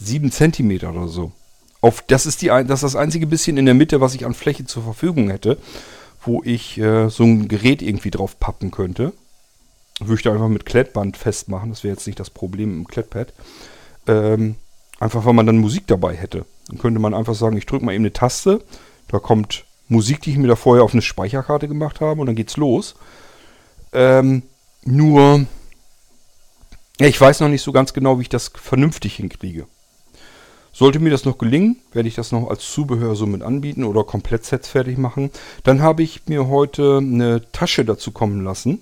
7 0.00 0.30
cm 0.30 0.70
oder 0.88 1.08
so. 1.08 1.32
Auf, 1.80 2.02
das, 2.02 2.26
ist 2.26 2.42
die, 2.42 2.48
das 2.48 2.82
ist 2.82 2.82
das 2.82 2.96
einzige 2.96 3.26
bisschen 3.26 3.56
in 3.56 3.66
der 3.66 3.74
Mitte, 3.74 4.00
was 4.00 4.14
ich 4.14 4.26
an 4.26 4.34
Fläche 4.34 4.64
zur 4.64 4.82
Verfügung 4.82 5.30
hätte, 5.30 5.58
wo 6.22 6.42
ich 6.44 6.78
äh, 6.78 7.08
so 7.08 7.24
ein 7.24 7.48
Gerät 7.48 7.82
irgendwie 7.82 8.10
drauf 8.10 8.38
pappen 8.40 8.70
könnte. 8.70 9.12
Würde 10.00 10.14
ich 10.14 10.22
da 10.22 10.32
einfach 10.32 10.48
mit 10.48 10.66
Klettband 10.66 11.16
festmachen, 11.16 11.70
das 11.70 11.84
wäre 11.84 11.94
jetzt 11.94 12.06
nicht 12.06 12.18
das 12.18 12.30
Problem 12.30 12.78
im 12.78 12.86
Klettpad. 12.86 13.32
Ähm, 14.06 14.56
einfach 15.00 15.24
weil 15.24 15.34
man 15.34 15.46
dann 15.46 15.58
Musik 15.58 15.86
dabei 15.86 16.16
hätte. 16.16 16.44
Dann 16.68 16.78
könnte 16.78 17.00
man 17.00 17.14
einfach 17.14 17.34
sagen, 17.34 17.56
ich 17.56 17.66
drücke 17.66 17.84
mal 17.84 17.92
eben 17.92 18.02
eine 18.02 18.12
Taste, 18.12 18.62
da 19.08 19.18
kommt 19.18 19.64
Musik, 19.88 20.20
die 20.22 20.32
ich 20.32 20.36
mir 20.38 20.48
da 20.48 20.56
vorher 20.56 20.84
auf 20.84 20.92
eine 20.92 21.02
Speicherkarte 21.02 21.68
gemacht 21.68 22.00
habe 22.00 22.20
und 22.20 22.26
dann 22.26 22.36
geht's 22.36 22.56
los. 22.56 22.94
Ähm, 23.92 24.42
nur, 24.84 25.46
ich 26.98 27.20
weiß 27.20 27.40
noch 27.40 27.48
nicht 27.48 27.62
so 27.62 27.72
ganz 27.72 27.92
genau, 27.92 28.18
wie 28.18 28.22
ich 28.22 28.28
das 28.28 28.52
vernünftig 28.54 29.16
hinkriege. 29.16 29.66
Sollte 30.78 31.00
mir 31.00 31.10
das 31.10 31.24
noch 31.24 31.38
gelingen, 31.38 31.74
werde 31.92 32.08
ich 32.08 32.14
das 32.14 32.30
noch 32.30 32.48
als 32.48 32.70
Zubehör 32.70 33.16
so 33.16 33.26
mit 33.26 33.42
anbieten 33.42 33.82
oder 33.82 34.04
komplett 34.04 34.44
Sets 34.44 34.68
fertig 34.68 34.96
machen. 34.96 35.32
Dann 35.64 35.82
habe 35.82 36.04
ich 36.04 36.28
mir 36.28 36.46
heute 36.46 36.98
eine 36.98 37.42
Tasche 37.50 37.84
dazu 37.84 38.12
kommen 38.12 38.44
lassen. 38.44 38.78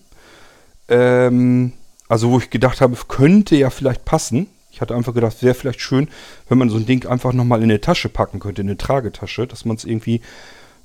Ähm, 0.88 1.72
also 2.06 2.30
wo 2.32 2.36
ich 2.36 2.50
gedacht 2.50 2.82
habe, 2.82 2.98
könnte 3.08 3.56
ja 3.56 3.70
vielleicht 3.70 4.04
passen. 4.04 4.48
Ich 4.70 4.82
hatte 4.82 4.94
einfach 4.94 5.14
gedacht, 5.14 5.42
wäre 5.42 5.54
vielleicht 5.54 5.80
schön, 5.80 6.08
wenn 6.50 6.58
man 6.58 6.68
so 6.68 6.76
ein 6.76 6.84
Ding 6.84 7.06
einfach 7.06 7.32
nochmal 7.32 7.60
in 7.62 7.70
eine 7.70 7.80
Tasche 7.80 8.10
packen 8.10 8.40
könnte, 8.40 8.60
in 8.60 8.68
eine 8.68 8.76
Tragetasche, 8.76 9.46
dass 9.46 9.64
man 9.64 9.78
es 9.78 9.86
irgendwie 9.86 10.20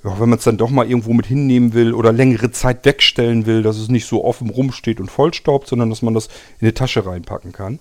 ja, 0.03 0.19
wenn 0.19 0.29
man 0.29 0.39
es 0.39 0.45
dann 0.45 0.57
doch 0.57 0.71
mal 0.71 0.89
irgendwo 0.89 1.13
mit 1.13 1.27
hinnehmen 1.27 1.73
will 1.73 1.93
oder 1.93 2.11
längere 2.11 2.51
Zeit 2.51 2.85
wegstellen 2.85 3.45
will, 3.45 3.61
dass 3.61 3.77
es 3.77 3.89
nicht 3.89 4.07
so 4.07 4.25
offen 4.25 4.49
rumsteht 4.49 4.99
und 4.99 5.11
vollstaubt, 5.11 5.67
sondern 5.67 5.89
dass 5.89 6.01
man 6.01 6.15
das 6.15 6.27
in 6.59 6.67
eine 6.67 6.73
Tasche 6.73 7.05
reinpacken 7.05 7.51
kann. 7.51 7.79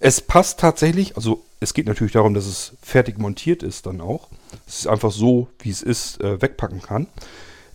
Es 0.00 0.20
passt 0.20 0.58
tatsächlich, 0.58 1.16
also 1.16 1.44
es 1.60 1.72
geht 1.72 1.86
natürlich 1.86 2.12
darum, 2.12 2.34
dass 2.34 2.46
es 2.46 2.72
fertig 2.82 3.18
montiert 3.18 3.62
ist 3.62 3.86
dann 3.86 4.00
auch. 4.00 4.28
Es 4.66 4.80
ist 4.80 4.86
einfach 4.88 5.12
so, 5.12 5.48
wie 5.60 5.70
es 5.70 5.82
ist, 5.82 6.20
äh, 6.20 6.42
wegpacken 6.42 6.82
kann. 6.82 7.06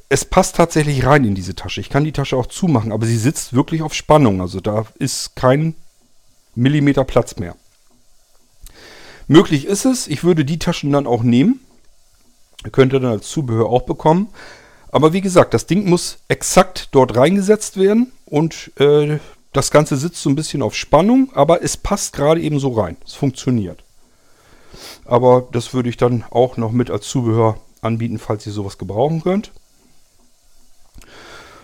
Es 0.10 0.26
passt 0.26 0.58
tatsächlich 0.58 1.06
rein 1.06 1.24
in 1.24 1.36
diese 1.36 1.56
Tasche. 1.56 1.80
Ich 1.80 1.90
kann 1.90 2.04
die 2.04 2.12
Tasche 2.12 2.36
auch 2.36 2.48
zumachen, 2.48 2.92
aber 2.92 3.06
sie 3.06 3.18
sitzt 3.18 3.54
wirklich 3.54 3.82
auf 3.82 3.94
Spannung. 3.94 4.42
Also 4.42 4.60
da 4.60 4.86
ist 5.00 5.36
kein 5.36 5.74
Millimeter 6.54 7.06
Platz 7.06 7.38
mehr. 7.38 7.56
Möglich 9.28 9.66
ist 9.66 9.86
es, 9.86 10.08
ich 10.08 10.24
würde 10.24 10.46
die 10.46 10.60
Taschen 10.60 10.92
dann 10.92 11.08
auch 11.08 11.24
nehmen 11.24 11.60
Könnt 12.72 12.94
ihr 12.94 13.00
dann 13.00 13.12
als 13.12 13.30
Zubehör 13.30 13.68
auch 13.68 13.84
bekommen. 13.84 14.30
Aber 14.90 15.14
wie 15.14 15.22
gesagt, 15.22 15.54
das 15.54 15.66
Ding 15.66 15.90
muss 15.90 16.20
exakt 16.28 16.90
dort 16.92 17.18
reingesetzt 17.18 17.78
werden 17.78 18.12
und 18.26 18.72
äh, 18.80 19.20
das 19.52 19.72
Ganze 19.72 19.98
sitzt 19.98 20.22
so 20.22 20.30
ein 20.30 20.36
bisschen 20.36 20.62
auf 20.62 20.76
Spannung, 20.76 21.32
aber 21.34 21.64
es 21.64 21.78
passt 21.78 22.14
gerade 22.14 22.42
eben 22.42 22.60
so 22.60 22.70
rein. 22.70 22.98
Es 23.06 23.14
funktioniert. 23.14 23.84
Aber 25.06 25.48
das 25.52 25.74
würde 25.74 25.90
ich 25.90 25.98
dann 25.98 26.24
auch 26.30 26.58
noch 26.58 26.72
mit 26.72 26.90
als 26.90 27.08
Zubehör 27.08 27.58
anbieten, 27.82 28.20
falls 28.20 28.46
ihr 28.46 28.52
sowas 28.52 28.78
gebrauchen 28.78 29.22
könnt. 29.22 29.52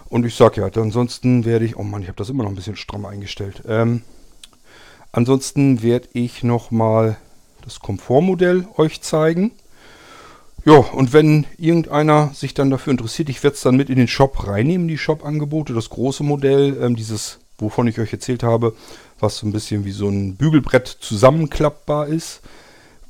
Und 0.09 0.25
ich 0.25 0.35
sage 0.35 0.61
ja, 0.61 0.81
ansonsten 0.81 1.45
werde 1.45 1.65
ich, 1.65 1.77
oh 1.77 1.83
Mann, 1.83 2.01
ich 2.01 2.09
habe 2.09 2.17
das 2.17 2.29
immer 2.29 2.43
noch 2.43 2.51
ein 2.51 2.55
bisschen 2.55 2.75
stramm 2.75 3.05
eingestellt. 3.05 3.63
Ähm, 3.67 4.03
ansonsten 5.13 5.81
werde 5.81 6.09
ich 6.13 6.43
nochmal 6.43 7.17
das 7.63 7.79
Komfortmodell 7.79 8.67
euch 8.77 9.01
zeigen. 9.01 9.51
Ja, 10.63 10.75
und 10.75 11.11
wenn 11.11 11.47
irgendeiner 11.57 12.31
sich 12.33 12.53
dann 12.53 12.69
dafür 12.69 12.91
interessiert, 12.91 13.29
ich 13.29 13.43
werde 13.43 13.55
es 13.55 13.61
dann 13.61 13.75
mit 13.75 13.89
in 13.89 13.95
den 13.95 14.07
Shop 14.07 14.47
reinnehmen, 14.47 14.87
die 14.87 14.97
Shop-Angebote. 14.97 15.73
Das 15.73 15.89
große 15.89 16.23
Modell, 16.23 16.77
ähm, 16.81 16.95
dieses, 16.95 17.39
wovon 17.57 17.87
ich 17.87 17.99
euch 17.99 18.13
erzählt 18.13 18.43
habe, 18.43 18.75
was 19.19 19.37
so 19.37 19.47
ein 19.47 19.51
bisschen 19.51 19.85
wie 19.85 19.91
so 19.91 20.07
ein 20.07 20.35
Bügelbrett 20.35 20.87
zusammenklappbar 20.87 22.07
ist. 22.07 22.41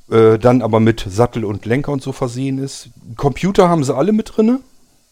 Äh, 0.10 0.40
dann 0.40 0.62
aber 0.62 0.80
mit 0.80 1.06
Sattel 1.08 1.44
und 1.44 1.66
Lenker 1.66 1.92
und 1.92 2.02
so 2.02 2.14
versehen 2.14 2.58
ist. 2.58 2.90
Computer 3.18 3.70
haben 3.70 3.84
sie 3.84 3.96
alle 3.96 4.14
mit 4.14 4.38
drin. 4.38 4.60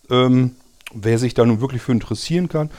Ähm, 0.09 0.51
wer 0.93 1.19
sich 1.19 1.33
da 1.33 1.45
nun 1.45 1.61
wirklich 1.61 1.81
für 1.81 1.91
interessieren 1.91 2.47
kann 2.47 2.69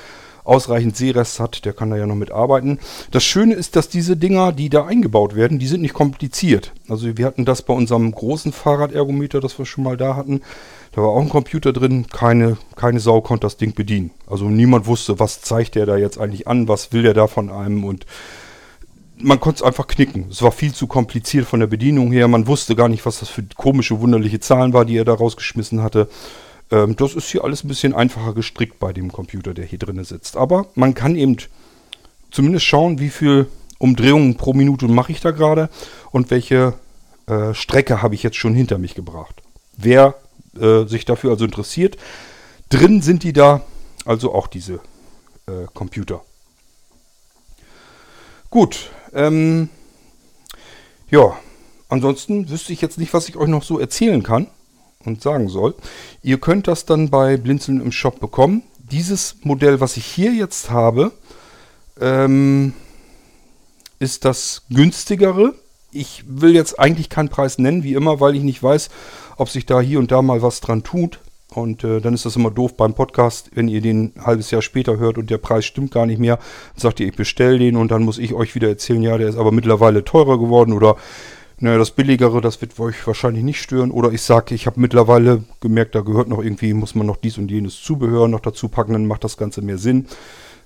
ausreichend 0.44 0.96
Seerest 0.96 1.40
hat, 1.40 1.64
der 1.64 1.72
kann 1.72 1.90
da 1.90 1.96
ja 1.96 2.06
noch 2.06 2.14
mitarbeiten. 2.14 2.78
Das 3.10 3.24
Schöne 3.24 3.54
ist, 3.54 3.76
dass 3.76 3.88
diese 3.88 4.16
Dinger, 4.16 4.52
die 4.52 4.68
da 4.68 4.86
eingebaut 4.86 5.34
werden, 5.34 5.58
die 5.58 5.66
sind 5.66 5.82
nicht 5.82 5.94
kompliziert. 5.94 6.72
Also 6.88 7.16
wir 7.16 7.26
hatten 7.26 7.44
das 7.44 7.62
bei 7.62 7.74
unserem 7.74 8.10
großen 8.12 8.52
Fahrradergometer, 8.52 9.40
das 9.40 9.58
wir 9.58 9.66
schon 9.66 9.84
mal 9.84 9.96
da 9.96 10.16
hatten. 10.16 10.40
Da 10.92 11.02
war 11.02 11.10
auch 11.10 11.20
ein 11.20 11.28
Computer 11.28 11.72
drin, 11.72 12.06
keine, 12.08 12.56
keine 12.74 13.00
Sau 13.00 13.20
konnte 13.20 13.46
das 13.46 13.56
Ding 13.56 13.74
bedienen. 13.74 14.10
Also 14.26 14.46
niemand 14.48 14.86
wusste, 14.86 15.18
was 15.20 15.40
zeigt 15.40 15.76
der 15.76 15.86
da 15.86 15.96
jetzt 15.96 16.18
eigentlich 16.18 16.48
an, 16.48 16.66
was 16.68 16.92
will 16.92 17.02
der 17.02 17.14
da 17.14 17.26
von 17.26 17.50
einem 17.50 17.84
und 17.84 18.06
man 19.22 19.38
konnte 19.38 19.58
es 19.58 19.62
einfach 19.62 19.86
knicken. 19.86 20.26
Es 20.30 20.42
war 20.42 20.50
viel 20.52 20.72
zu 20.72 20.86
kompliziert 20.86 21.46
von 21.46 21.60
der 21.60 21.66
Bedienung 21.66 22.10
her. 22.10 22.26
Man 22.28 22.46
wusste 22.46 22.74
gar 22.74 22.88
nicht, 22.88 23.04
was 23.04 23.20
das 23.20 23.28
für 23.28 23.44
komische, 23.54 24.00
wunderliche 24.00 24.40
Zahlen 24.40 24.72
war, 24.72 24.84
die 24.84 24.96
er 24.96 25.04
da 25.04 25.14
rausgeschmissen 25.14 25.82
hatte. 25.82 26.08
Ähm, 26.70 26.96
das 26.96 27.14
ist 27.14 27.28
hier 27.28 27.44
alles 27.44 27.64
ein 27.64 27.68
bisschen 27.68 27.94
einfacher 27.94 28.34
gestrickt 28.34 28.78
bei 28.78 28.92
dem 28.92 29.12
Computer, 29.12 29.54
der 29.54 29.64
hier 29.64 29.78
drin 29.78 30.02
sitzt. 30.04 30.36
Aber 30.36 30.66
man 30.74 30.94
kann 30.94 31.16
eben 31.16 31.36
zumindest 32.30 32.66
schauen, 32.66 32.98
wie 32.98 33.10
viel 33.10 33.46
Umdrehungen 33.78 34.36
pro 34.36 34.52
Minute 34.52 34.86
mache 34.88 35.12
ich 35.12 35.20
da 35.20 35.30
gerade 35.30 35.68
und 36.10 36.30
welche 36.30 36.74
äh, 37.26 37.54
Strecke 37.54 38.02
habe 38.02 38.14
ich 38.14 38.22
jetzt 38.22 38.36
schon 38.36 38.54
hinter 38.54 38.78
mich 38.78 38.94
gebracht. 38.94 39.42
Wer 39.76 40.14
äh, 40.60 40.84
sich 40.84 41.04
dafür 41.04 41.30
also 41.30 41.44
interessiert, 41.44 41.96
drin 42.68 43.02
sind 43.02 43.22
die 43.22 43.32
da, 43.32 43.62
also 44.04 44.34
auch 44.34 44.46
diese 44.46 44.74
äh, 45.46 45.66
Computer. 45.74 46.22
Gut, 48.50 48.90
ähm, 49.14 49.68
ja, 51.10 51.36
ansonsten 51.88 52.48
wüsste 52.50 52.72
ich 52.72 52.80
jetzt 52.80 52.98
nicht, 52.98 53.14
was 53.14 53.28
ich 53.28 53.36
euch 53.36 53.48
noch 53.48 53.62
so 53.62 53.78
erzählen 53.78 54.22
kann 54.22 54.48
und 55.04 55.22
sagen 55.22 55.48
soll. 55.48 55.74
Ihr 56.22 56.38
könnt 56.38 56.68
das 56.68 56.84
dann 56.84 57.10
bei 57.10 57.36
Blinzeln 57.36 57.80
im 57.80 57.92
Shop 57.92 58.20
bekommen. 58.20 58.62
Dieses 58.90 59.36
Modell, 59.42 59.80
was 59.80 59.96
ich 59.96 60.04
hier 60.04 60.32
jetzt 60.32 60.70
habe, 60.70 61.12
ähm, 62.00 62.74
ist 63.98 64.24
das 64.24 64.62
günstigere. 64.70 65.54
Ich 65.92 66.24
will 66.26 66.54
jetzt 66.54 66.78
eigentlich 66.78 67.08
keinen 67.08 67.28
Preis 67.28 67.58
nennen, 67.58 67.82
wie 67.82 67.94
immer, 67.94 68.20
weil 68.20 68.36
ich 68.36 68.42
nicht 68.42 68.62
weiß, 68.62 68.90
ob 69.36 69.48
sich 69.48 69.66
da 69.66 69.80
hier 69.80 69.98
und 69.98 70.12
da 70.12 70.22
mal 70.22 70.42
was 70.42 70.60
dran 70.60 70.82
tut. 70.82 71.20
Und 71.52 71.82
äh, 71.82 72.00
dann 72.00 72.14
ist 72.14 72.26
das 72.26 72.36
immer 72.36 72.50
doof 72.50 72.76
beim 72.76 72.94
Podcast, 72.94 73.50
wenn 73.54 73.66
ihr 73.66 73.80
den 73.80 74.12
ein 74.14 74.24
halbes 74.24 74.52
Jahr 74.52 74.62
später 74.62 74.98
hört 74.98 75.18
und 75.18 75.30
der 75.30 75.38
Preis 75.38 75.64
stimmt 75.64 75.90
gar 75.90 76.06
nicht 76.06 76.20
mehr. 76.20 76.36
Dann 76.36 76.80
sagt 76.80 77.00
ihr, 77.00 77.08
ich 77.08 77.16
bestelle 77.16 77.58
den 77.58 77.76
und 77.76 77.90
dann 77.90 78.04
muss 78.04 78.18
ich 78.18 78.34
euch 78.34 78.54
wieder 78.54 78.68
erzählen, 78.68 79.02
ja, 79.02 79.18
der 79.18 79.28
ist 79.28 79.36
aber 79.36 79.50
mittlerweile 79.50 80.04
teurer 80.04 80.38
geworden 80.38 80.72
oder 80.72 80.96
naja, 81.60 81.76
das 81.76 81.90
Billigere, 81.90 82.40
das 82.40 82.60
wird 82.62 82.78
euch 82.80 83.06
wahrscheinlich 83.06 83.44
nicht 83.44 83.60
stören. 83.60 83.90
Oder 83.90 84.10
ich 84.12 84.22
sage, 84.22 84.54
ich 84.54 84.66
habe 84.66 84.80
mittlerweile 84.80 85.44
gemerkt, 85.60 85.94
da 85.94 86.00
gehört 86.00 86.28
noch 86.28 86.42
irgendwie, 86.42 86.72
muss 86.72 86.94
man 86.94 87.06
noch 87.06 87.18
dies 87.18 87.36
und 87.36 87.50
jenes 87.50 87.80
Zubehör 87.80 88.28
noch 88.28 88.40
dazu 88.40 88.68
packen, 88.68 88.94
dann 88.94 89.06
macht 89.06 89.24
das 89.24 89.36
Ganze 89.36 89.60
mehr 89.60 89.76
Sinn. 89.76 90.06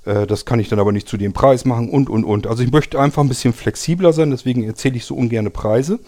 Äh, 0.04 0.26
das 0.26 0.44
kann 0.44 0.60
ich 0.60 0.68
dann 0.68 0.78
aber 0.78 0.92
nicht 0.92 1.08
zu 1.08 1.16
dem 1.16 1.32
Preis 1.32 1.64
machen 1.64 1.90
und, 1.90 2.08
und, 2.08 2.24
und. 2.24 2.46
Also 2.46 2.62
ich 2.62 2.70
möchte 2.70 3.00
einfach 3.00 3.22
ein 3.22 3.28
bisschen 3.28 3.52
flexibler 3.52 4.12
sein, 4.12 4.30
deswegen 4.30 4.62
erzähle 4.62 4.96
ich 4.96 5.04
so 5.04 5.16
ungerne 5.16 5.50
Preise. 5.50 5.98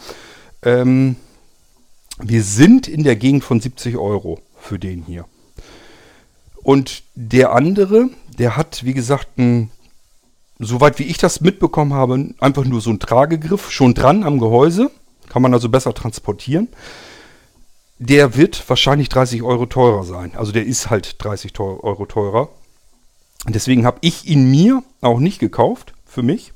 Ähm, 0.62 1.16
wir 2.22 2.43
sind 2.45 2.87
in 2.87 3.03
der 3.03 3.16
Gegend 3.16 3.43
von 3.43 3.61
70 3.61 3.97
Euro 3.97 4.39
für 4.57 4.78
den 4.78 5.03
hier. 5.03 5.26
Und 6.62 7.03
der 7.14 7.53
andere, 7.53 8.09
der 8.39 8.57
hat, 8.57 8.84
wie 8.84 8.95
gesagt, 8.95 9.39
ein, 9.39 9.70
soweit 10.59 10.99
wie 10.99 11.05
ich 11.05 11.19
das 11.19 11.41
mitbekommen 11.41 11.93
habe, 11.93 12.35
einfach 12.39 12.65
nur 12.65 12.81
so 12.81 12.91
ein 12.91 13.01
Tragegriff 13.01 13.71
schon 13.71 13.95
dran 13.95 14.23
am 14.23 14.39
Gehäuse. 14.39 14.91
Kann 15.29 15.43
man 15.43 15.53
also 15.53 15.69
besser 15.69 15.93
transportieren. 15.93 16.69
Der 17.99 18.37
wird 18.37 18.69
wahrscheinlich 18.69 19.09
30 19.09 19.43
Euro 19.43 19.67
teurer 19.67 20.05
sein. 20.05 20.33
Also 20.37 20.53
der 20.53 20.67
ist 20.67 20.91
halt 20.91 21.23
30 21.23 21.59
Euro 21.59 22.07
teurer. 22.07 22.49
Deswegen 23.49 23.87
habe 23.87 23.99
ich 24.01 24.27
ihn 24.27 24.51
mir 24.51 24.83
auch 25.01 25.19
nicht 25.19 25.39
gekauft 25.39 25.95
für 26.05 26.23
mich, 26.23 26.53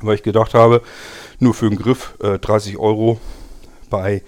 weil 0.00 0.16
ich 0.16 0.22
gedacht 0.22 0.54
habe, 0.54 0.82
nur 1.38 1.54
für 1.54 1.68
den 1.68 1.78
Griff 1.78 2.14
äh, 2.22 2.38
30 2.38 2.78
Euro 2.78 3.20
bei 3.90 4.22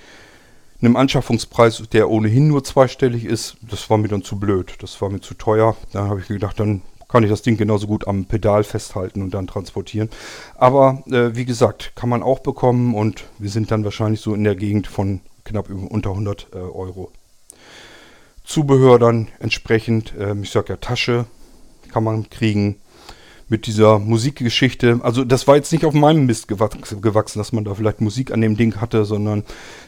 einem 0.80 0.96
Anschaffungspreis, 0.96 1.82
der 1.92 2.10
ohnehin 2.10 2.48
nur 2.48 2.62
zweistellig 2.62 3.24
ist, 3.24 3.56
das 3.62 3.88
war 3.88 3.96
mir 3.98 4.08
dann 4.08 4.22
zu 4.22 4.38
blöd. 4.38 4.74
Das 4.80 5.00
war 5.00 5.08
mir 5.08 5.20
zu 5.20 5.34
teuer. 5.34 5.76
Dann 5.92 6.08
habe 6.08 6.20
ich 6.20 6.28
gedacht, 6.28 6.60
dann 6.60 6.82
kann 7.08 7.22
ich 7.22 7.30
das 7.30 7.42
Ding 7.42 7.56
genauso 7.56 7.86
gut 7.86 8.08
am 8.08 8.24
Pedal 8.24 8.64
festhalten 8.64 9.22
und 9.22 9.34
dann 9.34 9.46
transportieren. 9.46 10.10
Aber 10.56 11.02
äh, 11.06 11.34
wie 11.34 11.44
gesagt, 11.44 11.92
kann 11.94 12.08
man 12.08 12.22
auch 12.22 12.40
bekommen 12.40 12.94
und 12.94 13.24
wir 13.38 13.50
sind 13.50 13.70
dann 13.70 13.84
wahrscheinlich 13.84 14.20
so 14.20 14.34
in 14.34 14.44
der 14.44 14.56
Gegend 14.56 14.86
von 14.86 15.20
knapp 15.44 15.70
unter 15.70 16.10
100 16.10 16.48
äh, 16.52 16.56
Euro. 16.56 17.12
Zubehör 18.44 18.98
dann 18.98 19.28
entsprechend, 19.38 20.14
äh, 20.16 20.34
ich 20.40 20.50
sage 20.50 20.74
ja 20.74 20.76
Tasche, 20.76 21.26
kann 21.92 22.04
man 22.04 22.30
kriegen 22.30 22.76
mit 23.48 23.66
dieser 23.66 24.00
Musikgeschichte. 24.00 24.98
Also 25.02 25.24
das 25.24 25.46
war 25.46 25.54
jetzt 25.54 25.72
nicht 25.72 25.84
auf 25.84 25.94
meinem 25.94 26.26
Mist 26.26 26.48
gewachsen, 26.48 27.38
dass 27.38 27.52
man 27.52 27.64
da 27.64 27.74
vielleicht 27.74 28.00
Musik 28.00 28.32
an 28.32 28.40
dem 28.40 28.56
Ding 28.56 28.80
hatte, 28.80 29.04
sondern 29.04 29.44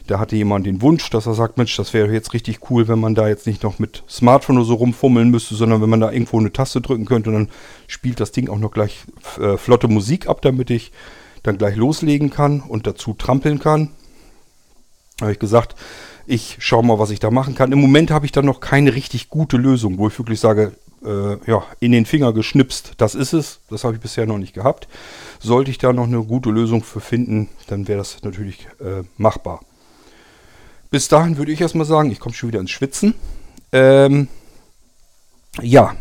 da 0.07 0.17
hatte 0.17 0.37
jemand 0.37 0.65
den 0.65 0.81
Wunsch, 0.81 1.09
dass 1.09 1.25
er 1.25 1.33
sagt, 1.33 1.57
Mensch, 1.57 1.75
das 1.75 1.93
wäre 1.93 2.11
jetzt 2.11 2.33
richtig 2.33 2.69
cool, 2.69 2.87
wenn 2.87 2.99
man 2.99 3.15
da 3.15 3.27
jetzt 3.27 3.47
nicht 3.47 3.63
noch 3.63 3.77
mit 3.77 4.03
Smartphone 4.07 4.57
oder 4.57 4.65
so 4.65 4.75
rumfummeln 4.75 5.29
müsste, 5.29 5.55
sondern 5.55 5.81
wenn 5.81 5.89
man 5.89 5.99
da 5.99 6.11
irgendwo 6.11 6.39
eine 6.39 6.53
Taste 6.53 6.79
drücken 6.79 7.05
könnte, 7.05 7.31
dann 7.31 7.49
spielt 7.87 8.21
das 8.21 8.31
Ding 8.31 8.47
auch 8.47 8.59
noch 8.59 8.71
gleich 8.71 9.03
äh, 9.41 9.57
flotte 9.57 9.89
Musik 9.89 10.27
ab, 10.27 10.41
damit 10.41 10.69
ich 10.69 10.93
dann 11.43 11.57
gleich 11.57 11.75
loslegen 11.75 12.29
kann 12.29 12.61
und 12.61 12.87
dazu 12.87 13.13
trampeln 13.13 13.59
kann. 13.59 13.89
Habe 15.19 15.33
ich 15.33 15.39
gesagt, 15.39 15.75
ich 16.25 16.57
schaue 16.59 16.85
mal, 16.85 16.99
was 16.99 17.09
ich 17.09 17.19
da 17.19 17.29
machen 17.29 17.55
kann. 17.55 17.73
Im 17.73 17.81
Moment 17.81 18.11
habe 18.11 18.25
ich 18.25 18.31
da 18.31 18.41
noch 18.41 18.61
keine 18.61 18.95
richtig 18.95 19.29
gute 19.29 19.57
Lösung, 19.57 19.97
wo 19.97 20.07
ich 20.07 20.17
wirklich 20.17 20.39
sage, 20.39 20.73
äh, 21.05 21.37
ja, 21.49 21.63
in 21.79 21.91
den 21.91 22.05
Finger 22.05 22.33
geschnipst. 22.33 22.93
Das 22.97 23.15
ist 23.15 23.33
es. 23.33 23.59
Das 23.69 23.83
habe 23.83 23.95
ich 23.95 24.01
bisher 24.01 24.25
noch 24.25 24.37
nicht 24.37 24.53
gehabt. 24.53 24.87
Sollte 25.39 25.71
ich 25.71 25.77
da 25.77 25.93
noch 25.93 26.07
eine 26.07 26.23
gute 26.23 26.49
Lösung 26.49 26.83
für 26.83 27.01
finden, 27.01 27.49
dann 27.67 27.87
wäre 27.87 27.99
das 27.99 28.23
natürlich 28.23 28.67
äh, 28.79 29.03
machbar. 29.17 29.61
Bis 30.91 31.07
dahin 31.07 31.37
würde 31.37 31.51
ich 31.51 31.61
erstmal 31.61 31.85
sagen, 31.85 32.11
ich 32.11 32.19
komme 32.19 32.33
schon 32.33 32.49
wieder 32.49 32.59
ins 32.59 32.71
Schwitzen. 32.71 33.13
Ähm, 33.71 34.27
ja, 35.61 35.95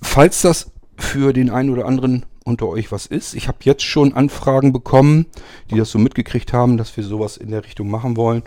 falls 0.00 0.42
das 0.42 0.70
für 0.96 1.32
den 1.32 1.50
einen 1.50 1.70
oder 1.70 1.86
anderen 1.86 2.24
unter 2.44 2.68
euch 2.68 2.92
was 2.92 3.06
ist, 3.06 3.34
ich 3.34 3.48
habe 3.48 3.58
jetzt 3.62 3.82
schon 3.82 4.12
Anfragen 4.12 4.72
bekommen, 4.72 5.26
die 5.70 5.76
das 5.76 5.90
so 5.90 5.98
mitgekriegt 5.98 6.52
haben, 6.52 6.76
dass 6.76 6.96
wir 6.96 7.02
sowas 7.02 7.36
in 7.36 7.50
der 7.50 7.64
Richtung 7.64 7.90
machen 7.90 8.16
wollen, 8.16 8.42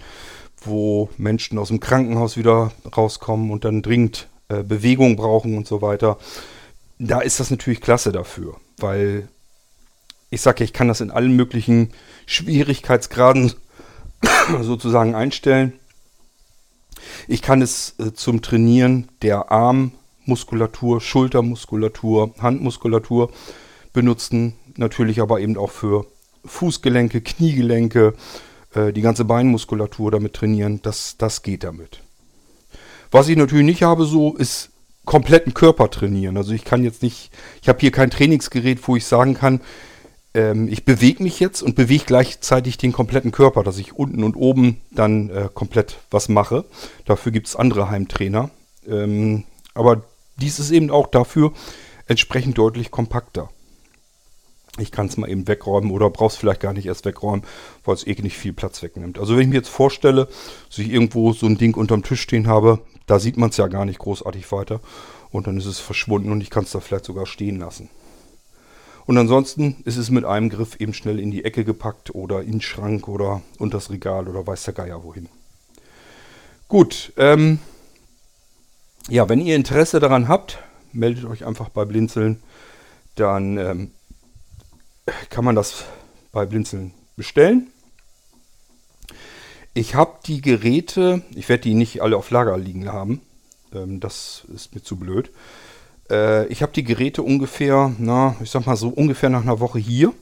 wo 0.61 1.09
Menschen 1.17 1.57
aus 1.57 1.67
dem 1.67 1.79
Krankenhaus 1.79 2.37
wieder 2.37 2.71
rauskommen 2.95 3.51
und 3.51 3.65
dann 3.65 3.81
dringend 3.81 4.29
äh, 4.49 4.63
Bewegung 4.63 5.15
brauchen 5.15 5.57
und 5.57 5.67
so 5.67 5.81
weiter, 5.81 6.17
da 6.99 7.19
ist 7.19 7.39
das 7.39 7.51
natürlich 7.51 7.81
klasse 7.81 8.11
dafür, 8.11 8.55
weil 8.77 9.27
ich 10.29 10.41
sage 10.41 10.63
ich 10.63 10.73
kann 10.73 10.87
das 10.87 11.01
in 11.01 11.11
allen 11.11 11.35
möglichen 11.35 11.91
Schwierigkeitsgraden 12.25 13.53
sozusagen 14.61 15.15
einstellen. 15.15 15.73
Ich 17.27 17.41
kann 17.41 17.61
es 17.61 17.95
äh, 17.99 18.13
zum 18.13 18.41
Trainieren 18.41 19.09
der 19.21 19.51
Armmuskulatur, 19.51 21.01
Schultermuskulatur, 21.01 22.33
Handmuskulatur 22.39 23.31
benutzen, 23.93 24.53
natürlich 24.75 25.21
aber 25.21 25.39
eben 25.39 25.57
auch 25.57 25.71
für 25.71 26.05
Fußgelenke, 26.45 27.21
Kniegelenke, 27.21 28.13
äh, 28.73 28.93
die 28.93 29.01
ganze 29.01 29.25
Beinmuskulatur 29.25 30.11
damit 30.11 30.33
trainieren. 30.33 30.81
Das, 30.81 31.15
das 31.17 31.43
geht 31.43 31.63
damit. 31.63 32.01
Was 33.11 33.29
ich 33.29 33.37
natürlich 33.37 33.65
nicht 33.65 33.83
habe, 33.83 34.05
so 34.05 34.35
ist 34.35 34.69
kompletten 35.05 35.53
Körper 35.53 35.89
trainieren. 35.89 36.37
Also 36.37 36.53
ich 36.53 36.65
kann 36.65 36.83
jetzt 36.83 37.01
nicht, 37.01 37.31
ich 37.61 37.69
habe 37.69 37.79
hier 37.79 37.91
kein 37.91 38.09
Trainingsgerät, 38.09 38.85
wo 38.87 38.95
ich 38.95 39.05
sagen 39.05 39.33
kann, 39.33 39.61
ähm, 40.33 40.67
ich 40.69 40.85
bewege 40.85 41.23
mich 41.23 41.39
jetzt 41.39 41.61
und 41.63 41.75
bewege 41.75 42.03
gleichzeitig 42.05 42.77
den 42.77 42.91
kompletten 42.91 43.31
Körper, 43.31 43.63
dass 43.63 43.77
ich 43.77 43.93
unten 43.93 44.23
und 44.23 44.35
oben 44.35 44.81
dann 44.91 45.29
äh, 45.29 45.49
komplett 45.53 45.97
was 46.11 46.29
mache. 46.29 46.65
Dafür 47.05 47.31
gibt 47.31 47.47
es 47.47 47.55
andere 47.55 47.89
Heimtrainer. 47.89 48.49
Ähm, 48.87 49.45
aber 49.73 50.03
dies 50.39 50.59
ist 50.59 50.71
eben 50.71 50.91
auch 50.91 51.07
dafür 51.07 51.53
entsprechend 52.07 52.57
deutlich 52.57 52.91
kompakter. 52.91 53.49
Ich 54.79 54.91
kann 54.91 55.07
es 55.07 55.17
mal 55.17 55.29
eben 55.29 55.47
wegräumen 55.47 55.91
oder 55.91 56.09
brauchst 56.09 56.37
vielleicht 56.37 56.61
gar 56.61 56.73
nicht 56.73 56.85
erst 56.85 57.05
wegräumen, 57.05 57.43
weil 57.83 57.95
es 57.95 58.05
eh 58.05 58.13
nicht 58.21 58.37
viel 58.37 58.53
Platz 58.53 58.81
wegnimmt. 58.83 59.19
Also 59.19 59.35
wenn 59.35 59.43
ich 59.43 59.49
mir 59.49 59.55
jetzt 59.55 59.69
vorstelle, 59.69 60.27
dass 60.69 60.77
ich 60.77 60.89
irgendwo 60.89 61.33
so 61.33 61.45
ein 61.45 61.57
Ding 61.57 61.75
unterm 61.75 62.03
Tisch 62.03 62.21
stehen 62.21 62.47
habe, 62.47 62.79
da 63.05 63.19
sieht 63.19 63.37
man 63.37 63.49
es 63.49 63.57
ja 63.57 63.67
gar 63.67 63.85
nicht 63.85 63.99
großartig 63.99 64.51
weiter. 64.51 64.79
Und 65.31 65.47
dann 65.47 65.57
ist 65.57 65.65
es 65.65 65.79
verschwunden 65.79 66.31
und 66.31 66.41
ich 66.41 66.49
kann 66.49 66.63
es 66.63 66.71
da 66.71 66.79
vielleicht 66.79 67.05
sogar 67.05 67.25
stehen 67.25 67.59
lassen. 67.59 67.89
Und 69.05 69.17
ansonsten 69.17 69.77
ist 69.85 69.97
es 69.97 70.09
mit 70.09 70.25
einem 70.25 70.49
Griff 70.49 70.75
eben 70.79 70.93
schnell 70.93 71.19
in 71.19 71.31
die 71.31 71.45
Ecke 71.45 71.63
gepackt 71.63 72.13
oder 72.13 72.41
in 72.41 72.53
den 72.53 72.61
Schrank 72.61 73.07
oder 73.07 73.41
unter 73.57 73.77
das 73.77 73.89
Regal 73.89 74.27
oder 74.27 74.45
weiß 74.45 74.65
der 74.65 74.73
Geier 74.73 75.03
wohin. 75.03 75.29
Gut, 76.67 77.13
ähm, 77.15 77.59
ja, 79.07 79.29
wenn 79.29 79.39
ihr 79.39 79.55
Interesse 79.55 80.01
daran 80.01 80.27
habt, 80.27 80.59
meldet 80.91 81.23
euch 81.23 81.45
einfach 81.45 81.69
bei 81.69 81.85
Blinzeln. 81.85 82.43
Dann 83.15 83.57
ähm, 83.57 83.91
kann 85.29 85.45
man 85.45 85.55
das 85.55 85.85
bei 86.31 86.45
Blinzeln 86.45 86.93
bestellen. 87.15 87.67
Ich 89.73 89.95
habe 89.95 90.13
die 90.25 90.41
Geräte, 90.41 91.21
ich 91.35 91.49
werde 91.49 91.63
die 91.63 91.73
nicht 91.73 92.01
alle 92.01 92.17
auf 92.17 92.31
Lager 92.31 92.57
liegen 92.57 92.91
haben. 92.91 93.21
Ähm, 93.73 93.99
das 93.99 94.43
ist 94.53 94.73
mir 94.73 94.81
zu 94.81 94.95
blöd. 94.95 95.29
Äh, 96.09 96.47
ich 96.47 96.61
habe 96.61 96.73
die 96.73 96.83
Geräte 96.83 97.21
ungefähr, 97.21 97.93
na, 97.97 98.35
ich 98.41 98.49
sag 98.49 98.65
mal 98.65 98.75
so 98.75 98.89
ungefähr 98.89 99.29
nach 99.29 99.43
einer 99.43 99.59
Woche 99.59 99.79
hier. 99.79 100.13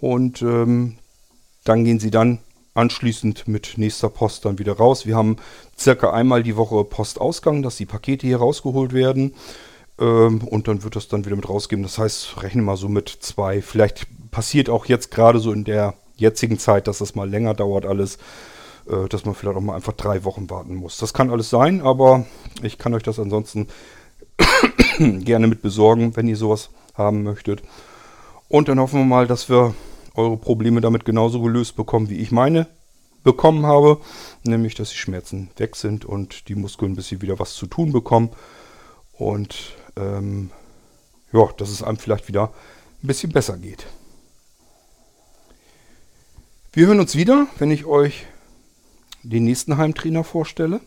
Und 0.00 0.42
ähm, 0.42 0.98
dann 1.64 1.84
gehen 1.84 2.00
sie 2.00 2.10
dann 2.10 2.38
anschließend 2.74 3.48
mit 3.48 3.78
nächster 3.78 4.10
Post 4.10 4.44
dann 4.44 4.58
wieder 4.58 4.74
raus. 4.74 5.06
Wir 5.06 5.16
haben 5.16 5.36
circa 5.78 6.12
einmal 6.12 6.42
die 6.42 6.56
Woche 6.56 6.84
Postausgang, 6.84 7.62
dass 7.62 7.76
die 7.76 7.86
Pakete 7.86 8.26
hier 8.26 8.36
rausgeholt 8.36 8.92
werden. 8.92 9.34
Ähm, 9.98 10.42
und 10.42 10.68
dann 10.68 10.82
wird 10.82 10.96
das 10.96 11.08
dann 11.08 11.24
wieder 11.24 11.36
mit 11.36 11.48
rausgeben. 11.48 11.82
Das 11.82 11.98
heißt, 11.98 12.42
rechne 12.42 12.62
mal 12.62 12.76
so 12.76 12.88
mit 12.88 13.08
zwei. 13.08 13.62
Vielleicht 13.62 14.06
passiert 14.30 14.68
auch 14.68 14.86
jetzt 14.86 15.10
gerade 15.10 15.38
so 15.38 15.52
in 15.52 15.64
der 15.64 15.94
jetzigen 16.16 16.58
Zeit, 16.58 16.86
dass 16.86 16.98
das 16.98 17.14
mal 17.14 17.28
länger 17.28 17.54
dauert 17.54 17.86
alles, 17.86 18.18
äh, 18.88 19.08
dass 19.08 19.24
man 19.24 19.34
vielleicht 19.34 19.56
auch 19.56 19.62
mal 19.62 19.76
einfach 19.76 19.92
drei 19.92 20.24
Wochen 20.24 20.50
warten 20.50 20.74
muss. 20.74 20.98
Das 20.98 21.14
kann 21.14 21.30
alles 21.30 21.50
sein, 21.50 21.80
aber 21.80 22.26
ich 22.62 22.78
kann 22.78 22.94
euch 22.94 23.02
das 23.02 23.18
ansonsten 23.18 23.68
gerne 24.98 25.46
mit 25.46 25.62
besorgen, 25.62 26.16
wenn 26.16 26.28
ihr 26.28 26.36
sowas 26.36 26.70
haben 26.94 27.22
möchtet. 27.22 27.62
Und 28.48 28.68
dann 28.68 28.80
hoffen 28.80 29.00
wir 29.00 29.06
mal, 29.06 29.26
dass 29.26 29.48
wir 29.48 29.74
eure 30.14 30.36
Probleme 30.36 30.80
damit 30.80 31.04
genauso 31.04 31.42
gelöst 31.42 31.76
bekommen, 31.76 32.08
wie 32.08 32.18
ich 32.18 32.30
meine 32.30 32.66
bekommen 33.22 33.66
habe. 33.66 33.98
Nämlich, 34.44 34.74
dass 34.74 34.90
die 34.90 34.96
Schmerzen 34.96 35.50
weg 35.56 35.76
sind 35.76 36.04
und 36.04 36.48
die 36.48 36.54
Muskeln 36.54 36.92
ein 36.92 36.96
bisschen 36.96 37.22
wieder 37.22 37.38
was 37.38 37.54
zu 37.54 37.66
tun 37.66 37.92
bekommen. 37.92 38.30
Und 39.12 39.76
ähm, 39.96 40.50
ja, 41.32 41.48
dass 41.56 41.70
es 41.70 41.82
einem 41.82 41.98
vielleicht 41.98 42.28
wieder 42.28 42.52
ein 43.02 43.06
bisschen 43.06 43.32
besser 43.32 43.56
geht. 43.56 43.86
Wir 46.72 46.86
hören 46.86 47.00
uns 47.00 47.16
wieder, 47.16 47.46
wenn 47.58 47.70
ich 47.70 47.86
euch 47.86 48.26
den 49.22 49.44
nächsten 49.44 49.76
Heimtrainer 49.76 50.24
vorstelle. 50.24 50.80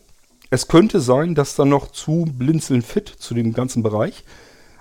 Es 0.48 0.68
könnte 0.68 1.00
sein, 1.00 1.34
dass 1.34 1.56
da 1.56 1.64
noch 1.64 1.90
zu 1.90 2.26
Blinzeln 2.32 2.82
Fit, 2.82 3.08
zu 3.08 3.34
dem 3.34 3.52
ganzen 3.52 3.82
Bereich, 3.82 4.24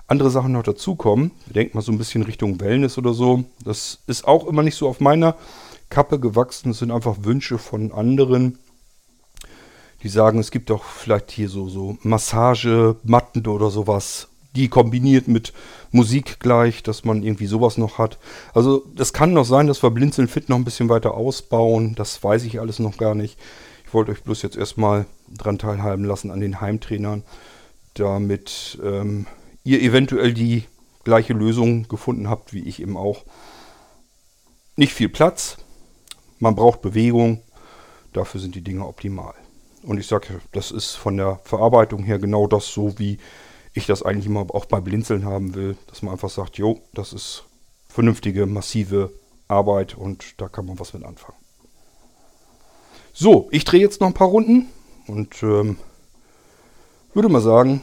andere 0.07 0.31
Sachen 0.31 0.51
noch 0.51 0.63
dazukommen. 0.63 1.31
Denkt 1.47 1.75
mal 1.75 1.81
so 1.81 1.91
ein 1.91 1.97
bisschen 1.97 2.23
Richtung 2.23 2.59
Wellness 2.59 2.97
oder 2.97 3.13
so. 3.13 3.43
Das 3.63 3.99
ist 4.07 4.27
auch 4.27 4.47
immer 4.47 4.63
nicht 4.63 4.75
so 4.75 4.87
auf 4.87 4.99
meiner 4.99 5.35
Kappe 5.89 6.19
gewachsen. 6.19 6.69
Das 6.69 6.79
sind 6.79 6.91
einfach 6.91 7.17
Wünsche 7.21 7.57
von 7.57 7.91
anderen, 7.91 8.57
die 10.03 10.09
sagen, 10.09 10.39
es 10.39 10.51
gibt 10.51 10.69
doch 10.69 10.83
vielleicht 10.83 11.31
hier 11.31 11.49
so, 11.49 11.67
so 11.69 11.97
Massage, 12.03 12.95
Matten 13.03 13.45
oder 13.47 13.69
sowas. 13.69 14.27
Die 14.55 14.67
kombiniert 14.67 15.27
mit 15.27 15.53
Musik 15.91 16.39
gleich, 16.39 16.81
dass 16.81 17.05
man 17.05 17.21
irgendwie 17.21 17.45
sowas 17.45 17.77
noch 17.77 17.97
hat. 17.97 18.17
Also 18.53 18.83
das 18.95 19.13
kann 19.13 19.33
noch 19.33 19.45
sein, 19.45 19.67
dass 19.67 19.83
wir 19.83 19.91
Blinzeln 19.91 20.27
Fit 20.27 20.49
noch 20.49 20.55
ein 20.55 20.65
bisschen 20.65 20.89
weiter 20.89 21.13
ausbauen. 21.13 21.95
Das 21.95 22.23
weiß 22.23 22.43
ich 22.45 22.59
alles 22.59 22.79
noch 22.79 22.97
gar 22.97 23.13
nicht. 23.13 23.37
Ich 23.85 23.93
wollte 23.93 24.11
euch 24.11 24.23
bloß 24.23 24.41
jetzt 24.41 24.57
erstmal 24.57 25.05
dran 25.35 25.59
teilhaben 25.59 26.05
lassen 26.05 26.31
an 26.31 26.39
den 26.39 26.61
Heimtrainern, 26.61 27.23
damit 27.93 28.79
ähm, 28.83 29.27
ihr 29.63 29.81
eventuell 29.81 30.33
die 30.33 30.65
gleiche 31.03 31.33
Lösung 31.33 31.87
gefunden 31.87 32.29
habt, 32.29 32.53
wie 32.53 32.67
ich 32.67 32.81
eben 32.81 32.97
auch. 32.97 33.23
Nicht 34.75 34.93
viel 34.93 35.09
Platz, 35.09 35.57
man 36.39 36.55
braucht 36.55 36.81
Bewegung, 36.81 37.41
dafür 38.13 38.39
sind 38.39 38.55
die 38.55 38.63
Dinge 38.63 38.85
optimal. 38.85 39.33
Und 39.89 39.97
ich 39.97 40.05
sage, 40.05 40.39
das 40.51 40.69
ist 40.69 40.93
von 40.93 41.17
der 41.17 41.39
Verarbeitung 41.45 42.03
her 42.03 42.19
genau 42.19 42.45
das 42.45 42.67
so, 42.67 42.99
wie 42.99 43.17
ich 43.73 43.87
das 43.87 44.03
eigentlich 44.03 44.27
immer 44.27 44.41
auch 44.53 44.65
bei 44.65 44.79
Blinzeln 44.79 45.25
haben 45.25 45.55
will, 45.55 45.77
dass 45.87 46.03
man 46.03 46.11
einfach 46.11 46.29
sagt, 46.29 46.59
jo, 46.59 46.79
das 46.93 47.11
ist 47.11 47.45
vernünftige, 47.87 48.45
massive 48.45 49.11
Arbeit 49.47 49.97
und 49.97 50.39
da 50.39 50.47
kann 50.47 50.67
man 50.67 50.77
was 50.77 50.93
mit 50.93 51.03
anfangen. 51.03 51.39
So, 53.13 53.47
ich 53.49 53.65
drehe 53.65 53.81
jetzt 53.81 53.99
noch 53.99 54.05
ein 54.05 54.13
paar 54.13 54.27
Runden 54.27 54.67
und 55.07 55.41
ähm, 55.41 55.79
würde 57.15 57.29
mal 57.29 57.41
sagen, 57.41 57.81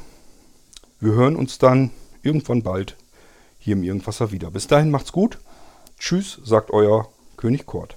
wir 1.01 1.13
hören 1.13 1.35
uns 1.35 1.59
dann 1.59 1.91
irgendwann 2.23 2.63
bald 2.63 2.97
hier 3.59 3.73
im 3.73 3.83
Irgendwasser 3.83 4.31
wieder. 4.31 4.53
Bis 4.53 4.69
dahin 4.69 4.93
macht's 4.93 5.11
gut. 5.11 5.41
Tschüss, 5.99 6.41
sagt 6.45 6.71
euer 6.71 7.09
König 7.37 7.67
Kort. 7.67 7.97